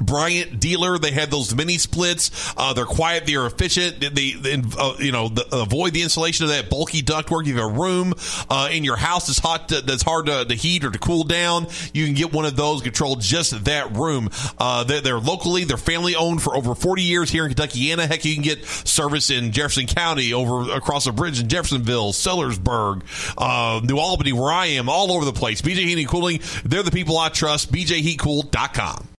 Bryant 0.00 0.60
dealer. 0.60 0.98
They 0.98 1.12
have 1.12 1.30
those 1.30 1.54
mini 1.54 1.78
splits. 1.78 2.54
Uh, 2.56 2.72
they're 2.72 2.84
quiet. 2.84 3.26
They're 3.26 3.46
efficient. 3.46 4.00
They, 4.00 4.32
they 4.32 4.62
uh, 4.78 4.94
you 4.98 5.12
know, 5.12 5.28
the, 5.28 5.46
avoid 5.52 5.92
the 5.94 6.02
installation 6.02 6.44
of 6.44 6.50
that 6.50 6.70
bulky 6.70 7.02
ductwork. 7.02 7.46
You 7.46 7.56
have 7.56 7.70
a 7.70 7.72
room 7.72 8.14
uh, 8.48 8.68
in 8.70 8.84
your 8.84 8.96
house 8.96 9.26
that's 9.26 9.38
hot, 9.38 9.68
to, 9.70 9.80
that's 9.80 10.02
hard 10.02 10.26
to, 10.26 10.44
to 10.44 10.54
heat 10.54 10.84
or 10.84 10.90
to 10.90 10.98
cool 10.98 11.24
down. 11.24 11.66
You 11.92 12.04
can 12.06 12.14
get 12.14 12.32
one 12.32 12.44
of 12.44 12.56
those. 12.56 12.82
Control 12.82 13.16
just 13.16 13.64
that 13.64 13.96
room. 13.96 14.30
Uh, 14.58 14.84
they're, 14.84 15.00
they're 15.00 15.18
locally. 15.18 15.64
They're 15.64 15.76
family 15.76 16.14
owned 16.14 16.42
for 16.42 16.56
over 16.56 16.74
40 16.74 17.02
years 17.02 17.30
here 17.30 17.44
in 17.44 17.50
Kentucky. 17.50 17.72
Kentuckiana. 17.72 18.06
Heck, 18.06 18.24
you 18.24 18.34
can 18.34 18.42
get 18.42 18.64
service 18.64 19.30
in 19.30 19.52
Jefferson 19.52 19.86
County, 19.86 20.32
over 20.32 20.72
across 20.72 21.04
the 21.04 21.12
bridge 21.12 21.40
in 21.40 21.48
Jeffersonville, 21.48 22.12
Sellersburg, 22.12 23.02
uh, 23.38 23.80
New 23.84 23.98
Albany, 23.98 24.32
where 24.32 24.52
I 24.52 24.66
am, 24.66 24.88
all 24.88 25.12
over 25.12 25.24
the 25.24 25.32
place. 25.32 25.62
BJ 25.62 25.76
Heating 25.76 26.00
and 26.00 26.08
Cooling. 26.08 26.40
They're 26.64 26.82
the 26.82 26.90
people 26.90 27.18
I 27.18 27.28
trust. 27.28 27.72
BJHeatCool.com. 27.72 29.11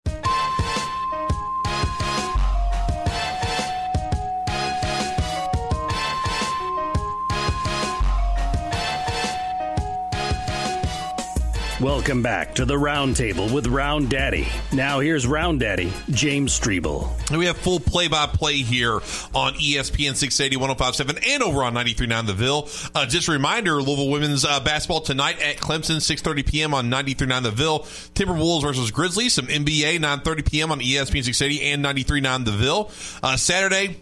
Welcome 11.83 12.23
back 12.23 12.55
to 12.55 12.65
the 12.65 12.77
Roundtable 12.77 13.53
with 13.53 13.67
Round 13.67 14.09
Daddy. 14.09 14.47
Now 14.73 15.01
here's 15.01 15.27
Round 15.27 15.59
Daddy, 15.59 15.93
James 16.11 16.57
Streble. 16.57 17.11
We 17.37 17.47
have 17.47 17.57
full 17.57 17.81
play 17.81 18.07
by 18.07 18.27
play 18.29 18.59
here 18.59 19.01
on 19.35 19.55
ESPN 19.55 20.15
680 20.15 20.59
1057 20.59 21.19
and 21.27 21.43
over 21.43 21.65
on 21.65 21.75
939 21.75 22.27
The 22.27 22.35
Ville. 22.35 22.69
Uh, 22.95 23.05
just 23.07 23.27
a 23.27 23.33
reminder 23.33 23.83
Louisville 23.83 24.11
women's 24.11 24.45
uh, 24.45 24.61
basketball 24.61 25.01
tonight 25.01 25.43
at 25.43 25.57
Clemson, 25.57 26.01
630 26.01 26.45
p.m. 26.45 26.73
on 26.73 26.89
939 26.89 27.43
The 27.43 27.51
Ville. 27.51 27.81
Timberwolves 27.81 28.63
versus 28.63 28.93
Grizzlies, 28.93 29.33
some 29.33 29.49
NBA, 29.49 29.95
930 29.95 30.43
p.m. 30.45 30.71
on 30.71 30.79
ESPN 30.79 31.25
680 31.25 31.63
and 31.63 31.83
939 31.83 32.45
The 32.45 32.53
Ville. 32.53 32.93
Uh, 33.25 33.37
Saturday, 33.37 33.97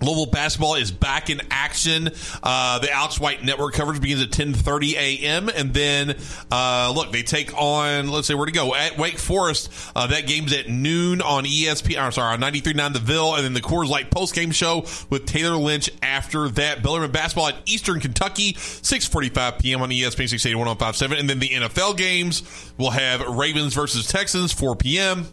Louisville 0.00 0.26
basketball 0.26 0.74
is 0.74 0.90
back 0.90 1.30
in 1.30 1.40
action. 1.50 2.10
Uh, 2.42 2.78
the 2.78 2.90
Alex 2.90 3.18
White 3.18 3.42
Network 3.44 3.74
coverage 3.74 4.00
begins 4.00 4.22
at 4.22 4.30
10:30 4.30 4.94
a.m. 4.94 5.48
and 5.48 5.72
then 5.72 6.16
uh, 6.50 6.92
look, 6.94 7.12
they 7.12 7.22
take 7.22 7.56
on 7.56 8.08
let's 8.08 8.26
say 8.26 8.34
where 8.34 8.46
to 8.46 8.52
go 8.52 8.74
at 8.74 8.98
Wake 8.98 9.18
Forest. 9.18 9.70
Uh, 9.94 10.06
that 10.08 10.26
game's 10.26 10.52
at 10.52 10.68
noon 10.68 11.22
on 11.22 11.44
ESPN. 11.44 11.98
I'm 11.98 12.12
sorry, 12.12 12.34
on 12.34 12.40
93.9 12.40 12.92
The 12.92 12.98
Ville, 12.98 13.34
and 13.34 13.44
then 13.44 13.54
the 13.54 13.60
Coors 13.60 13.88
Light 13.88 14.10
post 14.10 14.34
game 14.34 14.50
show 14.50 14.86
with 15.10 15.26
Taylor 15.26 15.56
Lynch 15.56 15.90
after 16.02 16.48
that. 16.50 16.82
Bellarmine 16.82 17.12
basketball 17.12 17.48
at 17.48 17.56
Eastern 17.66 18.00
Kentucky, 18.00 18.54
6:45 18.54 19.60
p.m. 19.60 19.82
on 19.82 19.90
ESPN 19.90 20.28
680 20.28 20.54
1057, 20.54 21.18
and 21.18 21.30
then 21.30 21.38
the 21.38 21.48
NFL 21.48 21.96
games 21.96 22.42
will 22.76 22.90
have 22.90 23.20
Ravens 23.20 23.74
versus 23.74 24.06
Texans 24.06 24.52
4 24.52 24.76
p.m. 24.76 25.26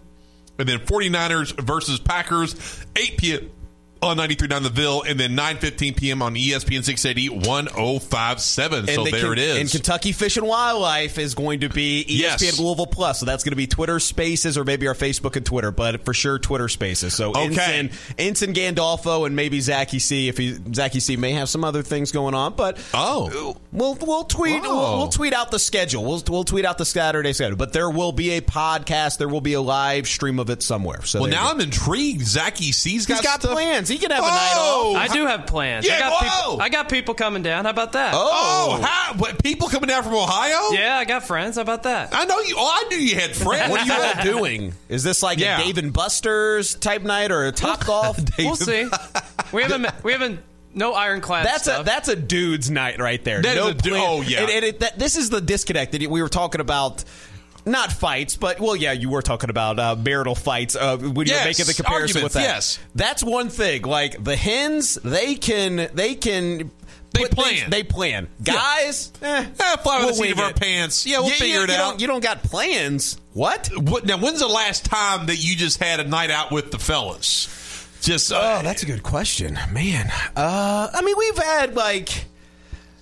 and 0.57 0.67
then 0.67 0.79
49ers 0.79 1.59
versus 1.59 1.99
Packers 1.99 2.85
8 2.95 3.17
p.m 3.17 3.51
on 4.01 4.17
93.9 4.17 4.63
The 4.63 4.69
Ville, 4.69 5.03
and 5.03 5.19
then 5.19 5.31
9.15 5.37 5.95
p.m. 5.95 6.21
on 6.21 6.33
ESPN 6.35 6.83
680 6.83 7.29
1057. 7.47 8.87
So 8.87 9.03
there 9.05 9.21
Ken- 9.21 9.31
it 9.33 9.37
is. 9.39 9.57
And 9.57 9.69
Kentucky 9.69 10.11
Fish 10.11 10.37
and 10.37 10.47
Wildlife 10.47 11.17
is 11.17 11.35
going 11.35 11.61
to 11.61 11.69
be 11.69 12.03
ESPN 12.07 12.19
Yes. 12.41 12.59
Louisville 12.59 12.87
Plus. 12.87 13.19
So 13.19 13.25
that's 13.25 13.43
going 13.43 13.51
to 13.51 13.57
be 13.57 13.67
Twitter 13.67 13.99
Spaces 13.99 14.57
or 14.57 14.63
maybe 14.63 14.87
our 14.87 14.93
Facebook 14.95 15.35
and 15.35 15.45
Twitter, 15.45 15.71
but 15.71 16.03
for 16.03 16.13
sure 16.13 16.39
Twitter 16.39 16.67
Spaces. 16.67 17.13
So 17.13 17.29
Okay. 17.31 17.45
Ensign, 17.79 17.91
Ensign 18.17 18.53
Gandolfo 18.53 19.25
and 19.25 19.35
maybe 19.35 19.59
Zachy 19.59 19.99
C. 19.99 20.27
If 20.27 20.37
he 20.37 20.57
Zachy 20.73 20.99
C. 20.99 21.15
may 21.17 21.31
have 21.31 21.49
some 21.49 21.63
other 21.63 21.83
things 21.83 22.11
going 22.11 22.33
on, 22.33 22.53
but 22.55 22.77
oh, 22.93 23.55
we'll 23.71 23.95
we'll 24.01 24.23
tweet 24.23 24.61
we'll, 24.63 24.97
we'll 24.97 25.07
tweet 25.09 25.33
out 25.33 25.51
the 25.51 25.59
schedule. 25.59 26.03
We'll 26.03 26.23
we'll 26.27 26.43
tweet 26.43 26.65
out 26.65 26.77
the 26.77 26.85
Saturday 26.85 27.33
schedule. 27.33 27.57
But 27.57 27.73
there 27.73 27.89
will 27.89 28.11
be 28.11 28.31
a 28.31 28.41
podcast. 28.41 29.17
There 29.17 29.29
will 29.29 29.41
be 29.41 29.53
a 29.53 29.61
live 29.61 30.07
stream 30.07 30.39
of 30.39 30.49
it 30.49 30.63
somewhere. 30.63 31.03
So 31.03 31.21
well, 31.21 31.29
now. 31.29 31.49
I'm 31.51 31.59
intrigued. 31.61 32.25
Zachy 32.25 32.71
C's 32.71 33.05
got, 33.05 33.17
He's 33.17 33.25
got 33.25 33.41
stuff. 33.41 33.51
plans. 33.53 33.89
He 33.91 33.97
can 33.97 34.11
have 34.11 34.23
a 34.23 34.27
night 34.27 34.53
Oh! 34.55 34.95
off. 34.95 35.01
I 35.09 35.13
do 35.13 35.25
have 35.25 35.45
plans. 35.47 35.85
Yeah, 35.85 35.95
I 35.95 35.99
got 35.99 36.11
whoa! 36.13 36.29
people. 36.51 36.61
I 36.61 36.69
got 36.69 36.89
people 36.89 37.13
coming 37.13 37.43
down. 37.43 37.65
How 37.65 37.71
about 37.71 37.91
that? 37.91 38.13
Oh, 38.15 38.77
oh, 38.79 38.81
how, 38.81 39.13
what, 39.15 39.43
people 39.43 39.67
coming 39.67 39.89
down 39.89 40.03
from 40.03 40.13
Ohio? 40.13 40.71
Yeah, 40.71 40.97
I 40.97 41.05
got 41.05 41.23
friends. 41.23 41.55
How 41.57 41.61
about 41.61 41.83
that? 41.83 42.09
I 42.13 42.25
know 42.25 42.39
you. 42.39 42.55
Oh, 42.57 42.71
I 42.73 42.87
knew 42.87 42.97
you 42.97 43.15
had 43.15 43.35
friends. 43.35 43.69
What 43.69 43.81
are 43.81 43.85
you 43.85 43.93
all 43.93 44.23
doing? 44.39 44.73
Is 44.89 45.03
this 45.03 45.21
like 45.21 45.39
Yeah. 45.39 45.59
a 45.59 45.63
Dave 45.65 45.77
and 45.77 45.91
Buster's 45.91 46.75
type 46.75 47.01
night 47.01 47.31
or 47.31 47.45
a 47.45 47.51
Top 47.51 47.85
Golf? 47.85 48.17
We'll 48.37 48.55
see. 48.55 48.87
We 49.51 49.63
haven't. 49.63 50.03
We 50.03 50.13
haven't. 50.13 50.39
No 50.73 50.93
ironclad 50.93 51.45
That's 51.45 51.63
stuff. 51.63 51.81
a 51.81 51.83
that's 51.83 52.07
a 52.07 52.15
dude's 52.15 52.71
night 52.71 52.97
right 52.97 53.21
there. 53.25 53.41
That 53.41 53.55
no 53.57 53.67
is 53.67 53.85
a 53.85 53.89
oh, 53.93 54.21
yeah. 54.21 54.43
And, 54.43 54.49
and 54.49 54.63
it, 54.63 54.79
that, 54.79 54.97
this 54.97 55.17
is 55.17 55.29
the 55.29 55.41
disconnect 55.41 55.91
that 55.91 56.09
we 56.09 56.21
were 56.21 56.29
talking 56.29 56.61
about 56.61 57.03
not 57.65 57.91
fights, 57.91 58.35
but 58.37 58.59
well, 58.59 58.75
yeah, 58.75 58.91
you 58.91 59.09
were 59.09 59.21
talking 59.21 59.49
about 59.49 59.79
uh, 59.79 59.95
marital 59.95 60.35
fights 60.35 60.75
uh, 60.75 60.97
when 60.97 61.27
you're 61.27 61.43
making 61.43 61.65
the 61.65 61.73
comparison 61.73 62.23
with 62.23 62.33
that. 62.33 62.41
yes. 62.43 62.79
that's 62.95 63.23
one 63.23 63.49
thing. 63.49 63.83
Like 63.83 64.23
the 64.23 64.35
hens, 64.35 64.95
they 65.03 65.35
can 65.35 65.89
they 65.93 66.15
can. 66.15 66.71
They 67.13 67.23
put 67.23 67.31
things- 67.33 67.59
plan. 67.59 67.69
they 67.69 67.83
plan. 67.83 68.27
Guys, 68.41 69.11
eh, 69.21 69.45
Eh, 69.59 69.75
fly 69.77 69.97
with 69.97 70.05
we'll 70.05 70.07
the 70.07 70.13
seat 70.23 70.31
of 70.31 70.39
our 70.39 70.53
pants. 70.53 71.05
Yeah, 71.05 71.19
we'll 71.19 71.27
You- 71.27 71.33
figure 71.35 71.57
you- 71.57 71.63
it 71.65 71.69
you 71.69 71.75
out. 71.75 71.89
Don't, 71.91 72.01
you 72.01 72.07
don't 72.07 72.23
got 72.23 72.41
plans. 72.41 73.17
What? 73.33 73.69
What 73.75 74.05
now? 74.05 74.17
When's 74.17 74.39
the 74.39 74.47
last 74.47 74.85
time 74.85 75.25
that 75.25 75.35
you 75.35 75.57
just 75.57 75.83
had 75.83 75.99
a 75.99 76.05
night 76.05 76.31
out 76.31 76.51
with 76.51 76.71
the 76.71 76.79
fellas? 76.79 77.49
Just 78.01 78.31
uh, 78.31 78.59
Oh, 78.59 78.63
that's 78.63 78.83
a 78.83 78.85
good 78.85 79.03
question, 79.03 79.59
man. 79.73 80.09
Uh, 80.37 80.89
I 80.93 81.01
mean, 81.01 81.15
we've 81.17 81.37
had 81.37 81.75
like. 81.75 82.25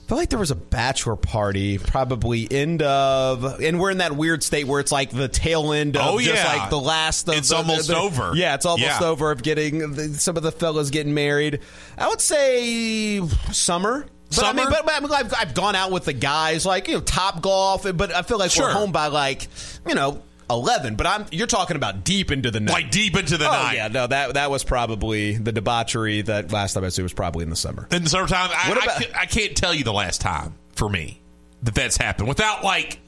I 0.10 0.12
feel 0.12 0.18
like 0.18 0.30
there 0.32 0.39
was 0.39 0.49
a 0.49 0.55
bachelor 0.55 1.16
party, 1.16 1.78
probably 1.78 2.47
end 2.51 2.82
of, 2.82 3.62
and 3.62 3.80
we're 3.80 3.91
in 3.91 3.99
that 3.99 4.16
weird 4.16 4.41
state 4.41 4.66
where 4.66 4.80
it's 4.80 4.91
like 4.91 5.12
the 5.12 5.28
tail 5.28 5.72
end 5.72 5.95
of 5.95 6.01
Oh, 6.03 6.20
just 6.20 6.34
yeah. 6.43 6.51
like 6.62 6.72
the 6.72 6.80
last. 6.80 7.30
Of 7.30 7.36
It's 7.36 7.49
the- 7.49 7.57
almost 7.57 7.89
the- 7.89 7.95
over. 7.95 8.32
Yeah, 8.34 8.55
it's 8.55 8.66
almost 8.66 8.99
Yeah. 9.01 9.07
over 9.07 9.30
of 9.30 9.43
getting 9.43 9.93
the, 9.93 10.16
some 10.16 10.36
of 10.36 10.41
the 10.41 10.51
fellas 10.51 10.89
getting 10.89 11.14
married. 11.14 11.60
I 11.95 12.07
would 12.07 12.22
say 12.22 13.22
summer. 13.51 14.07
But 14.36 14.45
I 14.45 14.53
mean, 14.53 14.66
but, 14.72 14.84
but 14.84 14.95
I 14.95 14.99
mean, 14.99 15.12
I've, 15.12 15.32
I've 15.32 15.53
gone 15.53 15.76
out 15.76 15.91
with 15.91 16.05
the 16.05 16.14
guys, 16.14 16.66
like 16.66 16.88
you 16.88 16.95
know, 16.95 17.01
top 17.01 17.43
golf, 17.43 17.86
but 17.95 18.12
I 18.12 18.24
feel 18.24 18.39
like 18.39 18.49
Sure. 18.49 18.66
we're 18.66 18.72
home 18.74 18.91
by 18.91 19.07
like 19.07 19.47
you 19.88 19.93
know 19.93 20.24
eleven. 20.50 20.95
But 20.95 21.08
I'm 21.08 21.26
you're 21.32 21.47
talking 21.47 21.76
about 21.76 22.04
deep 22.04 22.32
into 22.32 22.52
the 22.52 22.60
night, 22.60 22.72
like 22.74 22.91
deep 22.91 23.16
into 23.18 23.38
the 23.38 23.47
oh, 23.47 23.52
night. 23.52 23.76
yeah, 23.76 23.88
no, 23.88 24.08
that 24.08 24.34
that 24.36 24.52
was 24.52 24.64
probably 24.64 25.38
the 25.38 25.52
debauchery 25.52 26.22
that 26.24 26.52
last 26.52 26.74
time 26.74 26.84
I 26.84 26.89
see 26.89 27.02
was 27.02 27.14
probably 27.14 27.43
in 27.43 27.50
the 27.50 27.56
summer. 27.56 27.88
In 27.91 28.04
the 28.04 28.10
summertime, 28.10 28.50
I, 28.54 28.70
What 28.70 28.78
I 28.80 28.84
about- 28.86 29.02
can't- 29.02 29.16
I 29.16 29.26
can't 29.26 29.56
tell 29.56 29.74
you 29.74 29.84
the 29.84 29.93
last 29.93 30.22
time 30.22 30.54
for 30.76 30.89
me 30.89 31.20
that 31.64 31.76
that's 31.76 31.97
happened 31.97 32.28
without 32.28 32.64
like 32.64 33.00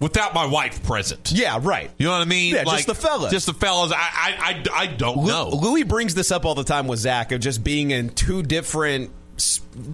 without 0.00 0.34
my 0.34 0.44
wife 0.46 0.82
present. 0.82 1.32
Yeah, 1.32 1.58
right. 1.62 1.90
You 1.98 2.06
know 2.06 2.12
what 2.12 2.22
I 2.22 2.24
mean? 2.26 2.54
Yeah, 2.54 2.64
like, 2.64 2.84
just 2.84 2.88
the 2.88 2.94
fellas. 2.94 3.30
Just 3.32 3.46
the 3.46 3.54
fellas. 3.54 3.92
I 3.92 3.96
I, 3.98 4.34
I, 4.74 4.82
I 4.82 4.86
don't 4.86 5.18
Lu- 5.18 5.28
know. 5.28 5.48
Louis 5.50 5.84
brings 5.84 6.14
this 6.14 6.30
up 6.32 6.44
all 6.44 6.54
the 6.54 6.64
time 6.64 6.86
with 6.88 6.98
Zach 6.98 7.32
of 7.32 7.40
just 7.40 7.62
being 7.64 7.90
in 7.92 8.10
two 8.10 8.42
different 8.42 9.10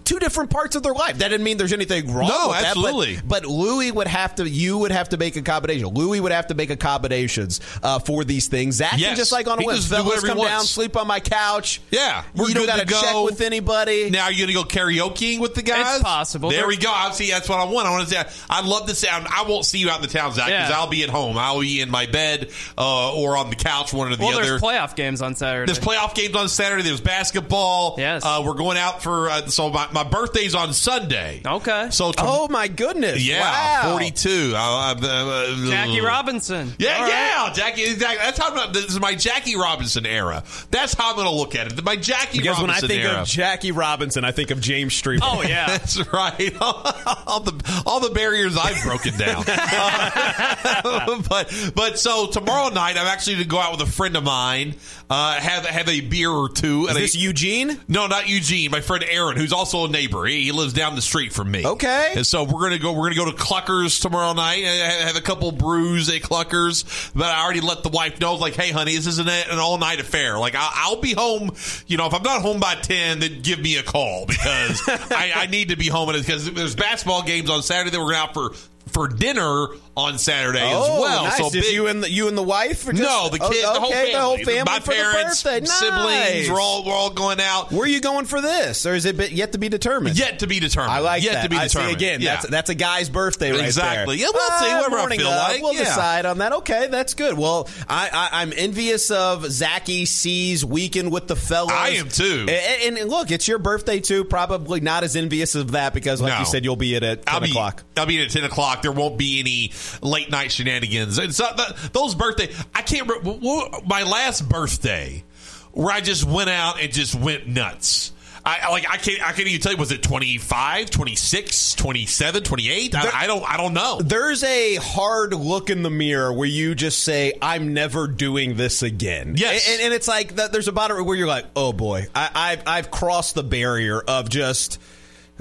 two 0.04 0.18
different 0.18 0.50
parts 0.50 0.76
of 0.76 0.82
their 0.82 0.92
life. 0.94 1.18
That 1.18 1.28
didn't 1.28 1.44
mean 1.44 1.56
there's 1.56 1.72
anything 1.72 2.12
wrong. 2.12 2.28
No, 2.28 2.48
with 2.48 2.56
that, 2.60 2.74
but- 2.74 2.84
absolutely. 2.86 3.18
but, 3.26 3.44
Louis 3.46 3.90
would 3.92 4.06
have 4.06 4.34
to. 4.36 4.48
You 4.48 4.78
would 4.78 4.92
have 4.92 5.08
to 5.10 5.16
make 5.16 5.36
accommodation. 5.36 5.88
Louis 5.88 6.20
would 6.20 6.32
have 6.32 6.46
to 6.48 6.54
make 6.54 6.70
accommodations 6.70 7.60
uh, 7.82 7.98
for 7.98 8.24
these 8.24 8.48
things. 8.48 8.76
Zach 8.76 8.94
Yes. 8.96 9.08
can 9.10 9.16
just 9.16 9.32
like 9.32 9.46
on 9.48 9.58
a 9.58 9.62
He 9.62 9.66
whim. 9.66 9.76
just 9.76 9.88
do 9.90 9.96
Fellas 9.96 10.22
come 10.24 10.38
wants. 10.38 10.52
down, 10.52 10.64
sleep 10.64 10.96
on 10.96 11.06
my 11.06 11.20
couch. 11.20 11.80
Yeah, 11.90 12.22
we're 12.34 12.48
you 12.48 12.54
don't 12.54 12.62
good 12.64 12.68
got 12.68 12.78
to 12.80 12.84
to 12.86 12.92
check 12.92 13.12
go. 13.12 13.24
with 13.24 13.40
anybody. 13.40 14.10
Now 14.10 14.28
you're 14.28 14.46
going 14.46 14.64
to 14.66 14.74
go 14.74 14.80
karaokeing 14.82 15.40
with 15.40 15.54
the 15.54 15.62
guys. 15.62 15.96
It's 15.96 16.04
possible. 16.04 16.50
There 16.50 16.60
There- 16.60 16.68
we 16.68 16.76
go. 16.76 16.90
I 16.92 17.10
see. 17.12 17.30
That's 17.30 17.48
what 17.48 17.58
I 17.60 17.64
want. 17.64 17.86
I 17.86 17.90
want 17.90 18.08
to 18.08 18.14
say. 18.14 18.22
I'd 18.48 18.64
love 18.66 18.86
to 18.88 18.94
sound. 18.94 19.26
I 19.28 19.44
won't 19.48 19.64
see 19.64 19.78
you 19.78 19.90
out 19.90 19.96
in 19.96 20.02
the 20.02 20.08
town, 20.08 20.32
Zach, 20.34 20.46
because 20.46 20.68
Yeah. 20.70 20.76
I'll 20.78 20.86
be 20.88 21.02
at 21.02 21.08
home. 21.10 21.38
I'll 21.38 21.60
be 21.60 21.80
in 21.80 21.90
my 21.90 22.06
bed 22.06 22.50
uh, 22.78 23.14
or 23.14 23.36
on 23.36 23.50
the 23.50 23.56
couch, 23.56 23.92
one 23.92 24.12
or 24.12 24.16
the 24.16 24.22
well, 24.24 24.38
other. 24.38 24.46
there's 24.46 24.60
playoff 24.62 24.94
games 24.96 25.22
on 25.22 25.34
Saturday. 25.34 25.72
There's 25.72 25.84
playoff 25.84 26.14
games 26.14 26.36
on 26.36 26.48
Saturday. 26.48 26.82
There's 26.82 27.00
basketball. 27.00 27.94
Yes. 27.98 28.22
Uh, 28.24 28.42
we're 28.44 28.54
going 28.54 28.76
out 28.78 29.02
for 29.02 29.28
uh, 29.30 29.46
so 29.70 29.74
my, 29.74 29.88
my 30.04 30.08
birthday's 30.08 30.54
on 30.54 30.72
Sunday. 30.72 31.42
Okay. 31.44 31.88
So 31.90 32.12
tom- 32.12 32.26
oh 32.28 32.48
my 32.48 32.68
goodness! 32.68 33.24
yeah, 33.26 33.82
Wow. 33.84 33.92
42. 33.92 34.52
Uh, 34.54 34.58
uh, 34.58 34.94
uh, 35.02 35.66
Jackie 35.68 36.00
Robinson. 36.00 36.74
Yeah, 36.78 36.96
All 36.96 37.02
right. 37.02 37.08
yeah, 37.10 37.52
Jackie. 37.52 37.82
Exactly. 37.84 38.18
That's 38.18 38.38
how 38.38 38.48
I'm, 38.50 38.54
gonna- 38.56 38.72
this 38.72 38.86
is 38.86 39.00
my 39.00 39.14
Jackie 39.14 39.56
Robinson 39.56 40.06
era. 40.06 40.42
That's 40.70 40.94
how 40.94 41.10
I'm 41.10 41.16
going 41.16 41.28
to 41.28 41.34
look 41.34 41.54
at 41.54 41.72
it. 41.72 41.84
My 41.84 41.96
Jackie 41.96 42.38
Because 42.38 42.60
when 42.60 42.70
I 42.70 42.74
Robinson 42.74 42.88
think 42.88 43.04
era. 43.04 43.20
of 43.22 43.26
Jackie 43.28 43.72
Robinson, 43.72 44.24
I 44.24 44.32
think 44.32 44.50
of 44.50 44.60
James 44.60 44.94
Street. 44.94 45.20
Oh 45.22 45.42
yeah. 45.42 45.66
That's 45.68 46.12
right. 46.12 46.54
all 46.60 47.40
the 47.40 47.82
all 47.86 48.00
the 48.00 48.10
barriers 48.10 48.56
I've 48.56 48.82
broken 48.82 49.16
down. 49.18 49.44
Uh, 49.46 51.22
but 51.28 51.72
but 51.74 51.98
so 51.98 52.26
tomorrow 52.28 52.68
night 52.70 52.96
I'm 52.96 53.06
actually 53.06 53.34
going 53.34 53.44
to 53.44 53.48
go 53.50 53.58
out 53.58 53.72
with 53.72 53.88
a 53.88 53.90
friend 53.90 54.16
of 54.16 54.24
mine, 54.24 54.74
uh, 55.11 55.40
have 55.40 55.66
have 55.66 55.88
a 55.88 56.00
beer 56.00 56.30
or 56.30 56.48
two. 56.48 56.86
Is 56.86 56.94
this 56.94 57.14
a, 57.16 57.18
Eugene? 57.18 57.80
No, 57.88 58.06
not 58.06 58.28
Eugene. 58.28 58.70
My 58.70 58.80
friend 58.80 59.04
Aaron, 59.08 59.36
who's 59.36 59.52
also 59.52 59.86
a 59.86 59.88
neighbor. 59.88 60.24
He, 60.24 60.44
he 60.44 60.52
lives 60.52 60.72
down 60.72 60.94
the 60.94 61.02
street 61.02 61.32
from 61.32 61.50
me. 61.50 61.66
Okay. 61.66 62.12
And 62.14 62.24
so 62.24 62.44
we're 62.44 62.61
gonna 62.61 62.78
go. 62.78 62.92
We're 62.92 63.12
gonna 63.12 63.26
go 63.26 63.30
to 63.30 63.36
Cluckers 63.36 64.00
tomorrow 64.00 64.32
night. 64.34 64.62
and 64.62 65.08
Have 65.08 65.16
a 65.16 65.20
couple 65.20 65.50
brews 65.50 66.08
at 66.08 66.22
Cluckers. 66.22 67.11
But 67.12 67.26
I 67.26 67.42
already 67.42 67.61
let 67.61 67.82
the 67.82 67.88
wife 67.88 68.20
know, 68.20 68.36
like, 68.36 68.54
hey, 68.54 68.70
honey, 68.70 68.94
this 68.94 69.08
isn't 69.08 69.28
an 69.28 69.58
all 69.58 69.78
night 69.78 69.98
affair. 69.98 70.38
Like, 70.38 70.54
I'll, 70.54 70.70
I'll 70.72 71.00
be 71.00 71.12
home. 71.12 71.50
You 71.88 71.96
know, 71.96 72.06
if 72.06 72.14
I'm 72.14 72.22
not 72.22 72.42
home 72.42 72.61
by 72.61 72.76
ten, 72.76 73.18
then 73.18 73.42
give 73.42 73.58
me 73.58 73.78
a 73.78 73.82
call 73.82 74.26
because 74.26 74.80
I, 74.88 75.32
I 75.34 75.46
need 75.46 75.70
to 75.70 75.76
be 75.76 75.88
home. 75.88 76.12
Because 76.12 76.52
there's 76.52 76.76
basketball 76.76 77.24
games 77.24 77.50
on 77.50 77.64
Saturday. 77.64 77.90
That 77.90 77.98
we're 77.98 78.12
going 78.12 78.16
out 78.16 78.34
for 78.34 78.52
for 78.93 79.09
dinner 79.09 79.66
on 79.97 80.18
Saturday 80.18 80.61
oh, 80.62 80.82
as 80.95 81.01
well. 81.01 81.24
Nice. 81.24 81.36
So 81.38 81.47
Is 81.47 81.53
big, 81.53 81.74
you 81.74 81.86
and 81.88 82.03
the, 82.03 82.11
you 82.11 82.28
and 82.28 82.36
the 82.38 82.43
wife? 82.43 82.86
Or 82.86 82.93
just- 82.93 83.03
no, 83.03 83.28
the 83.28 83.43
Oh, 83.43 83.51
kid, 83.51 83.64
the 83.64 83.68
whole 83.80 83.91
okay, 83.91 84.12
the 84.12 84.20
whole 84.20 84.36
family 84.38 84.62
my 84.66 84.80
for 84.80 84.93
parents, 84.93 85.43
the 85.43 85.51
birthday. 85.51 85.66
siblings, 85.66 86.05
Nice. 86.07 86.49
we're 86.51 86.61
all 86.61 86.84
we're 86.84 86.93
all 86.95 87.11
going 87.11 87.41
out. 87.41 87.70
Where 87.72 87.82
are 87.82 87.86
you 87.88 88.01
going 88.01 88.24
for 88.26 88.41
this, 88.41 88.86
or 88.86 88.95
is 88.95 89.05
it 89.07 89.32
yet 89.32 89.53
to 89.53 89.59
be 89.59 89.68
determined? 89.68 90.18
Yet 90.18 90.38
to 90.41 90.47
be 90.47 90.61
determined. 90.61 90.93
I 90.93 90.99
like 91.01 91.22
Yet 91.22 91.34
that. 91.34 91.43
to 91.45 91.49
be 91.49 91.57
I 91.57 91.66
see, 91.66 91.78
determined. 91.78 91.97
again, 91.97 92.20
Yeah. 92.20 92.34
that's 92.36 92.47
that's 92.49 92.70
a 92.70 92.74
guy's 92.74 93.09
birthday 93.09 93.51
right 93.53 93.61
Exactly. 93.64 94.16
there. 94.16 94.26
Yeah, 94.26 94.30
we'll 94.34 94.59
see, 94.59 94.66
Ah, 94.70 94.76
whatever 94.78 94.97
I 94.97 95.01
morning 95.01 95.18
feel 95.20 95.28
of. 95.28 95.36
like. 95.49 95.62
We'll 95.62 95.74
Yeah. 95.74 95.84
decide 95.84 96.26
on 96.26 96.38
that. 96.38 96.53
Okay, 96.53 96.88
that's 96.91 97.14
good. 97.14 97.36
Well, 97.36 97.68
I, 97.88 98.09
I, 98.12 98.43
I'm 98.43 98.53
envious 98.57 99.11
of 99.11 99.51
Zachy 99.51 100.07
C's 100.07 100.64
weekend 100.64 101.11
with 101.12 101.26
the 101.28 101.36
fellas. 101.36 101.72
I 101.74 101.91
am 101.91 102.09
too. 102.09 102.47
And, 102.49 102.97
and 102.99 103.11
look, 103.11 103.30
it's 103.30 103.47
your 103.49 103.59
birthday 103.59 104.01
too. 104.01 104.24
Probably 104.24 104.80
not 104.80 105.05
as 105.05 105.16
envious 105.16 105.55
of 105.55 105.72
that 105.72 105.93
because, 105.95 106.20
like 106.20 106.32
No. 106.32 106.38
you 106.41 106.45
said, 106.47 106.64
you'll 106.64 106.76
be 106.76 106.97
at 106.97 107.03
at 107.03 107.26
10 107.26 107.34
I'll 107.34 107.41
be, 107.41 107.51
o'clock. 107.51 107.82
I'll 107.97 108.07
be 108.07 108.22
at 108.22 108.30
ten 108.30 108.45
o'clock. 108.45 108.79
There 108.82 108.92
won't 108.92 109.18
be 109.18 109.40
any 109.40 109.72
late 110.02 110.30
night 110.30 110.52
shenanigans. 110.52 111.18
And 111.18 111.34
so 111.34 111.46
th- 111.56 111.92
those 111.92 112.14
birthday, 112.14 112.52
I 112.74 112.82
can't. 112.82 113.08
remember 113.08 113.40
My 113.86 114.02
last 114.02 114.48
birthday, 114.48 115.24
where 115.72 115.94
I 115.94 116.00
just 116.00 116.24
went 116.24 116.50
out 116.50 116.80
and 116.80 116.92
just 116.92 117.14
went 117.14 117.46
nuts. 117.46 118.12
I 118.44 118.70
like. 118.70 118.86
I 118.90 118.96
can't. 118.96 119.20
I 119.20 119.32
can't 119.32 119.48
even 119.48 119.60
tell 119.60 119.72
you. 119.72 119.78
Was 119.78 119.92
it 119.92 120.02
25, 120.02 120.90
26, 120.90 121.74
27, 121.74 122.42
28? 122.42 122.94
I, 122.94 123.10
I 123.14 123.26
don't. 123.26 123.44
I 123.48 123.56
don't 123.56 123.74
know. 123.74 124.00
There's 124.00 124.42
a 124.42 124.76
hard 124.76 125.34
look 125.34 125.68
in 125.68 125.82
the 125.82 125.90
mirror 125.90 126.32
where 126.32 126.48
you 126.48 126.74
just 126.74 127.04
say, 127.04 127.34
"I'm 127.42 127.74
never 127.74 128.06
doing 128.06 128.56
this 128.56 128.82
again." 128.82 129.34
Yes. 129.36 129.68
and, 129.70 129.82
and 129.82 129.94
it's 129.94 130.08
like 130.08 130.36
that, 130.36 130.52
there's 130.52 130.68
a 130.68 130.72
it 130.72 131.04
where 131.04 131.16
you're 131.16 131.26
like, 131.26 131.46
"Oh 131.54 131.72
boy, 131.72 132.06
I, 132.14 132.30
I've 132.34 132.62
I've 132.66 132.90
crossed 132.90 133.34
the 133.34 133.44
barrier 133.44 134.00
of 134.00 134.28
just." 134.30 134.78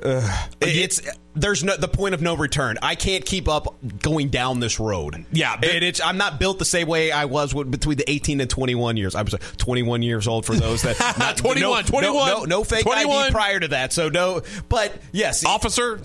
Uh, 0.03 0.47
it's 0.61 1.01
there's 1.35 1.63
no 1.63 1.75
the 1.77 1.87
point 1.87 2.13
of 2.13 2.21
no 2.21 2.35
return. 2.35 2.77
I 2.81 2.95
can't 2.95 3.25
keep 3.25 3.47
up 3.47 3.75
going 4.01 4.29
down 4.29 4.59
this 4.59 4.79
road. 4.79 5.25
Yeah, 5.31 5.55
but- 5.57 5.69
and 5.69 5.83
it's 5.83 6.01
I'm 6.01 6.17
not 6.17 6.39
built 6.39 6.59
the 6.59 6.65
same 6.65 6.87
way 6.87 7.11
I 7.11 7.25
was 7.25 7.53
with, 7.53 7.69
between 7.71 7.97
the 7.97 8.09
18 8.09 8.41
and 8.41 8.49
21 8.49 8.97
years. 8.97 9.15
I 9.15 9.21
was 9.21 9.33
uh, 9.33 9.37
21 9.57 10.01
years 10.01 10.27
old 10.27 10.45
for 10.45 10.55
those 10.55 10.81
that 10.83 10.99
not, 11.19 11.37
21, 11.37 11.61
no, 11.61 11.81
21, 11.87 12.13
no, 12.27 12.37
no, 12.39 12.43
no 12.45 12.63
fake 12.63 12.83
21. 12.83 13.23
ID 13.25 13.31
prior 13.31 13.59
to 13.59 13.67
that. 13.69 13.93
So 13.93 14.09
no, 14.09 14.41
but 14.67 14.93
yes, 15.11 15.45
Officer. 15.45 15.99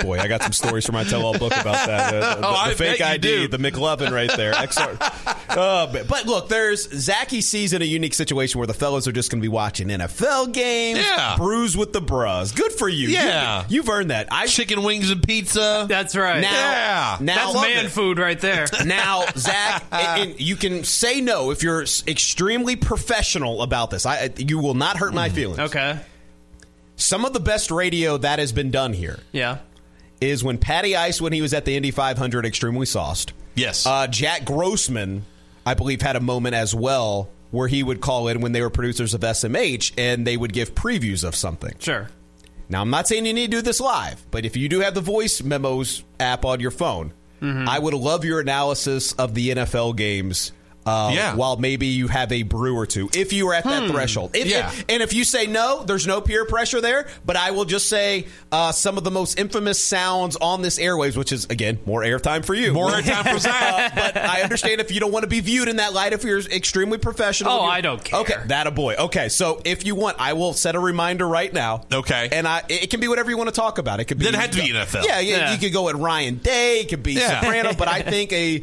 Boy, 0.00 0.18
I 0.18 0.28
got 0.28 0.42
some 0.42 0.52
stories 0.52 0.86
for 0.86 0.92
my 0.92 1.04
tell-all 1.04 1.38
book 1.38 1.52
about 1.52 1.86
that. 1.86 2.14
Uh, 2.14 2.34
the, 2.34 2.36
Oh, 2.46 2.52
the 2.52 2.70
I 2.70 2.74
fake 2.74 3.00
ID, 3.00 3.20
do. 3.20 3.48
the 3.48 3.58
McLovin 3.58 4.10
right 4.10 4.30
there. 4.36 4.52
XR. 4.52 4.96
Uh, 5.48 5.86
but, 5.92 6.08
but 6.08 6.26
look, 6.26 6.48
there's 6.48 6.88
Zachy 6.90 7.40
sees 7.40 7.72
in 7.72 7.82
a 7.82 7.84
unique 7.84 8.14
situation 8.14 8.58
where 8.58 8.66
the 8.66 8.74
fellas 8.74 9.06
are 9.06 9.12
just 9.12 9.30
going 9.30 9.40
to 9.40 9.44
be 9.44 9.48
watching 9.48 9.88
NFL 9.88 10.52
games. 10.52 10.98
Yeah. 11.00 11.36
Bruise 11.36 11.76
with 11.76 11.92
the 11.92 12.00
bras. 12.00 12.52
Good 12.52 12.72
for 12.72 12.88
you. 12.88 13.08
Yeah. 13.08 13.64
You, 13.68 13.82
have 13.82 13.88
earned 13.90 14.10
that. 14.10 14.28
I 14.30 14.46
Chicken 14.46 14.82
wings 14.82 15.10
and 15.10 15.22
pizza. 15.22 15.86
That's 15.88 16.16
right. 16.16 16.40
now. 16.40 16.50
Yeah. 16.50 17.16
Now, 17.20 17.52
That's 17.52 17.66
man 17.66 17.88
food 17.88 18.18
right 18.18 18.40
there. 18.40 18.66
now, 18.86 19.24
Zach, 19.36 19.84
and, 19.92 20.30
and 20.32 20.40
you 20.40 20.56
can 20.56 20.84
say 20.84 21.20
no 21.20 21.50
if 21.50 21.62
you're 21.62 21.82
extremely 22.06 22.76
professional 22.76 23.62
about 23.62 23.90
this. 23.90 24.06
I, 24.06 24.30
you 24.36 24.58
will 24.58 24.74
not 24.74 24.96
hurt 24.96 25.12
my 25.14 25.28
feelings. 25.28 25.58
Okay. 25.58 25.98
Some 26.96 27.24
of 27.24 27.32
the 27.32 27.40
best 27.40 27.70
radio 27.70 28.16
that 28.18 28.38
has 28.38 28.52
been 28.52 28.70
done 28.70 28.92
here 28.92 29.18
Yeah. 29.32 29.58
Is 30.22 30.44
when 30.44 30.58
Patty 30.58 30.96
Ice, 30.96 31.20
when 31.20 31.32
he 31.32 31.42
was 31.42 31.52
at 31.52 31.64
the 31.64 31.76
Indy 31.76 31.90
500, 31.90 32.46
extremely 32.46 32.86
sauced. 32.86 33.32
Yes. 33.54 33.86
Uh, 33.86 34.06
Jack 34.06 34.44
Grossman, 34.44 35.24
I 35.66 35.74
believe, 35.74 36.00
had 36.00 36.16
a 36.16 36.20
moment 36.20 36.54
as 36.54 36.74
well 36.74 37.28
where 37.50 37.68
he 37.68 37.82
would 37.82 38.00
call 38.00 38.28
in 38.28 38.40
when 38.40 38.52
they 38.52 38.62
were 38.62 38.70
producers 38.70 39.12
of 39.12 39.20
SMH 39.20 39.92
and 39.98 40.26
they 40.26 40.36
would 40.36 40.52
give 40.52 40.74
previews 40.74 41.22
of 41.22 41.34
something. 41.34 41.74
Sure. 41.78 42.08
Now, 42.68 42.80
I'm 42.80 42.88
not 42.90 43.06
saying 43.06 43.26
you 43.26 43.34
need 43.34 43.50
to 43.50 43.58
do 43.58 43.62
this 43.62 43.80
live, 43.80 44.24
but 44.30 44.46
if 44.46 44.56
you 44.56 44.68
do 44.68 44.80
have 44.80 44.94
the 44.94 45.02
voice 45.02 45.42
memos 45.42 46.02
app 46.18 46.46
on 46.46 46.60
your 46.60 46.70
phone, 46.70 47.12
I 47.42 47.76
would 47.76 47.92
love 47.92 48.24
your 48.24 48.38
analysis 48.38 49.14
of 49.14 49.34
the 49.34 49.50
NFL 49.50 49.96
games 49.96 50.52
Uh, 50.84 51.10
Yeah. 51.14 51.34
While 51.34 51.56
maybe 51.58 51.86
you 51.86 52.08
have 52.08 52.32
a 52.32 52.42
brew 52.42 52.76
or 52.76 52.86
two, 52.86 53.08
if 53.14 53.32
you 53.32 53.48
are 53.48 53.54
at 53.54 53.64
that 53.64 53.84
Hmm. 53.84 53.90
threshold. 53.92 54.30
If, 54.34 54.46
Yeah. 54.46 54.68
if- 54.68 54.84
and 54.88 55.02
if 55.02 55.12
you 55.14 55.24
say 55.24 55.46
no, 55.46 55.84
there's 55.84 56.06
no 56.06 56.20
peer 56.20 56.44
pressure 56.44 56.80
there. 56.80 57.06
But 57.24 57.36
I 57.36 57.52
will 57.52 57.64
just 57.64 57.88
say 57.88 58.26
uh, 58.50 58.72
some 58.72 58.98
of 58.98 59.04
the 59.04 59.10
most 59.10 59.38
infamous 59.38 59.78
sounds 59.82 60.36
on 60.36 60.62
this 60.62 60.78
airwaves, 60.78 61.16
which 61.16 61.32
is 61.32 61.46
again 61.50 61.78
more 61.86 62.02
airtime 62.02 62.44
for 62.44 62.54
you, 62.54 62.72
More 62.72 62.90
airtime 62.90 63.32
for 63.32 63.38
Zach. 63.40 63.62
Uh, 63.62 63.90
but 63.94 64.16
I 64.16 64.42
understand 64.42 64.80
if 64.80 64.90
you 64.90 65.00
don't 65.00 65.12
want 65.12 65.22
to 65.22 65.28
be 65.28 65.40
viewed 65.40 65.68
in 65.68 65.76
that 65.76 65.92
light, 65.92 66.12
if 66.12 66.24
you're 66.24 66.40
extremely 66.40 66.98
professional. 66.98 67.52
Oh, 67.52 67.60
I 67.64 67.80
don't 67.80 68.02
care. 68.02 68.20
Okay, 68.20 68.34
that 68.46 68.66
a 68.66 68.70
boy. 68.70 68.94
Okay, 68.98 69.28
so 69.28 69.60
if 69.64 69.86
you 69.86 69.94
want, 69.94 70.16
I 70.18 70.32
will 70.34 70.52
set 70.52 70.74
a 70.74 70.80
reminder 70.80 71.26
right 71.28 71.52
now. 71.52 71.82
Okay. 71.92 72.28
and 72.32 72.46
I 72.48 72.62
it 72.68 72.90
can 72.90 73.00
be 73.00 73.08
whatever 73.08 73.30
you 73.30 73.36
want 73.36 73.48
to 73.48 73.54
talk 73.54 73.78
about. 73.78 74.00
It 74.00 74.04
could 74.06 74.18
be 74.18 74.24
Doesn't 74.24 74.40
have 74.40 74.50
to 74.50 74.62
be 74.62 74.68
NFL. 74.72 75.04
Yeah, 75.04 75.20
yeah, 75.20 75.36
Yeah. 75.36 75.52
you 75.52 75.58
could 75.58 75.72
go 75.72 75.88
at 75.88 75.96
Ryan 75.96 76.36
Day. 76.36 76.80
It 76.80 76.88
could 76.88 77.02
be 77.02 77.12
Yeah. 77.14 77.40
Soprano, 77.40 77.72
but 77.74 77.88
I 77.88 78.02
think 78.12 78.32
a 78.32 78.62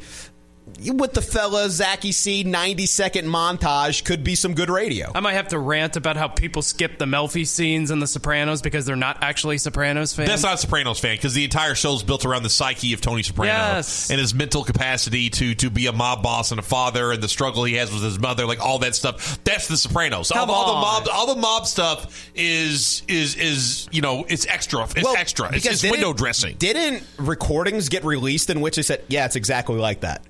with 0.94 1.14
the 1.14 1.22
fella 1.22 1.70
Zachy 1.70 2.12
C 2.12 2.44
ninety 2.44 2.86
second 2.86 3.28
montage 3.28 4.04
could 4.06 4.24
be 4.24 4.36
some 4.36 4.54
good 4.54 4.70
radio. 4.70 5.12
I 5.14 5.20
might 5.20 5.34
have 5.34 5.50
to 5.50 5.60
rant 5.60 5.96
about 5.96 6.16
how 6.18 6.28
people 6.28 6.62
skip 6.62 6.98
the 6.98 7.06
Melfi 7.06 7.46
scenes 7.46 7.92
in 7.92 8.00
The 8.00 8.08
Sopranos 8.08 8.62
because 8.62 8.86
they're 8.86 8.96
not 8.96 9.22
actually 9.22 9.58
Sopranos 9.58 10.14
fans. 10.14 10.30
That's 10.30 10.44
not 10.44 10.56
a 10.56 10.58
Sopranos 10.58 11.00
fan 11.00 11.16
because 11.16 11.34
the 11.34 11.44
entire 11.44 11.76
show 11.76 11.94
is 11.96 12.04
built 12.04 12.26
around 12.26 12.44
the 12.44 12.50
psyche 12.50 12.94
of 12.94 13.02
Tony 13.02 13.24
Soprano 13.24 13.52
Yes. 13.52 14.10
and 14.10 14.20
his 14.20 14.34
mental 14.34 14.64
capacity 14.64 15.30
to 15.32 15.56
to 15.56 15.70
be 15.70 15.88
a 15.88 15.92
mob 15.94 16.24
boss 16.24 16.52
and 16.52 16.60
a 16.60 16.64
father 16.64 17.12
and 17.12 17.22
the 17.22 17.28
struggle 17.30 17.64
he 17.64 17.76
has 17.76 17.92
with 17.94 18.04
his 18.04 18.20
mother, 18.20 18.46
like 18.46 18.60
all 18.66 18.80
that 18.80 18.96
stuff. 18.96 19.44
That's 19.44 19.68
the 19.68 19.78
Sopranos. 19.78 20.32
All, 20.32 20.38
Come 20.40 20.48
the- 20.48 20.54
all 20.54 20.66
the 20.68 20.82
mob, 20.82 21.08
all 21.12 21.36
the 21.36 21.42
mob 21.42 21.68
stuff 21.68 22.30
is 22.36 23.04
is 23.08 23.36
is 23.36 23.88
you 23.92 24.02
know 24.02 24.26
it's 24.30 24.46
extra. 24.48 24.84
It's 24.96 25.16
extra. 25.16 25.54
It's, 25.56 25.66
it's 25.66 25.84
window 25.84 26.14
dressing. 26.14 26.56
Didn't 26.58 27.04
recordings 27.18 27.90
get 27.90 28.04
released 28.06 28.50
in 28.50 28.62
which 28.62 28.76
they 28.76 28.82
said, 28.82 29.04
"Yeah, 29.08 29.26
it's 29.26 29.36
exactly 29.36 29.78
like 29.78 30.02
that." 30.02 30.26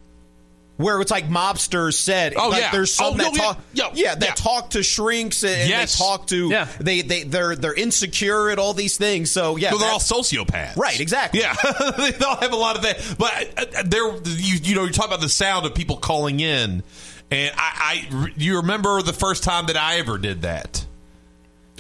Where 0.80 1.02
it's 1.02 1.12
like 1.12 1.28
mobsters 1.28 1.96
said, 1.96 2.36
Oh, 2.38 2.48
like 2.48 2.62
yeah. 2.62 2.72
there's 2.72 2.94
some 2.94 3.16
Oh, 3.16 3.18
that 3.18 3.24
no, 3.24 3.32
yeah. 3.34 3.42
talk, 3.42 3.60
Yeah. 3.74 3.90
yeah, 3.94 4.16
that 4.16 4.26
Yeah. 4.30 4.34
talk 4.36 4.70
to 4.70 4.82
shrinks 4.82 5.44
and 5.44 5.70
Yes. 5.70 5.98
they 5.98 6.06
talk 6.06 6.28
to, 6.28 6.48
Yeah. 6.50 6.68
they 6.80 7.02
they 7.02 7.24
they're 7.24 7.58
they're 7.58 7.74
insecure 7.74 8.50
at 8.50 8.60
all 8.60 8.74
these 8.74 8.96
things. 8.96 9.30
So 9.30 9.58
yeah, 9.58 9.72
No, 9.72 9.78
they're 9.78 9.92
all 9.92 10.00
sociopaths. 10.00 10.78
Right, 10.78 10.98
exactly. 10.98 11.42
Yeah, 11.42 11.54
they 11.98 12.14
all 12.26 12.38
have 12.38 12.54
a 12.54 12.56
lot 12.56 12.78
of 12.78 12.84
that. 12.84 12.98
But 13.18 13.50
uh, 13.58 13.84
there, 13.86 14.08
you, 14.24 14.56
you 14.64 14.76
know, 14.76 14.86
you 14.86 14.92
talk 14.94 15.08
about 15.08 15.20
the 15.20 15.28
sound 15.28 15.66
of 15.66 15.76
people 15.76 15.98
calling 15.98 16.40
in, 16.40 16.82
and 17.30 17.52
I, 17.58 18.08
I, 18.16 18.28
you 18.38 18.56
remember 18.62 19.02
the 19.02 19.12
first 19.12 19.44
time 19.44 19.66
that 19.66 19.76
I 19.76 19.98
ever 19.98 20.18
did 20.18 20.44
that. 20.44 20.86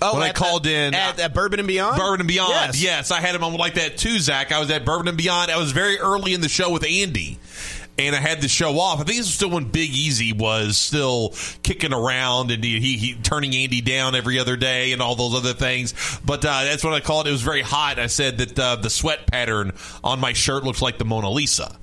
Oh, 0.02 0.14
when 0.16 0.24
I 0.24 0.34
called 0.34 0.64
the- 0.66 0.74
in 0.74 0.93
at, 0.93 1.20
at 1.22 1.34
Bourbon 1.34 1.60
and 1.60 1.68
Beyond, 1.70 1.97
Bourbon 1.97 2.20
and 2.22 2.28
Beyond. 2.28 2.52
Yes. 2.52 2.82
Yes. 2.82 3.12
I 3.12 3.22
had 3.22 3.34
him 3.34 3.43
on 3.45 3.54
like 3.54 3.76
that 3.76 3.97
too, 3.97 4.20
Zach. 4.20 4.52
I 4.52 4.60
was 4.60 4.70
at 4.72 4.84
Bourbon 4.84 5.08
and 5.08 5.18
Beyond. 5.18 5.52
I 5.52 5.58
was 5.58 5.72
very 5.72 5.97
early 6.00 6.34
in 6.34 6.41
the 6.41 6.50
show 6.50 6.70
with 6.70 6.84
Andy. 6.86 7.38
And 8.00 8.16
I 8.16 8.20
had 8.20 8.41
the 8.41 8.47
show 8.47 8.80
off. 8.80 8.95
I 9.02 9.04
think 9.04 9.18
this 9.18 9.28
was 9.28 9.34
still 9.34 9.50
when 9.50 9.66
Big 9.66 9.89
Easy 9.91 10.32
was 10.34 10.78
still 10.78 11.34
kicking 11.64 11.93
around 11.93 12.50
and 12.50 12.64
he, 12.64 12.80
he, 12.80 12.97
he 12.97 13.14
turning 13.16 13.54
Andy 13.56 13.82
down 13.82 14.16
every 14.16 14.39
other 14.39 14.56
day 14.56 14.93
and 14.93 15.02
all 15.02 15.16
those 15.16 15.36
other 15.36 15.54
things. 15.54 15.93
But 16.26 16.45
uh, 16.45 16.64
that's 16.64 16.84
what 16.84 16.93
I 16.93 17.02
called 17.02 17.28
it. 17.28 17.30
It 17.30 17.34
was 17.34 17.41
very 17.41 17.62
hot. 17.62 18.00
I 18.00 18.08
said 18.08 18.38
that 18.38 18.58
uh, 18.58 18.76
the 18.78 18.89
sweat 18.89 19.28
pattern 19.28 19.74
on 20.04 20.20
my 20.20 20.34
shirt 20.34 20.64
looks 20.64 20.82
like 20.82 20.97
the 20.97 21.06
Mona 21.06 21.30
Lisa. 21.30 21.78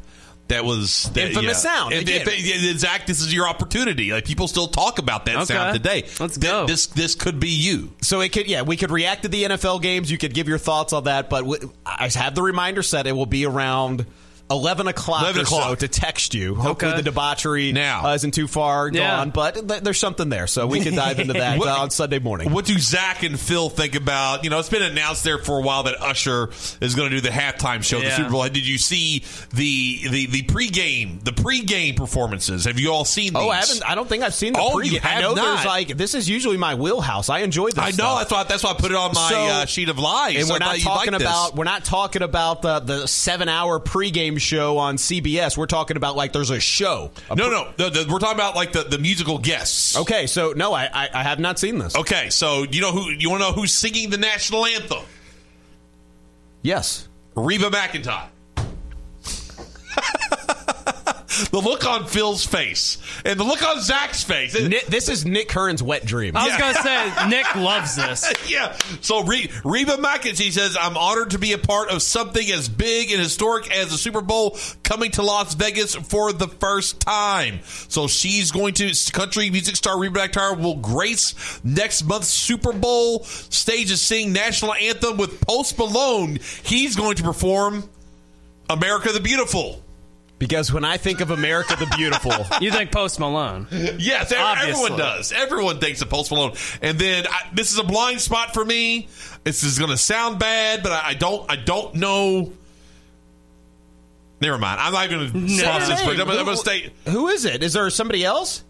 That 0.48 0.64
was 0.64 1.10
that, 1.14 1.26
Infamous 1.30 1.44
yeah. 1.64 1.70
sound, 1.72 1.92
And, 1.92 2.02
again. 2.02 2.22
if- 2.24 2.78
Zach, 2.78 3.04
this 3.06 3.20
is 3.20 3.34
your 3.34 3.48
opportunity. 3.48 4.12
Like 4.12 4.24
people 4.24 4.46
still 4.46 4.68
talk 4.68 4.98
about 5.00 5.24
that 5.26 5.34
Okay. 5.36 5.44
sound 5.46 5.74
today. 5.74 6.04
Let's 6.20 6.38
go. 6.38 6.66
This 6.66 6.86
this 6.86 7.16
could 7.16 7.40
be 7.40 7.48
you. 7.48 7.90
So 8.00 8.20
it 8.20 8.30
could, 8.32 8.46
yeah, 8.46 8.62
we 8.62 8.76
could 8.76 8.92
react 8.92 9.24
to 9.24 9.28
the 9.28 9.42
NFL 9.42 9.82
games. 9.82 10.08
You 10.10 10.18
could 10.18 10.32
give 10.34 10.46
your 10.46 10.58
thoughts 10.58 10.92
on 10.92 11.04
that, 11.04 11.28
but 11.28 11.40
w- 11.40 11.72
I 11.84 12.08
have 12.14 12.36
the 12.36 12.42
reminder 12.42 12.84
set. 12.84 13.06
It 13.08 13.12
will 13.12 13.26
be 13.26 13.44
around. 13.44 14.06
11 14.48 14.86
o'clock 14.86 15.22
11 15.22 15.42
or 15.42 15.44
so 15.46 15.74
to 15.74 15.88
text 15.88 16.32
you. 16.32 16.54
Hopefully 16.54 16.92
Okay. 16.92 16.96
the 16.98 17.02
debauchery 17.02 17.72
Now. 17.72 18.06
uh, 18.10 18.14
isn't 18.14 18.30
too 18.32 18.46
far 18.46 18.88
Yeah. 18.92 19.16
gone, 19.16 19.30
but 19.30 19.68
th- 19.68 19.82
there's 19.82 19.98
something 19.98 20.28
there. 20.28 20.46
So 20.46 20.68
we 20.68 20.78
can 20.80 20.94
dive 20.96 21.18
into 21.18 21.32
that 21.32 21.58
What- 21.58 21.66
uh, 21.68 21.78
on 21.80 21.90
Sunday 21.90 22.20
morning. 22.20 22.52
What 22.52 22.64
do 22.64 22.78
Zach 22.78 23.24
and 23.24 23.40
Phil 23.40 23.68
think 23.70 23.96
about? 23.96 24.44
You 24.44 24.50
know, 24.50 24.60
it's 24.60 24.68
been 24.68 24.82
announced 24.82 25.24
there 25.24 25.38
for 25.38 25.58
a 25.58 25.62
while 25.62 25.82
that 25.84 26.00
Usher 26.00 26.50
is 26.80 26.94
going 26.94 27.10
to 27.10 27.16
do 27.16 27.20
the 27.20 27.30
halftime 27.30 27.82
show, 27.82 28.00
the 28.00 28.10
Super 28.12 28.30
Bowl. 28.30 28.44
Did 28.44 28.66
you 28.66 28.78
see 28.78 29.24
the 29.52 30.08
the 30.10 30.26
the 30.26 30.42
pregame 30.42 31.24
the 31.24 31.32
pregame 31.32 31.96
performances? 31.96 32.66
Have 32.66 32.78
you 32.78 32.92
all 32.92 33.04
seen? 33.04 33.32
These? 33.32 33.42
Oh, 33.42 33.48
I 33.50 33.56
haven't. 33.56 33.82
I 33.84 33.96
don't 33.96 34.08
think 34.08 34.22
I've 34.22 34.34
seen 34.34 34.52
the 34.52 34.60
Oh, 34.60 34.76
pregame. 34.76 34.92
you 34.92 35.00
I 35.02 35.20
know 35.22 35.34
not. 35.34 35.44
there's 35.56 35.66
like 35.66 35.96
this 35.96 36.14
is 36.14 36.28
usually 36.28 36.56
my 36.56 36.76
wheelhouse. 36.76 37.28
I 37.30 37.40
enjoy 37.40 37.70
this. 37.70 37.78
I 37.78 37.86
know 37.88 37.92
stuff. 37.92 38.18
that's 38.20 38.30
why 38.32 38.42
that's 38.44 38.62
why 38.62 38.70
I 38.70 38.74
put 38.74 38.92
it 38.92 38.96
on 38.96 39.12
my 39.12 39.28
So- 39.28 39.46
uh, 39.46 39.66
sheet 39.66 39.88
of 39.88 39.98
lies. 39.98 40.36
And 40.36 40.46
So 40.46 40.54
we're 40.54 40.58
not 40.60 40.78
talking 40.78 41.12
like 41.14 41.20
this. 41.20 41.28
about 41.28 41.56
we're 41.56 41.64
not 41.64 41.84
talking 41.84 42.22
about 42.22 42.62
the 42.62 42.78
the 42.78 43.08
seven 43.08 43.48
hour 43.48 43.80
pregame 43.80 44.35
show 44.38 44.78
on 44.78 44.96
CBS. 44.96 45.56
We're 45.56 45.66
talking 45.66 45.96
about 45.96 46.16
like 46.16 46.32
there's 46.32 46.50
a 46.50 46.60
show. 46.60 47.10
A 47.30 47.34
No, 47.36 47.50
no, 47.50 47.72
no, 47.78 47.88
the- 47.90 48.06
we're 48.10 48.18
talking 48.18 48.36
about 48.36 48.54
like 48.56 48.72
the, 48.72 48.82
the 48.84 48.98
musical 48.98 49.38
guests. 49.38 49.96
Okay, 49.96 50.26
so 50.26 50.52
no, 50.56 50.72
I, 50.72 50.88
I 50.92 51.08
I 51.12 51.22
have 51.22 51.38
not 51.38 51.58
seen 51.58 51.78
this. 51.78 51.96
Okay, 51.96 52.30
so 52.30 52.64
you 52.64 52.80
know 52.80 52.92
who 52.92 53.10
you 53.10 53.30
want 53.30 53.42
to 53.42 53.48
know 53.48 53.52
who's 53.54 53.72
singing 53.72 54.10
the 54.10 54.18
national 54.18 54.66
anthem? 54.66 55.04
Yes. 56.62 57.06
Reba 57.34 57.70
McEntire. 57.70 58.28
The 61.50 61.60
look 61.60 61.86
on 61.86 62.06
Phil's 62.06 62.44
face 62.44 62.98
and 63.24 63.38
the 63.38 63.44
look 63.44 63.62
on 63.62 63.80
Zach's 63.80 64.22
face. 64.22 64.58
Nick, 64.58 64.86
this 64.86 65.08
is 65.08 65.24
Nick 65.26 65.48
Curran's 65.48 65.82
wet 65.82 66.04
dream. 66.04 66.36
I 66.36 66.46
was 66.48 66.56
going 66.56 66.74
to 66.74 66.82
say, 66.82 67.28
Nick 67.28 67.54
loves 67.56 67.96
this. 67.96 68.32
yeah. 68.50 68.76
So 69.00 69.22
Re- 69.24 69.50
Reba 69.64 69.92
McEntire 69.96 70.52
says, 70.52 70.76
"I'm 70.80 70.96
honored 70.96 71.30
to 71.30 71.38
be 71.38 71.52
a 71.52 71.58
part 71.58 71.90
of 71.90 72.02
something 72.02 72.50
as 72.50 72.68
big 72.68 73.10
and 73.10 73.20
historic 73.20 73.70
as 73.74 73.90
the 73.90 73.98
Super 73.98 74.20
Bowl 74.20 74.56
coming 74.82 75.10
to 75.12 75.22
Las 75.22 75.54
Vegas 75.54 75.94
for 75.94 76.32
the 76.32 76.48
first 76.48 77.00
time." 77.00 77.60
So 77.88 78.08
she's 78.08 78.50
going 78.50 78.74
to 78.74 78.92
country 79.12 79.50
music 79.50 79.76
star 79.76 79.98
Reba 79.98 80.18
McEntire 80.28 80.58
will 80.58 80.76
grace 80.76 81.60
next 81.64 82.02
month's 82.04 82.28
Super 82.28 82.72
Bowl 82.72 83.24
stage 83.24 83.88
to 83.88 83.96
sing 83.96 84.32
national 84.32 84.74
anthem 84.74 85.16
with 85.16 85.40
Post 85.40 85.78
Malone. 85.78 86.38
He's 86.62 86.96
going 86.96 87.16
to 87.16 87.22
perform 87.22 87.88
"America 88.70 89.12
the 89.12 89.20
Beautiful." 89.20 89.82
Because 90.38 90.70
when 90.70 90.84
I 90.84 90.98
think 90.98 91.20
of 91.20 91.30
America 91.30 91.76
the 91.76 91.86
Beautiful, 91.96 92.32
You 92.60 92.70
think 92.70 92.92
Post 92.92 93.18
Malone? 93.18 93.66
Yes, 93.70 94.32
Obviously. 94.36 94.70
everyone 94.70 94.98
does. 94.98 95.32
Everyone 95.32 95.78
thinks 95.80 96.02
of 96.02 96.10
Post 96.10 96.30
Malone. 96.30 96.52
And 96.82 96.98
then 96.98 97.26
I, 97.26 97.48
this 97.54 97.72
is 97.72 97.78
a 97.78 97.84
blind 97.84 98.20
spot 98.20 98.52
for 98.52 98.62
me. 98.64 99.08
This 99.44 99.62
is 99.62 99.78
going 99.78 99.90
to 99.90 99.96
sound 99.96 100.38
bad, 100.38 100.82
but 100.82 100.92
I, 100.92 101.08
I 101.08 101.14
don't. 101.14 101.50
I 101.50 101.56
don't 101.56 101.94
know. 101.94 102.52
Never 104.40 104.58
mind. 104.58 104.78
I'm 104.78 104.92
not 104.92 105.08
going 105.08 105.32
to 105.32 105.62
cross 105.64 105.88
this 105.88 106.02
bridge. 106.02 106.18
I'm, 106.20 106.26
going 106.26 106.44
to 106.44 106.56
stay. 106.58 106.92
who 107.08 107.28
is 107.28 107.46
it? 107.46 107.62
Is 107.62 107.72
there 107.72 107.88
somebody 107.88 108.22
else? 108.22 108.62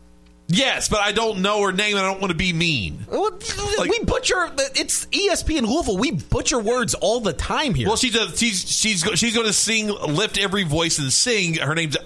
Yes, 0.49 0.88
but 0.88 1.01
I 1.01 1.11
don't 1.12 1.42
know 1.42 1.61
her 1.62 1.72
name. 1.72 1.97
and 1.97 2.07
I 2.07 2.09
don't 2.09 2.20
want 2.20 2.30
to 2.30 2.36
be 2.36 2.53
mean. 2.53 3.05
Like- 3.11 3.90
we 3.90 3.99
butcher. 4.05 4.49
It's 4.76 5.07
ESP 5.07 5.59
in 5.59 5.66
Louisville. 5.66 5.97
We 5.99 6.12
butcher 6.12 6.59
words 6.61 6.94
all 6.94 7.20
the 7.20 7.32
time 7.32 7.74
here. 7.74 7.88
Well, 7.88 7.97
she's 7.97 8.14
a, 8.14 8.34
she's 8.36 8.61
she's 8.70 9.03
she's 9.14 9.34
going 9.34 9.47
to 9.47 9.53
sing, 9.53 9.88
lift 9.88 10.38
every 10.38 10.62
voice 10.62 10.99
and 10.99 11.12
sing. 11.12 11.55
Her 11.55 11.74
name's 11.74 11.97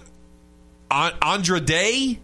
An- 0.90 1.12
Andra 1.20 1.60
Day. 1.60 2.18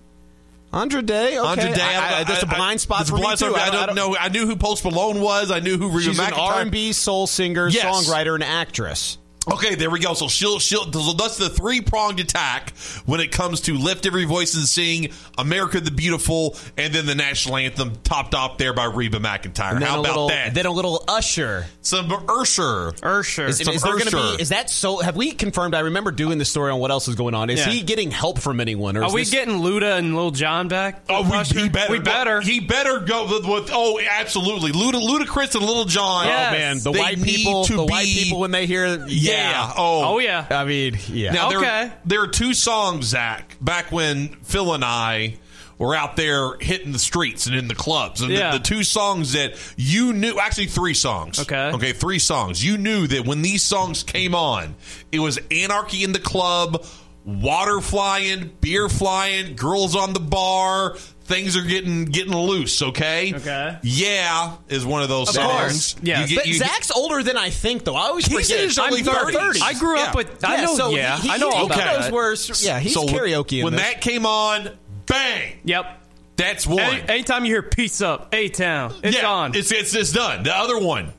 Andra 0.73 1.01
Day. 1.03 1.39
Okay, 1.39 1.49
Andra 1.49 1.75
Day. 1.75 1.83
I, 1.83 2.21
I, 2.21 2.25
that's 2.25 2.43
a 2.43 2.47
blind 2.47 2.81
spot 2.81 3.03
a 3.03 3.05
for 3.07 3.17
blind 3.19 3.41
me 3.41 3.47
too. 3.49 3.55
spot. 3.55 3.69
I 3.75 3.87
don't, 3.87 3.95
know. 3.95 4.17
I 4.19 4.29
knew 4.29 4.47
who 4.47 4.57
Post 4.57 4.85
Malone 4.85 5.21
was. 5.21 5.51
I 5.51 5.61
knew 5.61 5.79
who 5.79 5.89
Reba 5.89 6.01
She's 6.01 6.19
an 6.19 6.33
R&B 6.35 6.93
soul 6.93 7.27
singer, 7.27 7.69
Yes. 7.69 7.85
songwriter, 8.09 8.35
and 8.35 8.43
actress. 8.43 9.17
Okay, 9.49 9.77
there 9.77 9.91
we 9.91 10.01
go. 10.01 10.15
So 10.15 10.27
she'll 10.29 10.59
she'll 10.59 10.91
so 10.93 11.13
that's 11.13 11.37
the 11.37 11.49
three 11.49 11.81
pronged 11.81 12.19
attack 12.19 12.73
when 13.07 13.21
it 13.21 13.31
comes 13.31 13.61
to 13.63 13.75
lift 13.75 14.05
every 14.05 14.25
voice 14.25 14.55
and 14.57 14.65
sing 14.67 15.11
"America 15.39 15.81
the 15.81 15.93
Beautiful" 15.93 16.57
and 16.77 16.93
then 16.93 17.07
the 17.07 17.15
national 17.15 17.57
anthem 17.57 17.93
topped 18.03 18.35
off 18.35 18.59
there 18.59 18.73
by 18.75 18.87
Reba 18.87 19.19
McEntire. 19.19 19.75
Then 19.75 19.83
How 19.83 19.99
a 19.99 20.01
about 20.01 20.03
little, 20.03 20.29
that? 20.29 20.55
Then 20.55 20.67
a 20.67 20.73
little 20.73 21.05
Usher. 21.07 21.67
Some 21.83 22.09
Ursher. 22.09 22.99
Ursher. 23.01 23.49
Is, 23.49 23.59
Some 23.59 23.75
is 23.75 23.83
there 23.83 23.93
going 23.93 24.07
to 24.07 24.37
be? 24.37 24.43
Is 24.43 24.49
that 24.49 24.69
so? 24.69 24.99
Have 24.99 25.15
we 25.17 25.31
confirmed? 25.31 25.75
I 25.77 25.81
remember 25.81 26.11
doing 26.11 26.39
the 26.39 26.45
story 26.45 26.73
on 26.73 26.81
what 26.81 26.91
else 26.91 27.07
is 27.07 27.15
going 27.15 27.35
on. 27.35 27.49
Is 27.49 27.61
Yeah. 27.65 27.73
he 27.73 27.83
getting 27.83 28.11
help 28.11 28.41
from 28.41 28.59
anyone? 28.59 28.97
Or 28.97 29.03
Are 29.05 29.07
is 29.07 29.13
we 29.15 29.21
this- 29.23 29.31
getting 29.31 29.55
Luda 29.61 29.97
and 29.99 30.17
Lil 30.17 30.33
Jon 30.33 30.67
back? 30.67 31.05
Oh, 31.09 31.23
we, 31.23 31.61
he 31.63 31.69
better. 31.69 31.93
We 31.93 32.01
better. 32.01 32.41
He 32.41 32.59
better 32.61 32.99
go 33.01 33.27
with. 33.27 33.47
with 33.47 33.71
oh, 33.73 34.01
absolutely. 34.01 34.73
Luda, 34.73 35.01
Ludacris 35.01 35.55
and 35.55 35.65
Little 35.65 35.85
John. 35.85 36.27
Oh, 36.27 36.29
yes. 36.29 36.49
Oh 36.49 36.53
man, 36.59 36.79
the 36.81 36.93
white 36.93 37.23
people. 37.23 37.65
to 37.67 37.77
The 37.77 37.85
white 37.85 38.07
people 38.07 38.41
when 38.41 38.51
they 38.51 38.67
hear, 38.67 39.07
yeah. 39.07 39.36
Yeah. 39.37 39.73
Oh. 39.77 40.15
oh, 40.15 40.19
yeah. 40.19 40.47
I 40.51 40.65
mean, 40.65 40.99
yeah. 41.09 41.33
Now 41.33 41.49
there, 41.51 41.59
Okay. 41.59 41.93
there 42.05 42.23
are 42.23 42.27
two 42.29 42.55
songs, 42.55 43.07
Zach, 43.07 43.57
back 43.61 43.93
when 43.93 44.29
Phil 44.43 44.75
and 44.75 44.85
I 44.85 45.37
were 45.79 45.95
out 45.95 46.17
there 46.17 46.57
hitting 46.59 46.93
the 46.93 46.99
streets 46.99 47.47
and 47.47 47.55
in 47.55 47.69
the 47.69 47.75
clubs. 47.75 48.23
And 48.23 48.31
the- 48.31 48.53
the, 48.53 48.59
two 48.61 48.83
songs 48.83 49.33
that 49.35 49.55
you 49.77 50.13
knew, 50.15 50.39
actually 50.39 50.67
three 50.69 50.95
songs. 50.95 51.39
Okay. 51.39 51.71
Okay, 51.75 51.93
three 51.93 52.19
songs. 52.19 52.65
You 52.65 52.79
knew 52.79 53.07
that 53.09 53.27
when 53.27 53.43
these 53.43 53.63
songs 53.63 54.03
came 54.03 54.35
on, 54.35 54.75
it 55.13 55.19
was 55.19 55.39
Anarchy 55.51 56.03
in 56.03 56.13
the 56.13 56.19
Club, 56.19 56.83
water 57.27 57.81
flying, 57.83 58.51
beer 58.61 58.89
flying, 58.89 59.55
girls 59.57 59.95
on 59.95 60.13
the 60.15 60.21
bar. 60.21 60.97
Things 61.27 61.57
are 61.57 61.63
getting 61.63 62.05
getting 62.05 62.35
loose, 62.37 62.81
okay? 62.83 63.35
Okay. 63.35 63.79
Yeah, 63.83 64.53
is 64.69 64.87
one 64.87 65.03
of 65.03 65.09
those 65.09 65.29
Of 65.31 65.35
songs. 65.35 65.49
course. 65.61 65.97
Yeah. 66.03 66.21
You 66.23 66.29
get- 66.29 66.37
But 66.37 66.47
you- 66.47 66.55
Zach's 66.55 66.91
older 66.93 67.23
than 67.25 67.37
I 67.37 67.51
think, 67.51 67.85
though. 67.85 67.97
I 67.97 68.07
always 68.07 68.27
He's 68.27 68.47
forget. 68.47 68.61
in 68.63 68.69
his 68.69 68.79
I'm 68.79 68.93
early 68.93 69.03
30s. 69.03 69.61
I 69.63 69.73
grew 69.75 69.99
up 69.99 70.09
Yeah. 70.11 70.17
with. 70.17 70.45
I 70.45 70.55
Yeah, 70.57 70.65
know. 70.65 70.77
so 70.77 70.91
yeah, 70.91 71.19
he- 71.19 71.29
I 71.31 71.37
know 71.39 71.51
he- 71.51 71.57
all 71.57 71.69
he 71.69 71.75
about 71.75 72.01
knows 72.03 72.13
words. 72.13 72.65
Yeah, 72.65 72.79
he's 72.79 72.95
so 72.95 73.07
karaoke. 73.07 73.59
in 73.59 73.65
when 73.65 73.73
this. 73.75 73.83
that 73.83 74.01
came 74.01 74.25
on 74.25 74.71
Bang. 75.07 75.59
Yep. 75.65 76.01
That's 76.37 76.67
one. 76.67 76.81
Any, 76.81 77.09
anytime 77.09 77.45
you 77.45 77.53
hear 77.53 77.63
"Peace 77.63 78.01
Up," 78.01 78.29
A 78.35 78.49
Town, 78.49 78.95
it's 79.03 79.17
yeah, 79.17 79.27
on. 79.27 79.55
It's, 79.57 79.73
it's 79.73 79.95
it's 79.95 80.13
done. 80.13 80.43
The 80.45 80.55
other 80.57 80.79
one, 80.79 81.13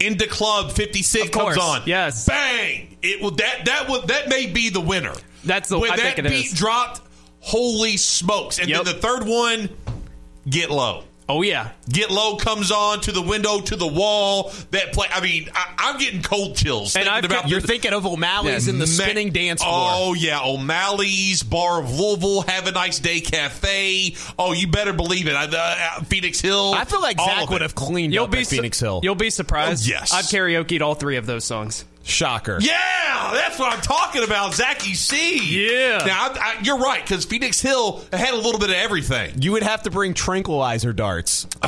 into 0.00 0.26
Club 0.26 0.72
Fifty 0.72 1.02
Six 1.02 1.30
comes 1.30 1.56
on. 1.56 1.82
yes. 1.86 2.26
Bang. 2.26 2.96
It 3.02 3.22
will 3.22 3.30
that 3.32 3.64
that 3.66 3.88
would 3.88 4.08
that 4.08 4.28
may 4.28 4.46
be 4.46 4.68
the 4.70 4.80
winner. 4.80 5.12
That's 5.44 5.68
the 5.68 5.78
when 5.78 5.90
I 5.92 5.96
that 5.96 6.16
think 6.16 6.18
it 6.26 6.28
beat 6.30 6.46
is. 6.46 6.52
dropped. 6.54 7.00
Holy 7.44 7.96
smokes! 7.98 8.58
And 8.58 8.68
Yep. 8.68 8.84
then 8.84 8.94
the 8.94 9.00
third 9.00 9.26
one, 9.26 9.68
get 10.48 10.70
low. 10.70 11.04
Oh 11.26 11.40
yeah. 11.40 11.70
Get 11.88 12.10
low 12.10 12.36
comes 12.36 12.70
on 12.70 13.00
to 13.02 13.12
the 13.12 13.22
window 13.22 13.58
to 13.60 13.76
the 13.76 13.86
wall. 13.86 14.52
That 14.72 14.92
play. 14.92 15.06
I 15.10 15.22
mean, 15.22 15.48
I, 15.54 15.72
I'm 15.78 15.98
getting 15.98 16.20
cold 16.22 16.54
chills. 16.54 16.94
And 16.96 17.04
thinking 17.04 17.12
I've 17.12 17.24
about 17.24 17.36
kept- 17.40 17.48
You're 17.48 17.60
the- 17.62 17.66
thinking 17.66 17.92
of 17.94 18.04
O'Malley's 18.04 18.68
in 18.68 18.78
the 18.78 18.86
Ma- 18.86 18.92
spinning 18.92 19.30
dance 19.30 19.62
floor. 19.62 19.72
Oh 19.74 20.12
yeah, 20.14 20.40
O'Malley's 20.44 21.42
Bar 21.42 21.80
of 21.82 21.98
Louisville, 21.98 22.42
Have 22.42 22.66
a 22.66 22.72
Nice 22.72 22.98
Day 22.98 23.20
Cafe. 23.20 24.14
Oh, 24.38 24.52
you 24.52 24.66
better 24.66 24.92
believe 24.92 25.26
it. 25.26 25.34
Uh, 25.34 25.48
uh, 25.56 26.02
Phoenix 26.04 26.40
Hill. 26.42 26.74
I 26.74 26.84
feel 26.84 27.00
like 27.00 27.18
all 27.18 27.26
Zach 27.26 27.48
would 27.48 27.56
it. 27.56 27.62
have 27.62 27.74
cleaned 27.74 28.12
You'll 28.12 28.24
up 28.24 28.30
be 28.30 28.40
at 28.40 28.46
su- 28.46 28.56
Phoenix 28.56 28.78
Hill. 28.78 29.00
You'll 29.02 29.14
be 29.14 29.30
surprised. 29.30 29.86
Oh, 29.86 29.90
yes. 29.92 30.12
I've 30.12 30.26
karaokeed 30.26 30.82
all 30.82 30.94
three 30.94 31.16
of 31.16 31.24
those 31.24 31.44
songs. 31.44 31.86
Shocker. 32.04 32.58
Yeah, 32.60 33.30
that's 33.32 33.58
what 33.58 33.72
I'm 33.72 33.80
talking 33.80 34.22
about, 34.22 34.54
Zachy 34.54 34.92
C. 34.94 35.38
Yeah. 35.66 36.04
Now 36.04 36.28
I, 36.28 36.38
I, 36.38 36.62
you're 36.62 36.78
right 36.78 37.02
because 37.02 37.24
Phoenix 37.24 37.60
Hill 37.60 38.04
had 38.12 38.34
a 38.34 38.36
little 38.36 38.60
bit 38.60 38.68
of 38.68 38.76
everything. 38.76 39.40
You 39.40 39.52
would 39.52 39.62
have 39.62 39.82
to 39.84 39.90
bring 39.90 40.12
tranquilizer 40.12 40.92
darts 40.92 41.44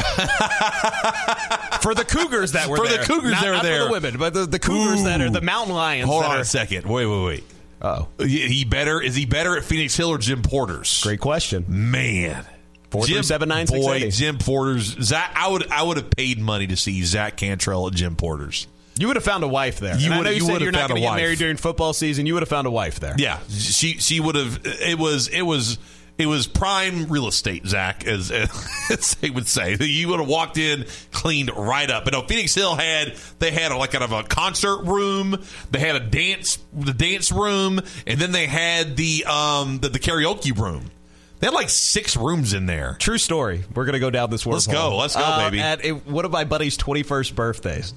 for 1.81 1.95
the 1.95 2.05
Cougars 2.07 2.53
that 2.53 2.69
were 2.69 2.77
For 2.77 2.87
the. 2.87 2.99
Cougars 2.99 3.33
not, 3.33 3.41
that 3.41 3.49
were 3.49 3.55
not 3.55 3.63
there. 3.63 3.81
For 3.81 3.87
the 3.87 3.93
women, 3.93 4.19
but 4.19 4.35
the, 4.35 4.45
the 4.45 4.59
Cougars 4.59 5.05
that 5.05 5.23
are 5.23 5.31
the 5.31 5.41
Mountain 5.41 5.75
Lions. 5.75 6.07
Hold 6.09 6.25
that 6.25 6.31
on 6.31 6.37
are, 6.37 6.41
a 6.41 6.45
second. 6.45 6.87
Wait, 6.87 7.07
wait, 7.07 7.25
wait. 7.25 7.45
Oh, 7.81 8.09
He 8.19 8.65
better 8.65 9.01
is 9.01 9.15
he 9.15 9.27
better 9.27 9.57
at 9.57 9.65
Phoenix 9.65 9.97
Hill 9.97 10.11
or 10.11 10.19
Jim 10.19 10.43
Porter's? 10.43 11.03
great 11.03 11.21
question. 11.21 11.65
Man. 11.69 12.45
Four 12.91 13.07
Jim, 13.07 13.23
seven 13.23 13.49
nine 13.49 13.67
six 13.67 13.85
boy. 13.85 14.11
Jim 14.11 14.39
Porter's. 14.39 14.97
Zach, 15.03 15.33
I 15.35 15.49
would, 15.49 15.71
I 15.71 15.83
would 15.83 15.97
have 15.97 16.11
paid 16.11 16.39
money 16.39 16.67
to 16.69 16.77
see 16.77 17.03
Zach 17.05 17.37
Cantrell 17.37 17.87
at 17.89 17.95
Jim 17.95 18.17
Porter's. 18.17 18.67
You 18.99 19.09
would 19.09 19.17
have 19.17 19.25
found 19.25 19.45
a 19.45 19.49
wife 19.49 19.79
there. 19.81 19.97
You 19.99 20.11
would- 20.17 20.27
you, 20.27 20.33
you 20.35 20.41
said 20.41 20.61
you're 20.61 20.73
have 20.73 20.75
not 20.75 20.89
going 20.89 21.03
to 21.03 21.07
get 21.09 21.17
married 21.17 21.39
during 21.39 21.57
football 21.57 21.93
season. 21.93 22.27
You 22.27 22.35
would 22.35 22.43
have 22.43 22.49
found 22.49 22.67
a 22.67 22.71
wife 22.71 22.99
there. 23.01 23.15
Yeah, 23.19 23.39
she, 23.51 23.99
she 23.99 24.21
would 24.21 24.35
have. 24.37 24.61
It 24.65 24.99
was, 24.99 25.29
it 25.29 25.43
was, 25.43 25.79
it 26.19 26.25
was 26.27 26.47
prime 26.47 27.09
real 27.09 27.29
estate, 27.29 27.67
Zach, 27.67 28.07
as, 28.07 28.31
as 28.91 29.15
they 29.17 29.29
would 29.29 29.47
say. 29.47 29.77
You 29.79 30.09
would 30.09 30.21
have 30.21 30.29
walked 30.29 30.57
in, 30.57 30.87
cleaned 31.13 31.51
right 31.55 31.91
up. 31.91 32.05
But 32.05 32.15
no, 32.15 32.23
Phoenix 32.23 32.55
Hill 32.55 32.75
had 32.75 33.15
they 33.39 33.51
had 33.51 33.71
a, 33.71 33.77
like 33.77 33.91
kind 33.91 34.03
of 34.03 34.13
a 34.13 34.23
concert 34.23 34.85
room. 34.85 35.43
They 35.71 35.79
had 35.81 35.97
a 35.97 36.01
dance, 36.01 36.59
the 36.73 36.95
dance 36.95 37.31
room, 37.31 37.81
and 38.07 38.19
then 38.19 38.33
they 38.33 38.47
had 38.47 38.97
the 38.97 39.27
um 39.27 39.79
the, 39.81 39.91
the 39.91 39.99
karaoke 39.99 40.59
room. 40.59 40.91
They 41.39 41.49
had 41.49 41.55
like 41.55 41.69
six 41.69 42.17
rooms 42.17 42.55
in 42.55 42.65
there. 42.65 42.97
True 42.99 43.19
story. 43.19 43.65
We're 43.75 43.85
going 43.85 43.93
to 43.93 43.99
go 44.01 44.09
down 44.09 44.31
this 44.31 44.45
wormhole. 44.45 44.53
Let's 44.53 44.67
go. 44.69 44.97
Let's 44.97 45.17
go, 45.17 45.23
Uh, 45.23 45.51
baby. 45.51 45.61
At 45.61 45.85
a, 45.85 45.91
one 45.91 46.25
of 46.25 46.31
my 46.31 46.45
buddy's 46.45 46.79
21st 46.79 47.35
birthdays. 47.35 47.93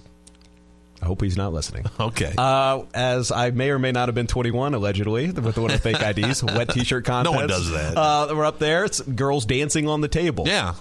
I 1.02 1.06
hope 1.06 1.22
he's 1.22 1.38
not 1.38 1.54
listening. 1.54 1.86
Okay. 2.00 2.34
Uh, 2.38 2.84
as 2.94 3.32
I 3.32 3.52
may 3.52 3.70
or 3.70 3.80
may 3.80 3.92
not 3.92 4.08
have 4.10 4.16
been 4.16 4.28
21, 4.28 4.74
allegedly, 4.74 5.32
with 5.32 5.56
the 5.56 5.62
one 5.62 5.72
of 5.72 5.82
the 5.82 5.94
fake 5.94 6.02
IDs, 6.18 6.44
wet 6.44 6.70
T-shirt 6.74 7.06
contest. 7.06 7.34
No 7.34 7.38
one 7.40 7.48
does 7.48 7.70
that. 7.72 7.98
Uh, 7.98 8.28
we're 8.36 8.46
up 8.46 8.60
there. 8.60 8.86
It's 8.86 9.02
girls 9.02 9.46
dancing 9.46 9.88
on 9.88 10.02
the 10.02 10.08
table. 10.08 10.46
yeah. 10.48 10.76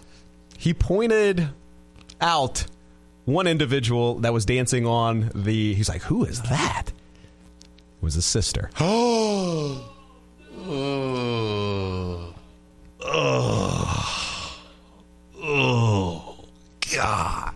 He 0.56 0.74
pointed 0.74 1.48
out 2.20 2.64
one 3.24 3.46
individual 3.46 4.16
that 4.20 4.32
was 4.32 4.44
dancing 4.44 4.86
on 4.86 5.30
the. 5.34 5.74
He's 5.74 5.88
like, 5.88 6.02
"Who 6.02 6.24
is 6.24 6.40
that?" 6.42 6.88
It 6.88 8.02
was 8.02 8.14
his 8.14 8.24
sister. 8.24 8.70
Oh. 8.80 9.94
Oh. 10.70 12.34
Oh. 13.02 14.54
Oh. 15.40 16.44
God. 16.94 17.54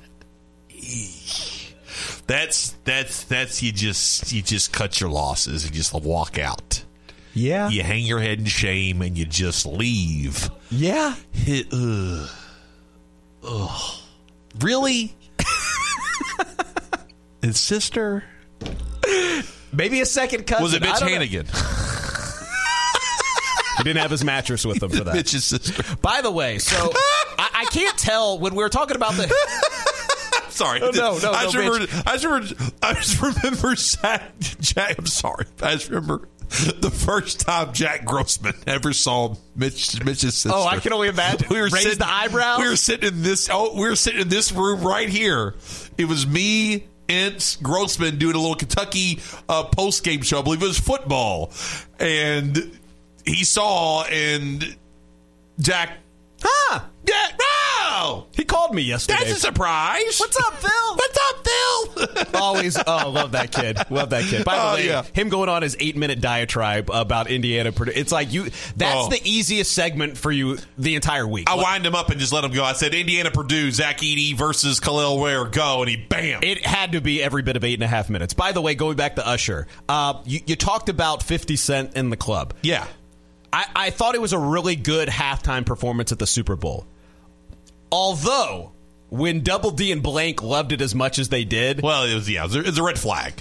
That's 2.26 2.70
that's 2.84 3.24
that's 3.24 3.62
you 3.62 3.72
just 3.72 4.32
you 4.32 4.42
just 4.42 4.72
cut 4.72 5.00
your 5.00 5.10
losses 5.10 5.64
and 5.64 5.74
just 5.74 5.92
walk 5.92 6.38
out. 6.38 6.84
Yeah. 7.34 7.68
You 7.68 7.82
hang 7.82 8.04
your 8.04 8.20
head 8.20 8.38
in 8.38 8.44
shame 8.44 9.02
and 9.02 9.16
you 9.16 9.24
just 9.24 9.66
leave. 9.66 10.50
Yeah. 10.70 11.14
Ugh. 11.72 12.28
Ugh. 13.44 13.94
Really? 14.60 15.14
His 17.42 17.58
sister? 17.58 18.24
Maybe 19.72 20.00
a 20.00 20.06
second 20.06 20.46
cousin. 20.46 20.62
Was 20.62 20.74
it 20.74 20.82
Mitch. 20.82 21.00
Hannigan? 21.00 21.46
He 23.78 23.84
didn't 23.84 24.02
have 24.02 24.10
his 24.10 24.22
mattress 24.22 24.66
with 24.66 24.82
him 24.82 24.90
for 24.90 25.02
that. 25.04 25.14
Mitch's 25.14 25.44
sister. 25.44 25.82
By 26.02 26.20
the 26.20 26.30
way, 26.30 26.58
so 26.58 26.92
I, 27.38 27.48
I 27.54 27.64
can't 27.72 27.96
tell 27.96 28.38
when 28.38 28.54
we 28.54 28.62
were 28.62 28.68
talking 28.68 28.96
about 28.96 29.14
the. 29.14 29.22
sorry. 30.62 30.80
Oh, 30.82 30.90
no, 30.90 31.18
no, 31.18 31.32
I 31.32 31.42
just 31.44 31.54
no, 31.54 31.60
remember. 31.60 31.92
I 32.06 32.16
just 32.16 32.24
remember. 32.24 32.72
I 32.82 32.94
just 32.94 33.22
remember 33.22 33.74
Jack. 33.74 34.38
Jack 34.60 34.98
I'm 34.98 35.06
sorry. 35.06 35.46
I 35.62 35.72
just 35.72 35.88
remember 35.90 36.28
the 36.80 36.90
first 36.90 37.40
time 37.40 37.72
Jack 37.72 38.04
Grossman 38.04 38.54
ever 38.66 38.92
saw 38.92 39.34
Mitch. 39.56 40.02
Mitch's 40.04 40.34
sister. 40.34 40.50
Oh, 40.52 40.64
I 40.66 40.78
can 40.78 40.92
only 40.92 41.08
imagine. 41.08 41.48
We 41.50 41.56
were 41.56 41.64
Raised 41.64 41.78
sitting, 41.78 41.98
the 41.98 42.08
eyebrows? 42.08 42.60
We 42.60 42.68
were 42.68 42.76
sitting 42.76 43.08
in 43.08 43.22
this. 43.22 43.48
Oh, 43.50 43.74
we 43.74 43.88
were 43.88 43.96
sitting 43.96 44.20
in 44.20 44.28
this 44.28 44.52
room 44.52 44.82
right 44.82 45.08
here. 45.08 45.54
It 45.98 46.06
was 46.06 46.26
me. 46.26 46.86
Ince 47.08 47.56
Grossman 47.56 48.16
doing 48.16 48.34
a 48.34 48.38
little 48.38 48.54
Kentucky 48.54 49.20
uh, 49.48 49.64
post 49.64 50.02
game 50.02 50.22
show. 50.22 50.38
I 50.38 50.42
believe 50.42 50.62
it 50.62 50.66
was 50.66 50.78
football, 50.78 51.52
and 51.98 52.78
he 53.26 53.44
saw 53.44 54.04
and 54.04 54.76
Jack. 55.60 55.98
Huh? 56.42 56.80
Yeah, 57.06 57.28
no, 57.92 58.26
He 58.32 58.44
called 58.44 58.74
me 58.74 58.82
yesterday. 58.82 59.18
that's 59.24 59.38
a 59.38 59.40
surprise. 59.40 60.18
What's 60.18 60.36
up, 60.38 60.54
Phil? 60.54 60.70
What's 60.96 61.18
up, 61.30 61.46
Phil? 61.46 62.40
Always, 62.40 62.78
oh, 62.86 63.10
love 63.10 63.32
that 63.32 63.52
kid. 63.52 63.78
Love 63.90 64.10
that 64.10 64.24
kid. 64.24 64.44
By 64.44 64.56
the 64.56 64.62
Oh, 64.62 64.74
way, 64.74 64.86
yeah. 64.86 65.02
him 65.12 65.28
going 65.28 65.48
on 65.48 65.62
his 65.62 65.76
eight 65.80 65.96
minute 65.96 66.20
diatribe 66.20 66.90
about 66.92 67.28
Indiana 67.30 67.72
Purdue. 67.72 67.92
It's 67.94 68.12
like 68.12 68.32
you. 68.32 68.44
That's 68.76 69.06
Oh. 69.06 69.08
the 69.08 69.20
easiest 69.24 69.72
segment 69.72 70.16
for 70.18 70.30
you 70.32 70.58
the 70.78 70.94
entire 70.94 71.26
week. 71.26 71.48
I 71.50 71.54
wind 71.56 71.84
him 71.86 71.94
up 71.94 72.10
and 72.10 72.18
just 72.20 72.32
let 72.32 72.44
him 72.44 72.52
go. 72.52 72.64
I 72.64 72.72
said 72.72 72.94
Indiana 72.94 73.30
Purdue, 73.30 73.70
Zach 73.70 73.98
Edey 73.98 74.34
versus 74.36 74.80
Kel'el 74.80 75.20
Ware, 75.20 75.44
go, 75.46 75.82
and 75.82 75.90
he 75.90 75.96
bam. 75.96 76.40
It 76.42 76.64
had 76.66 76.92
to 76.92 77.00
be 77.00 77.22
every 77.22 77.42
bit 77.42 77.56
of 77.56 77.64
eight 77.64 77.74
and 77.74 77.82
a 77.84 77.88
half 77.88 78.08
minutes. 78.10 78.34
By 78.34 78.52
the 78.52 78.60
way, 78.60 78.74
going 78.74 78.96
back 78.96 79.16
to 79.16 79.26
Usher, 79.26 79.66
uh, 79.88 80.14
you, 80.24 80.40
you 80.46 80.56
talked 80.56 80.88
about 80.88 81.22
50 81.22 81.56
Cent 81.56 81.96
in 81.96 82.10
the 82.10 82.16
club. 82.16 82.54
yeah. 82.62 82.86
I, 83.54 83.66
I 83.76 83.90
thought 83.90 84.14
it 84.14 84.20
was 84.22 84.32
a 84.32 84.38
really 84.38 84.76
good 84.76 85.08
halftime 85.10 85.66
performance 85.66 86.10
at 86.10 86.18
the 86.18 86.26
Super 86.26 86.56
Bowl. 86.56 86.86
Although, 87.92 88.72
when 89.10 89.42
Double 89.42 89.70
D 89.70 89.92
and 89.92 90.02
Blank 90.02 90.42
loved 90.42 90.72
it 90.72 90.80
as 90.80 90.94
much 90.94 91.18
as 91.18 91.28
they 91.28 91.44
did, 91.44 91.82
Well, 91.82 92.04
it 92.04 92.14
was 92.14 92.28
yeah, 92.28 92.40
it 92.42 92.46
was 92.46 92.56
a, 92.56 92.60
it 92.66 92.78
a 92.78 92.82
red 92.82 92.98
flag. 92.98 93.34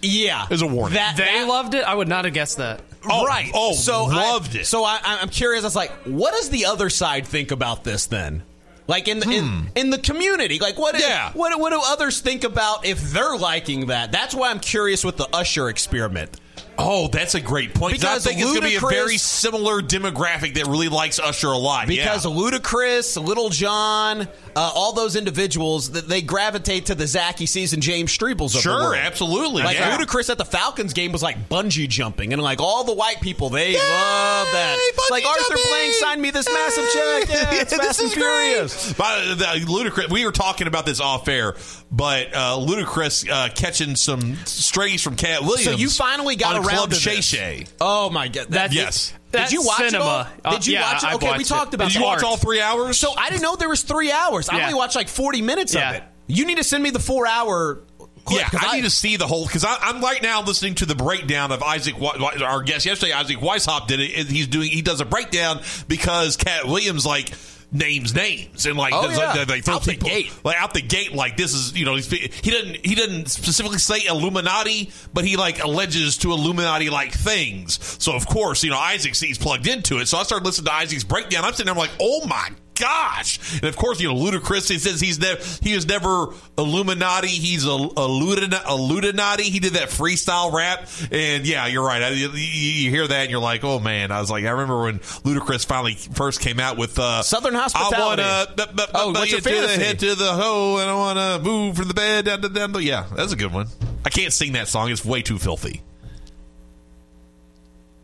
yeah, 0.00 0.44
It 0.44 0.50
was 0.50 0.62
a 0.62 0.66
warning. 0.66 0.94
That, 0.94 1.16
They 1.16 1.24
that- 1.24 1.48
loved 1.48 1.74
it. 1.74 1.84
I 1.84 1.94
would 1.94 2.08
not 2.08 2.24
have 2.24 2.32
guessed 2.34 2.58
that. 2.58 2.80
Oh, 3.08 3.24
right. 3.24 3.50
oh, 3.54 3.72
so 3.74 4.04
loved 4.06 4.56
I, 4.56 4.60
it. 4.60 4.66
So 4.66 4.84
I, 4.84 4.98
I'm 5.04 5.28
curious. 5.28 5.62
I 5.62 5.66
was 5.66 5.76
like, 5.76 5.90
what 6.06 6.32
does 6.32 6.50
the 6.50 6.66
other 6.66 6.90
side 6.90 7.26
think 7.26 7.50
about 7.50 7.84
this 7.84 8.06
then? 8.06 8.42
Like 8.88 9.08
in 9.08 9.18
the 9.18 9.28
in, 9.30 9.66
in 9.74 9.90
the 9.90 9.98
community, 9.98 10.58
like 10.60 10.78
what? 10.78 10.94
Hmm. 10.94 11.00
Yeah. 11.02 11.32
What, 11.32 11.58
what 11.58 11.70
do 11.70 11.80
others 11.84 12.20
think 12.20 12.44
about 12.44 12.86
if 12.86 13.00
they're 13.12 13.36
liking 13.36 13.86
that? 13.86 14.12
That's 14.12 14.32
why 14.34 14.50
I'm 14.50 14.60
curious 14.60 15.04
with 15.04 15.16
the 15.16 15.28
Usher 15.32 15.68
experiment. 15.68 16.38
Oh, 16.78 17.08
that's 17.08 17.34
a 17.34 17.40
great 17.40 17.74
point. 17.74 17.94
Because 17.94 18.26
I 18.26 18.30
think 18.30 18.40
it's 18.40 18.50
going 18.50 18.62
to 18.62 18.68
be 18.68 18.76
a 18.76 18.80
very 18.80 19.16
similar 19.18 19.80
demographic 19.80 20.54
that 20.54 20.66
really 20.66 20.88
likes 20.88 21.18
Usher 21.18 21.48
a 21.48 21.58
lot. 21.58 21.86
Because 21.86 22.24
yeah. 22.24 22.30
Ludacris, 22.30 23.22
Little 23.22 23.48
John, 23.48 24.22
uh, 24.22 24.26
all 24.54 24.92
those 24.92 25.16
individuals, 25.16 25.90
they 25.90 26.22
gravitate 26.22 26.86
to 26.86 26.94
the 26.94 27.06
Zachy 27.06 27.46
and 27.72 27.82
James 27.82 28.16
Strebles 28.16 28.46
of 28.46 28.52
the 28.54 28.60
Sure, 28.60 28.94
absolutely, 28.94 29.62
Like 29.62 29.78
yeah. 29.78 29.96
Ludacris 29.96 30.30
at 30.30 30.38
the 30.38 30.44
Falcons 30.44 30.92
game 30.92 31.12
was 31.12 31.22
like 31.22 31.48
bungee 31.48 31.88
jumping, 31.88 32.32
and 32.32 32.42
like 32.42 32.60
all 32.60 32.84
the 32.84 32.94
white 32.94 33.20
people, 33.20 33.48
they 33.50 33.74
love 33.74 34.46
that. 34.52 34.92
like 35.10 35.24
Arthur 35.24 35.42
jumping! 35.54 35.66
Blank 35.68 35.94
signed 35.94 36.22
me 36.22 36.30
this 36.30 36.48
massive 36.48 36.84
check. 36.92 37.28
Yeah, 37.28 37.60
it's 37.62 37.70
This 37.76 37.80
Fast 37.86 38.00
and 38.00 38.08
is 38.08 38.14
Furious. 38.14 38.84
great. 38.92 38.98
By 38.98 39.34
the, 39.34 39.44
Ludacris, 39.66 40.10
we 40.10 40.24
were 40.24 40.32
talking 40.32 40.66
about 40.66 40.86
this 40.86 41.00
off 41.00 41.28
air, 41.28 41.54
but 41.90 42.28
uh, 42.34 42.56
Ludacris 42.58 43.28
uh, 43.30 43.48
catching 43.54 43.96
some 43.96 44.36
strays 44.44 45.02
from 45.02 45.16
Katt 45.16 45.42
Williams. 45.42 45.64
So 45.64 45.70
you 45.72 45.88
finally 45.88 46.36
got 46.36 46.56
on 46.56 46.65
around 46.66 46.76
Club 46.76 46.90
to 46.90 46.96
Shay. 46.96 47.20
Shay. 47.20 47.66
Oh 47.80 48.10
my 48.10 48.28
god! 48.28 48.48
That, 48.50 48.72
Yes. 48.72 49.12
Did 49.32 49.52
you 49.52 49.62
watch 49.62 49.78
cinema. 49.78 49.96
it 49.96 50.00
all? 50.46 50.52
Uh, 50.52 50.56
Did 50.56 50.66
you 50.66 50.74
yeah, 50.74 50.92
watch 50.92 51.02
it? 51.02 51.06
I've 51.08 51.14
Okay, 51.16 51.36
we 51.36 51.44
talked 51.44 51.72
it. 51.72 51.74
about 51.74 51.88
Did 51.88 51.94
you 51.96 52.00
that. 52.00 52.06
watch 52.06 52.22
all 52.22 52.36
three 52.38 52.60
hours? 52.60 52.98
So 52.98 53.12
I 53.16 53.28
didn't 53.28 53.42
know 53.42 53.54
there 53.56 53.68
was 53.68 53.82
three 53.82 54.10
hours. 54.10 54.48
I 54.48 54.56
Yeah. 54.56 54.62
only 54.64 54.74
watched 54.74 54.96
like 54.96 55.08
forty 55.08 55.42
minutes 55.42 55.74
Yeah. 55.74 55.90
of 55.90 55.96
it. 55.96 56.04
You 56.26 56.46
need 56.46 56.56
to 56.56 56.64
send 56.64 56.82
me 56.82 56.90
the 56.90 57.00
four 57.00 57.26
hour. 57.26 57.82
clip, 58.24 58.40
Yeah, 58.40 58.48
'cause 58.48 58.60
I, 58.68 58.74
need 58.74 58.82
to 58.82 58.90
see 58.90 59.16
the 59.16 59.26
whole 59.28 59.46
because 59.46 59.64
I'm 59.64 60.00
right 60.02 60.20
now 60.20 60.42
listening 60.42 60.74
to 60.76 60.86
the 60.86 60.96
breakdown 60.96 61.52
of 61.52 61.62
Isaac. 61.62 61.94
Wi- 61.94 62.14
Wi- 62.18 62.44
Our 62.44 62.62
guest 62.64 62.84
yesterday, 62.84 63.12
Isaac 63.12 63.36
Weishaupt 63.38 63.86
did 63.86 64.00
it. 64.00 64.16
and 64.16 64.28
He's 64.28 64.48
doing 64.48 64.68
he 64.68 64.82
does 64.82 65.00
a 65.00 65.04
breakdown 65.04 65.60
because 65.86 66.36
Katt 66.36 66.66
Williams 66.66 67.06
like 67.06 67.30
names 67.72 68.14
names 68.14 68.64
and 68.64 68.76
like, 68.76 68.92
Oh, 68.94 69.08
yeah. 69.10 69.32
like, 69.34 69.48
they 69.48 69.60
throw 69.60 69.74
Out 69.74 69.82
the 69.84 69.96
gate. 69.96 70.32
like 70.44 70.56
out 70.56 70.72
the 70.72 70.80
gate 70.80 71.12
like 71.12 71.36
this 71.36 71.52
is 71.52 71.76
you 71.76 71.84
know 71.84 71.96
he's, 71.96 72.08
he 72.10 72.50
doesn't 72.50 72.86
he 72.86 72.94
doesn't 72.94 73.28
specifically 73.28 73.78
say 73.78 74.06
Illuminati 74.06 74.90
but 75.12 75.24
he 75.24 75.36
like 75.36 75.62
alleges 75.62 76.16
to 76.18 76.30
Illuminati 76.30 76.90
like 76.90 77.12
things 77.12 77.78
so 78.02 78.14
of 78.14 78.26
course 78.26 78.62
you 78.62 78.70
know 78.70 78.78
Isaac 78.78 79.14
sees 79.16 79.36
plugged 79.36 79.66
into 79.66 79.98
it 79.98 80.06
so 80.06 80.16
I 80.18 80.22
started 80.22 80.44
listening 80.46 80.66
to 80.66 80.72
Isaac's 80.74 81.04
breakdown 81.04 81.44
I'm 81.44 81.52
sitting 81.52 81.66
there 81.66 81.74
I'm 81.74 81.78
like 81.78 81.90
oh 82.00 82.24
my 82.26 82.48
gosh 82.78 83.54
and 83.54 83.64
of 83.64 83.76
course 83.76 84.00
you 84.00 84.08
know 84.08 84.14
Ludacris 84.14 84.68
he 84.68 84.78
says 84.78 85.00
he's 85.00 85.18
never 85.18 85.42
he 85.62 85.74
was 85.74 85.86
never 85.86 86.28
Illuminati 86.58 87.28
he's 87.28 87.66
a, 87.66 87.70
a, 87.70 88.08
Ludina, 88.08 88.62
a 88.64 88.76
Ludinati 88.76 89.40
he 89.40 89.60
did 89.60 89.74
that 89.74 89.88
freestyle 89.88 90.52
rap 90.52 90.88
and 91.10 91.46
yeah 91.46 91.66
you're 91.66 91.84
right 91.84 92.02
I, 92.02 92.08
you, 92.10 92.30
you 92.30 92.90
hear 92.90 93.06
that 93.06 93.22
and 93.22 93.30
you're 93.30 93.40
like 93.40 93.64
oh 93.64 93.78
man 93.78 94.10
I 94.10 94.20
was 94.20 94.30
like 94.30 94.44
I 94.44 94.50
remember 94.50 94.84
when 94.84 94.98
Ludacris 94.98 95.66
finally 95.66 95.94
first 95.94 96.40
came 96.40 96.60
out 96.60 96.76
with 96.76 96.98
uh, 96.98 97.22
Southern 97.22 97.54
Hospitality. 97.54 98.22
I 98.22 98.44
want 98.44 98.56
to 98.56 98.66
Oh, 98.94 99.12
what's 99.12 99.30
your 99.30 99.40
to 99.40 99.48
the 99.48 99.68
head 99.68 99.98
to 100.00 100.14
the 100.14 100.32
hoe, 100.32 100.78
and 100.78 100.90
I 100.90 100.94
want 100.94 101.18
to 101.18 101.48
move 101.48 101.76
from 101.76 101.88
the 101.88 101.94
bed 101.94 102.24
down 102.26 102.42
to 102.42 102.48
down. 102.48 102.72
The, 102.72 102.82
yeah, 102.82 103.06
that's 103.14 103.32
a 103.32 103.36
good 103.36 103.52
one. 103.52 103.68
I 104.04 104.10
can't 104.10 104.32
sing 104.32 104.52
that 104.52 104.68
song; 104.68 104.90
it's 104.90 105.04
way 105.04 105.22
too 105.22 105.38
filthy. 105.38 105.82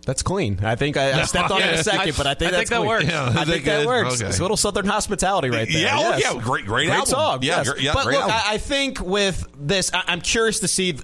That's 0.04 0.22
clean. 0.22 0.58
I 0.62 0.74
think 0.74 0.96
I, 0.96 1.20
I 1.20 1.22
stepped 1.26 1.50
on 1.50 1.62
it 1.62 1.74
a 1.74 1.84
second, 1.84 2.16
but 2.16 2.26
I 2.26 2.34
think 2.34 2.52
I 2.52 2.56
think 2.56 2.68
that 2.70 2.76
clean. 2.76 2.88
works. 2.88 3.04
Yeah, 3.04 3.32
I 3.36 3.44
think 3.44 3.64
that 3.64 3.86
works. 3.86 4.20
Okay. 4.20 4.28
It's 4.28 4.38
a 4.38 4.42
little 4.42 4.56
Southern 4.56 4.86
hospitality 4.86 5.50
right 5.50 5.68
there. 5.70 5.82
Yeah, 5.82 5.96
oh, 5.96 6.16
yes. 6.16 6.34
yeah, 6.34 6.40
great- 6.42 6.66
great 6.66 6.88
album. 6.88 7.06
song. 7.06 7.38
Yeah, 7.42 7.58
yes. 7.58 7.70
gr- 7.72 7.78
yeah, 7.80 7.92
but 7.94 8.04
great 8.04 8.14
look, 8.14 8.22
album. 8.24 8.36
I, 8.46 8.54
I 8.54 8.58
think 8.58 9.00
with 9.00 9.46
this, 9.56 9.92
I, 9.94 10.02
I'm 10.08 10.20
curious 10.20 10.60
to 10.60 10.68
see 10.68 10.98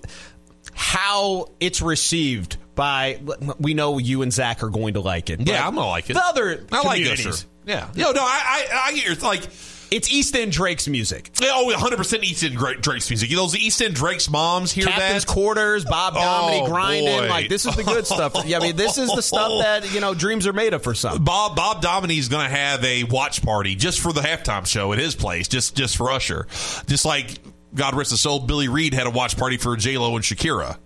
how 0.75 1.47
it's 1.61 1.81
received 1.81 2.57
by. 2.75 3.21
We 3.59 3.75
know 3.75 3.99
you 3.99 4.23
and 4.23 4.33
Zach 4.33 4.63
are 4.63 4.71
going 4.71 4.95
to 4.95 5.01
like 5.01 5.31
it. 5.31 5.47
Yeah, 5.47 5.67
I'm 5.67 5.75
gonna 5.75 5.87
like 5.89 6.11
it. 6.11 6.15
The 6.15 6.25
other, 6.25 6.67
I 6.73 6.83
like 6.83 7.05
Usher. 7.07 7.33
Yeah, 7.67 7.89
no, 7.95 8.13
no, 8.13 8.23
I, 8.23 8.67
I, 8.73 8.81
I 8.87 8.93
get 8.95 9.05
your 9.05 9.15
like. 9.17 9.43
It's 9.91 10.11
East 10.11 10.35
End 10.37 10.53
Drake's 10.53 10.87
music. 10.89 11.31
Oh, 11.43 11.65
100 11.67 11.97
percent 11.97 12.23
East 12.25 12.43
End 12.45 12.57
Drake's 12.57 13.09
music. 13.11 13.31
Those 13.31 13.57
East 13.57 13.81
End 13.81 13.95
Drake's 13.95 14.29
moms 14.29 14.71
hear 14.73 14.85
Captain's 14.87 15.25
that. 15.25 15.33
quarters, 15.33 15.85
Bob 15.85 16.15
Dominy 16.15 16.61
Oh, 16.63 16.67
grinding. 16.67 17.07
boy. 17.07 17.29
Like 17.29 17.49
this 17.49 17.65
is 17.67 17.75
the 17.75 17.85
good 17.85 18.07
stuff. 18.07 18.45
Yeah, 18.45 18.59
I 18.59 18.61
mean 18.61 18.77
this 18.77 18.99
is 18.99 19.11
the 19.15 19.23
stuff 19.23 19.53
that 19.63 19.93
you 19.95 20.01
know 20.01 20.15
dreams 20.15 20.47
are 20.47 20.53
made 20.53 20.75
of 20.75 20.83
for 20.83 20.95
some. 20.95 21.25
Bob 21.25 21.57
Bob 21.57 21.81
Dominy's 21.81 22.29
going 22.29 22.45
to 22.49 22.55
have 22.55 22.85
a 22.85 23.05
watch 23.05 23.43
party 23.43 23.75
just 23.77 24.01
for 24.01 24.13
the 24.13 24.21
halftime 24.21 24.67
show 24.67 24.93
at 24.93 24.99
his 24.99 25.15
place, 25.15 25.49
just 25.49 25.75
just 25.77 25.97
for 25.97 26.11
Usher, 26.11 26.47
just 26.87 27.05
like 27.05 27.39
God 27.75 27.95
rest 27.95 28.11
his 28.11 28.21
soul, 28.21 28.41
Billy 28.41 28.69
Reed 28.69 28.95
had 28.95 29.07
a 29.07 29.11
watch 29.11 29.37
party 29.37 29.57
for 29.57 29.77
J 29.77 29.99
Lo 29.99 30.15
and 30.17 30.25
Shakira, 30.25 30.73
uh, 30.73 30.77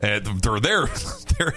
and 0.00 0.24
they're 0.42 0.60
there. 0.60 0.86
They're, 1.38 1.54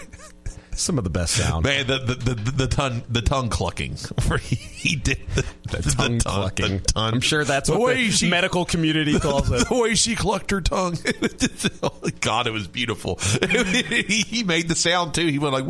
Some 0.76 0.98
of 0.98 1.04
the 1.04 1.10
best 1.10 1.36
sound. 1.36 1.64
Man, 1.66 1.88
the 1.88 2.00
the, 2.00 2.16
the, 2.16 2.52
the 2.52 2.68
tongue 2.68 3.04
the 3.10 3.22
tongue 3.22 3.50
clucking 3.50 3.96
he, 4.42 4.96
did 4.96 5.20
the, 5.36 5.44
the, 5.72 5.82
tongue 5.96 6.20
clucking. 6.20 6.78
the 6.78 6.84
tongue. 6.84 7.14
I'm 7.16 7.22
sure 7.22 7.44
that's 7.44 7.70
the 7.70 7.78
what 7.78 7.88
way 7.96 8.06
the 8.08 8.12
she 8.12 8.30
medical 8.30 8.66
community 8.66 9.20
calls 9.20 9.50
it. 9.52 9.68
the 9.70 9.76
way 9.76 9.96
she 9.96 10.16
clucked 10.16 10.52
her 10.52 10.62
tongue. 10.62 10.98
oh, 11.84 12.10
God, 12.22 12.48
it 12.48 12.52
was 12.52 12.68
beautiful. 12.68 13.16
he, 13.16 14.22
he 14.22 14.44
made 14.44 14.68
the 14.68 14.76
sound 14.76 15.14
too. 15.14 15.28
He 15.28 15.40
went 15.40 15.54
like, 15.54 15.66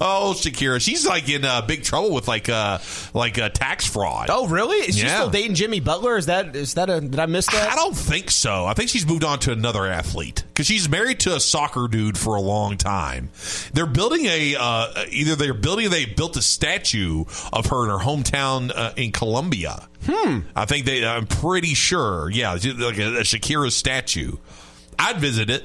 oh, 0.00 0.34
Shakira, 0.36 0.80
she's 0.80 1.06
like 1.06 1.28
in 1.28 1.44
uh, 1.44 1.62
big 1.62 1.82
trouble 1.84 2.12
with 2.12 2.28
like 2.28 2.48
uh 2.48 2.78
like 3.14 3.38
uh, 3.38 3.48
tax 3.48 3.86
fraud. 3.86 4.28
Oh, 4.30 4.46
really? 4.46 4.76
Is 4.78 4.96
she 4.96 5.04
Yeah. 5.06 5.16
still 5.16 5.30
dating 5.30 5.54
Jimmy 5.54 5.80
Butler? 5.80 6.16
Is 6.16 6.26
that 6.26 6.54
is 6.54 6.74
that 6.74 6.90
a? 6.90 7.00
Did 7.00 7.18
I 7.18 7.26
miss 7.26 7.46
that? 7.46 7.70
I 7.72 7.76
don't 7.76 7.96
think 7.96 8.30
so. 8.30 8.66
I 8.66 8.74
think 8.74 8.90
she's 8.90 9.06
moved 9.06 9.24
on 9.24 9.38
to 9.40 9.52
another 9.52 9.86
athlete 9.86 10.44
because 10.48 10.66
she's 10.66 10.88
married 10.88 11.20
to 11.20 11.34
a 11.34 11.40
soccer 11.40 11.88
dude 11.88 12.18
for 12.18 12.34
a 12.36 12.40
long 12.40 12.57
time. 12.76 13.30
They're 13.72 13.86
building 13.86 14.26
a 14.26 14.56
uh, 14.58 15.04
either 15.10 15.36
they're 15.36 15.54
building 15.54 15.90
they 15.90 16.04
built 16.04 16.36
a 16.36 16.42
statue 16.42 17.24
of 17.52 17.66
her 17.66 17.84
in 17.84 17.90
her 17.90 18.04
hometown 18.04 18.70
uh, 18.74 18.92
in 18.96 19.12
Colombia. 19.12 19.88
Hmm. 20.06 20.40
I 20.54 20.64
think 20.64 20.86
they. 20.86 21.06
I'm 21.06 21.26
pretty 21.26 21.74
sure. 21.74 22.30
Yeah, 22.30 22.52
like 22.52 22.98
a, 22.98 23.18
a 23.18 23.22
Shakira 23.22 23.70
statue. 23.70 24.36
I'd 24.98 25.18
visit 25.18 25.50
it. 25.50 25.64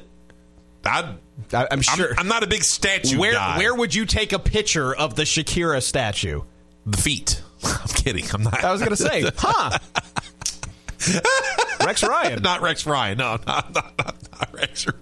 I'd. 0.86 1.18
I, 1.54 1.68
I'm 1.72 1.82
sure. 1.82 2.12
I'm, 2.12 2.20
I'm 2.20 2.28
not 2.28 2.44
a 2.44 2.48
big 2.48 2.64
statue 2.64 3.20
where 3.20 3.34
guy. 3.34 3.58
where 3.58 3.76
would 3.76 3.94
you 3.94 4.06
take 4.06 4.34
a 4.34 4.39
picture 4.39 4.96
of 4.96 5.16
the 5.16 5.24
Shakira 5.24 5.82
statue? 5.82 6.41
the 6.86 6.98
feet? 6.98 7.41
I'm 7.64 7.88
kidding. 7.88 8.26
I'm 8.34 8.44
not. 8.44 8.64
I 8.64 8.72
was 8.72 8.82
to 8.82 8.96
say, 8.96 9.24
huh? 9.38 9.78
Rex 11.86 12.04
Ryan. 12.04 12.41
not 12.41 12.62
Rex 12.62 12.86
Ryan. 12.86 13.18
No, 13.18 13.38
not, 13.48 13.74
not, 13.74 13.98
not, 13.98 14.16
not 14.32 14.54
Rex 14.54 14.88
Ryan. 14.88 15.00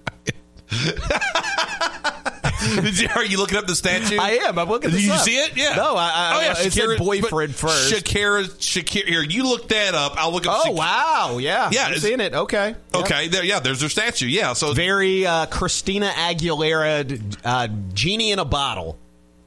Did 2.82 2.98
you- 2.98 3.08
Are 3.14 3.24
you 3.24 3.38
looking 3.38 3.58
up 3.58 3.66
the 3.66 3.74
statue? 3.74 4.18
I 4.18 4.32
am. 4.44 4.58
I'm 4.58 4.68
looking. 4.68 4.90
Did 4.90 5.02
you 5.02 5.12
up. 5.12 5.20
see 5.20 5.36
it? 5.36 5.56
Yeah. 5.56 5.74
No, 5.76 5.96
I. 5.96 6.10
I 6.12 6.32
oh 6.36 6.40
yeah, 6.40 6.66
it 6.66 6.72
said 6.72 6.98
boyfriend 6.98 7.54
first. 7.54 7.92
Shakira, 7.92 8.44
Shakira. 8.44 9.04
Here, 9.06 9.22
you 9.22 9.44
look 9.48 9.68
that 9.68 9.94
up. 9.94 10.14
I'll 10.16 10.32
look 10.32 10.46
up. 10.46 10.60
oh 10.64 10.68
Shak- 10.68 10.74
wow, 10.74 11.38
yeah, 11.38 11.70
Yeah, 11.72 11.86
it's- 11.88 12.02
seeing 12.02 12.20
it. 12.20 12.34
Okay, 12.34 12.74
Okay, 12.94 13.28
there. 13.28 13.44
Yeah, 13.44 13.60
there's 13.60 13.80
their 13.80 13.88
statue. 13.88 14.26
Yeah. 14.26 14.52
So 14.52 14.72
very 14.74 15.26
uh, 15.26 15.46
Christina 15.46 16.08
Aguilera, 16.10 17.36
uh, 17.44 17.68
genie 17.94 18.32
in 18.32 18.38
a 18.38 18.44
bottle. 18.44 18.98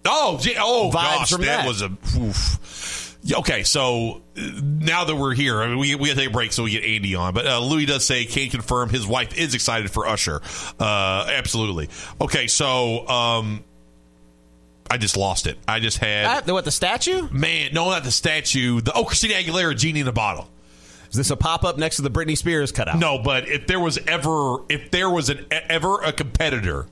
Oh, 0.06 0.40
oh 0.60 0.92
Vibes 0.94 0.94
gosh, 0.94 1.30
that, 1.32 1.40
that. 1.42 1.68
was 1.68 1.82
a. 1.82 1.90
Oof. 2.18 3.05
Okay, 3.34 3.64
so 3.64 4.22
uh, 4.38 4.42
now 4.64 5.06
that 5.06 5.16
we're 5.16 5.34
here, 5.34 5.62
I 5.62 5.68
mean, 5.68 5.80
we 5.80 5.96
we 5.96 6.10
gotta 6.10 6.20
take 6.20 6.30
a 6.30 6.34
break 6.34 6.54
so 6.54 6.64
we 6.64 6.72
get 6.72 6.84
Andy 6.84 7.16
on. 7.16 7.34
But 7.34 7.48
uh, 7.48 7.60
Louis 7.60 7.86
does 7.86 8.06
say 8.06 8.26
can 8.26 8.50
confirm 8.50 8.90
his 8.90 9.08
wife 9.08 9.36
is 9.38 9.56
excited 9.56 9.90
for 9.90 10.08
Usher. 10.08 10.42
Uh, 10.80 11.28
absolutely. 11.30 11.90
Okay, 12.22 12.48
so 12.48 13.08
um, 13.08 13.64
I 14.92 14.98
just 14.98 15.18
lost 15.18 15.48
it. 15.48 15.58
I 15.68 15.80
just 15.80 15.98
had 15.98 16.26
Ah, 16.26 16.54
what 16.54 16.66
the 16.66 16.72
statue? 16.72 17.28
man, 17.32 17.74
no, 17.74 17.90
not 17.90 18.04
the 18.04 18.12
statue. 18.12 18.82
The 18.82 18.94
oh, 18.94 19.06
Christina 19.06 19.36
Aguilera, 19.36 19.76
genie 19.76 20.02
in 20.02 20.08
a 20.08 20.12
bottle. 20.12 20.48
Is 21.10 21.18
this 21.18 21.32
a 21.32 21.38
pop 21.38 21.64
up 21.64 21.78
next 21.78 21.96
to 21.96 22.02
the 22.02 22.12
Britney 22.12 22.38
Spears 22.38 22.72
cutout? 22.72 23.00
No, 23.00 23.18
but 23.20 23.48
if 23.48 23.68
there 23.68 23.80
was 23.80 23.98
ever 24.06 24.58
if 24.70 24.92
there 24.92 25.10
was 25.10 25.30
an 25.30 25.46
ever 25.50 26.02
a 26.02 26.12
competitor 26.12 26.88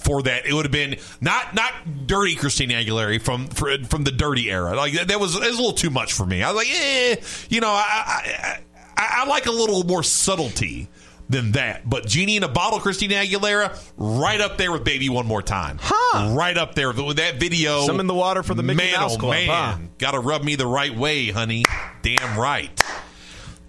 for 0.00 0.22
that, 0.22 0.46
it 0.46 0.52
would 0.52 0.64
have 0.64 0.72
been 0.72 0.96
not 1.20 1.54
not 1.54 1.72
dirty 2.06 2.34
Christina 2.34 2.74
Aguilera 2.74 3.20
from 3.20 3.46
for, 3.48 3.76
from 3.84 4.04
the 4.04 4.12
dirty 4.12 4.50
era. 4.50 4.74
Like 4.74 4.94
that, 4.94 5.08
that 5.08 5.20
was 5.20 5.34
it 5.36 5.40
was 5.40 5.58
a 5.58 5.62
little 5.62 5.72
too 5.72 5.90
much 5.90 6.12
for 6.12 6.26
me. 6.26 6.42
I 6.42 6.50
was 6.50 6.56
like, 6.56 6.74
eh, 6.74 7.16
you 7.48 7.60
know, 7.60 7.70
I 7.70 7.84
I, 8.06 8.60
I 8.96 9.22
I 9.22 9.26
like 9.26 9.46
a 9.46 9.52
little 9.52 9.84
more 9.84 10.02
subtlety 10.02 10.88
than 11.28 11.52
that. 11.52 11.88
But 11.88 12.06
Genie 12.06 12.36
in 12.36 12.42
a 12.42 12.48
Bottle, 12.48 12.80
Christina 12.80 13.14
Aguilera, 13.14 13.78
right 13.96 14.40
up 14.40 14.58
there 14.58 14.72
with 14.72 14.84
Baby 14.84 15.08
One 15.08 15.26
More 15.26 15.42
Time. 15.42 15.78
Huh. 15.80 16.34
Right 16.34 16.58
up 16.58 16.74
there 16.74 16.92
with 16.92 17.16
that 17.16 17.38
video. 17.38 17.86
Some 17.86 18.00
in 18.00 18.08
the 18.08 18.14
water 18.14 18.42
for 18.42 18.54
the 18.54 18.62
Mickey 18.62 18.78
man, 18.78 18.94
Mouse 18.94 19.14
oh, 19.14 19.18
Club, 19.18 19.32
Man, 19.32 19.48
huh? 19.48 19.78
gotta 19.98 20.18
rub 20.18 20.42
me 20.42 20.56
the 20.56 20.66
right 20.66 20.94
way, 20.94 21.30
honey. 21.30 21.62
Damn 22.02 22.38
right. 22.38 22.82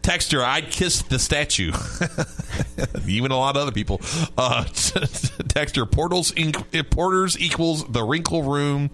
Texter, 0.02 0.43
I'd 0.43 0.72
kiss 0.72 1.04
the 1.04 1.20
statue. 1.20 1.72
Even 3.08 3.32
a 3.32 3.38
lot 3.38 3.56
of 3.56 3.62
other 3.62 3.72
people. 3.72 3.97
Uh, 4.38 4.64
texter, 4.68 5.89
portals 5.89 6.32
inc- 6.32 6.89
porters 6.89 7.39
equals 7.39 7.86
the 7.86 8.04
wrinkle 8.04 8.43
room. 8.43 8.89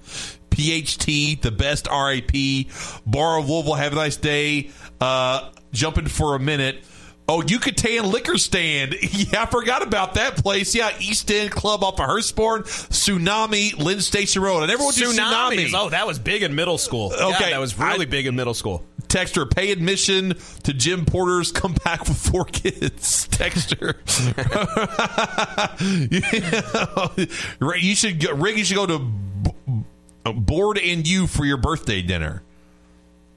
PHT, 0.49 1.41
the 1.41 1.51
best 1.51 1.88
RAP. 1.88 2.32
Bar 3.05 3.39
of 3.39 3.49
Louisville, 3.49 3.76
have 3.76 3.93
a 3.93 3.95
nice 3.95 4.18
day. 4.18 4.72
Uh, 4.99 5.49
jumping 5.72 6.08
for 6.08 6.36
a 6.36 6.39
minute. 6.39 6.84
Oh, 7.30 7.43
Yucatan 7.45 8.09
Liquor 8.11 8.38
Stand. 8.38 8.95
Yeah, 9.11 9.43
I 9.43 9.45
forgot 9.47 9.82
about 9.84 10.13
that 10.13 10.38
place. 10.38 10.73
Yeah, 10.73 10.91
East 10.99 11.30
End 11.32 11.51
Club 11.51 11.84
off 11.84 11.99
of 11.99 12.05
Hurstbourne. 12.07 12.63
Tsunami, 12.63 13.78
Linn 13.78 13.99
Station 13.99 14.41
Road. 14.41 14.61
And 14.63 14.71
everyone 14.71 14.93
did 14.93 15.09
Tsunamis. 15.09 15.67
Tsunami. 15.67 15.73
Oh, 15.75 15.89
that 15.89 16.07
was 16.07 16.19
big 16.19 16.43
in 16.43 16.55
middle 16.55 16.78
school. 16.78 17.11
Okay. 17.13 17.28
Yeah, 17.30 17.49
that 17.51 17.59
was 17.59 17.78
really 17.78 18.05
I- 18.05 18.09
big 18.09 18.28
in 18.28 18.36
middle 18.36 18.53
school. 18.53 18.86
Texter, 19.07 19.49
pay 19.49 19.71
admission 19.71 20.34
to 20.63 20.73
Jim 20.73 21.05
Porter's 21.05 21.51
come 21.53 21.73
back 21.86 22.07
with 22.07 22.17
four 22.17 22.43
kids. 22.45 23.28
Texter. 23.32 23.95
Right, 27.59 27.82
you 27.82 27.95
should 27.95 28.19
go, 28.19 28.34
Rick, 28.34 28.57
you 28.57 28.63
should 28.65 28.75
go 28.75 28.86
to 28.86 28.99
Board 30.34 30.78
and 30.78 31.07
You 31.07 31.25
for 31.28 31.45
your 31.45 31.57
birthday 31.57 32.01
dinner. 32.01 32.43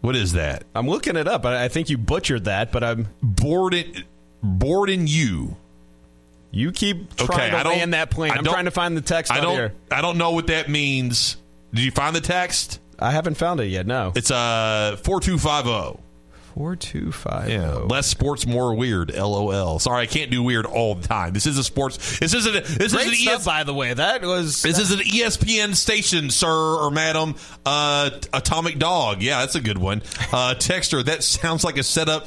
What 0.00 0.16
is 0.16 0.32
that? 0.32 0.64
I'm 0.74 0.88
looking 0.88 1.16
it 1.16 1.28
up. 1.28 1.44
I 1.44 1.64
I 1.64 1.68
think 1.68 1.90
you 1.90 1.98
butchered 1.98 2.44
that, 2.44 2.72
but 2.72 2.82
I'm. 2.82 3.08
Board 3.22 3.74
and 3.74 5.08
You. 5.08 5.56
You 6.52 6.72
keep 6.72 7.14
trying 7.16 7.52
Okay, 7.54 7.62
to 7.62 7.68
land 7.68 7.94
that 7.94 8.10
plane. 8.10 8.32
I 8.32 8.36
I'm 8.36 8.44
trying 8.44 8.64
to 8.64 8.70
find 8.70 8.96
the 8.96 9.00
text 9.02 9.30
I 9.30 9.40
don't 9.40 9.54
here. 9.54 9.72
I 9.90 10.00
don't 10.00 10.18
know 10.18 10.32
what 10.32 10.48
that 10.48 10.68
means. 10.68 11.36
Did 11.72 11.84
you 11.84 11.90
find 11.92 12.16
the 12.16 12.20
text? 12.20 12.80
I 12.98 13.12
haven't 13.12 13.36
found 13.36 13.60
it 13.60 13.66
yet. 13.66 13.86
No. 13.86 14.12
It's 14.16 14.30
uh 14.30 14.96
4250. 15.04 16.02
Four 16.54 16.74
two 16.76 17.12
five. 17.12 17.48
Yeah, 17.48 17.74
less 17.74 18.06
sports, 18.08 18.46
more 18.46 18.74
weird. 18.74 19.14
LOL. 19.14 19.78
Sorry, 19.78 20.02
I 20.02 20.06
can't 20.06 20.30
do 20.30 20.42
weird 20.42 20.66
all 20.66 20.96
the 20.96 21.06
time. 21.06 21.32
This 21.32 21.46
is 21.46 21.56
a 21.58 21.64
sports. 21.64 22.18
This 22.18 22.34
isn't. 22.34 22.56
a- 22.56 22.60
This 22.60 22.92
Great 22.92 23.06
is 23.06 23.12
an 23.12 23.14
stuff, 23.18 23.40
ES, 23.40 23.44
by 23.46 23.64
the 23.64 23.72
way. 23.74 23.94
That 23.94 24.22
was. 24.22 24.60
This 24.62 24.78
is 24.78 24.90
an 24.90 24.98
ESPN 25.00 25.74
station, 25.76 26.28
sir 26.30 26.48
or 26.50 26.90
madam. 26.90 27.36
Uh, 27.64 28.10
Atomic 28.32 28.78
Dog. 28.78 29.22
Yeah, 29.22 29.40
that's 29.40 29.54
a 29.54 29.60
good 29.60 29.78
one. 29.78 30.02
Uh, 30.32 30.54
Texter. 30.56 31.04
That 31.04 31.22
sounds 31.22 31.62
like 31.64 31.78
a 31.78 31.82
setup 31.84 32.26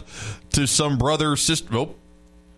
to 0.51 0.67
some 0.67 0.97
brother 0.97 1.36
sister. 1.36 1.67
Nope. 1.71 1.99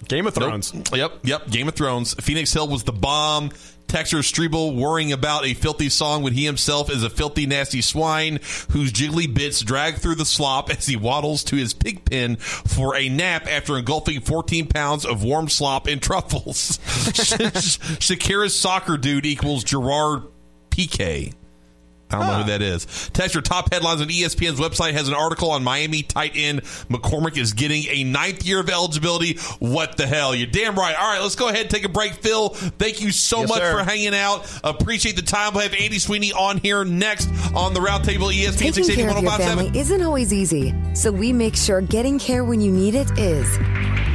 Game 0.07 0.27
of 0.27 0.37
Nope. 0.37 0.49
Thrones. 0.49 0.73
Yep, 0.93 1.13
yep. 1.23 1.49
Game 1.49 1.67
of 1.67 1.73
Thrones. 1.73 2.13
Phoenix 2.15 2.53
Hill 2.53 2.67
was 2.67 2.83
the 2.83 2.91
bomb. 2.93 3.49
Texter 3.87 4.19
Streble 4.19 4.75
worrying 4.75 5.11
about 5.11 5.45
a 5.45 5.53
filthy 5.53 5.89
song 5.89 6.23
when 6.23 6.33
he 6.33 6.45
himself 6.45 6.89
is 6.89 7.03
a 7.03 7.09
filthy, 7.09 7.45
nasty 7.45 7.81
swine 7.81 8.39
whose 8.71 8.91
jiggly 8.91 9.31
bits 9.31 9.61
drag 9.61 9.95
through 9.95 10.15
the 10.15 10.25
slop 10.25 10.69
as 10.69 10.87
he 10.87 10.95
waddles 10.95 11.43
to 11.45 11.55
his 11.55 11.73
pig 11.73 12.05
pen 12.05 12.35
for 12.35 12.95
a 12.95 13.09
nap 13.09 13.47
after 13.47 13.77
engulfing 13.77 14.21
14 14.21 14.67
pounds 14.67 15.05
of 15.05 15.23
warm 15.23 15.47
slop 15.49 15.87
and 15.87 16.01
truffles. 16.01 16.77
Shakira's 17.99 18.55
soccer 18.55 18.97
dude 18.97 19.25
equals 19.25 19.63
Gerard 19.63 20.23
Piqué. 20.69 21.33
I 22.15 22.19
don't 22.19 22.27
know 22.37 22.43
who 22.43 22.49
that 22.49 22.61
is. 22.61 22.85
Texture 23.13 23.41
top 23.41 23.71
headlines 23.71 24.01
on 24.01 24.07
ESPN's 24.07 24.59
website 24.59 24.93
has 24.93 25.07
an 25.07 25.13
article 25.13 25.51
on 25.51 25.63
Miami 25.63 26.03
tight 26.03 26.31
end 26.35 26.61
McCormick 26.89 27.37
is 27.37 27.53
getting 27.53 27.83
a 27.89 28.03
ninth 28.03 28.45
year 28.45 28.59
of 28.59 28.69
eligibility. 28.69 29.37
What 29.59 29.97
the 29.97 30.07
hell? 30.07 30.33
You're 30.35 30.47
damn 30.47 30.75
right. 30.75 30.95
All 30.95 31.11
right, 31.11 31.21
let's 31.21 31.35
go 31.35 31.47
ahead 31.49 31.61
and 31.61 31.69
take 31.69 31.85
a 31.85 31.89
break. 31.89 32.13
Phil, 32.15 32.49
thank 32.49 33.01
you 33.01 33.11
so 33.11 33.41
Yes, 33.41 33.49
much 33.49 33.59
sir. 33.59 33.77
for 33.77 33.83
hanging 33.83 34.15
out. 34.15 34.47
Appreciate 34.63 35.15
the 35.15 35.21
time. 35.21 35.53
We'll 35.53 35.63
have 35.63 35.73
Andy 35.73 35.99
Sweeney 35.99 36.31
on 36.33 36.57
here 36.57 36.83
next 36.85 37.29
on 37.55 37.73
the 37.73 37.79
Roundtable 37.79 38.31
ESPN 38.33 38.57
Taking 38.57 38.83
680 38.83 38.95
care 38.95 39.17
of 39.17 39.23
your 39.23 39.31
oh 39.33 39.37
family 39.37 39.71
isn't 39.79 40.01
always 40.01 40.31
easy, 40.33 40.73
so 40.93 41.11
we 41.11 41.33
make 41.33 41.55
sure 41.55 41.81
getting 41.81 42.19
care 42.19 42.43
when 42.43 42.61
you 42.61 42.71
need 42.71 42.95
it 42.95 43.09
is. 43.19 44.14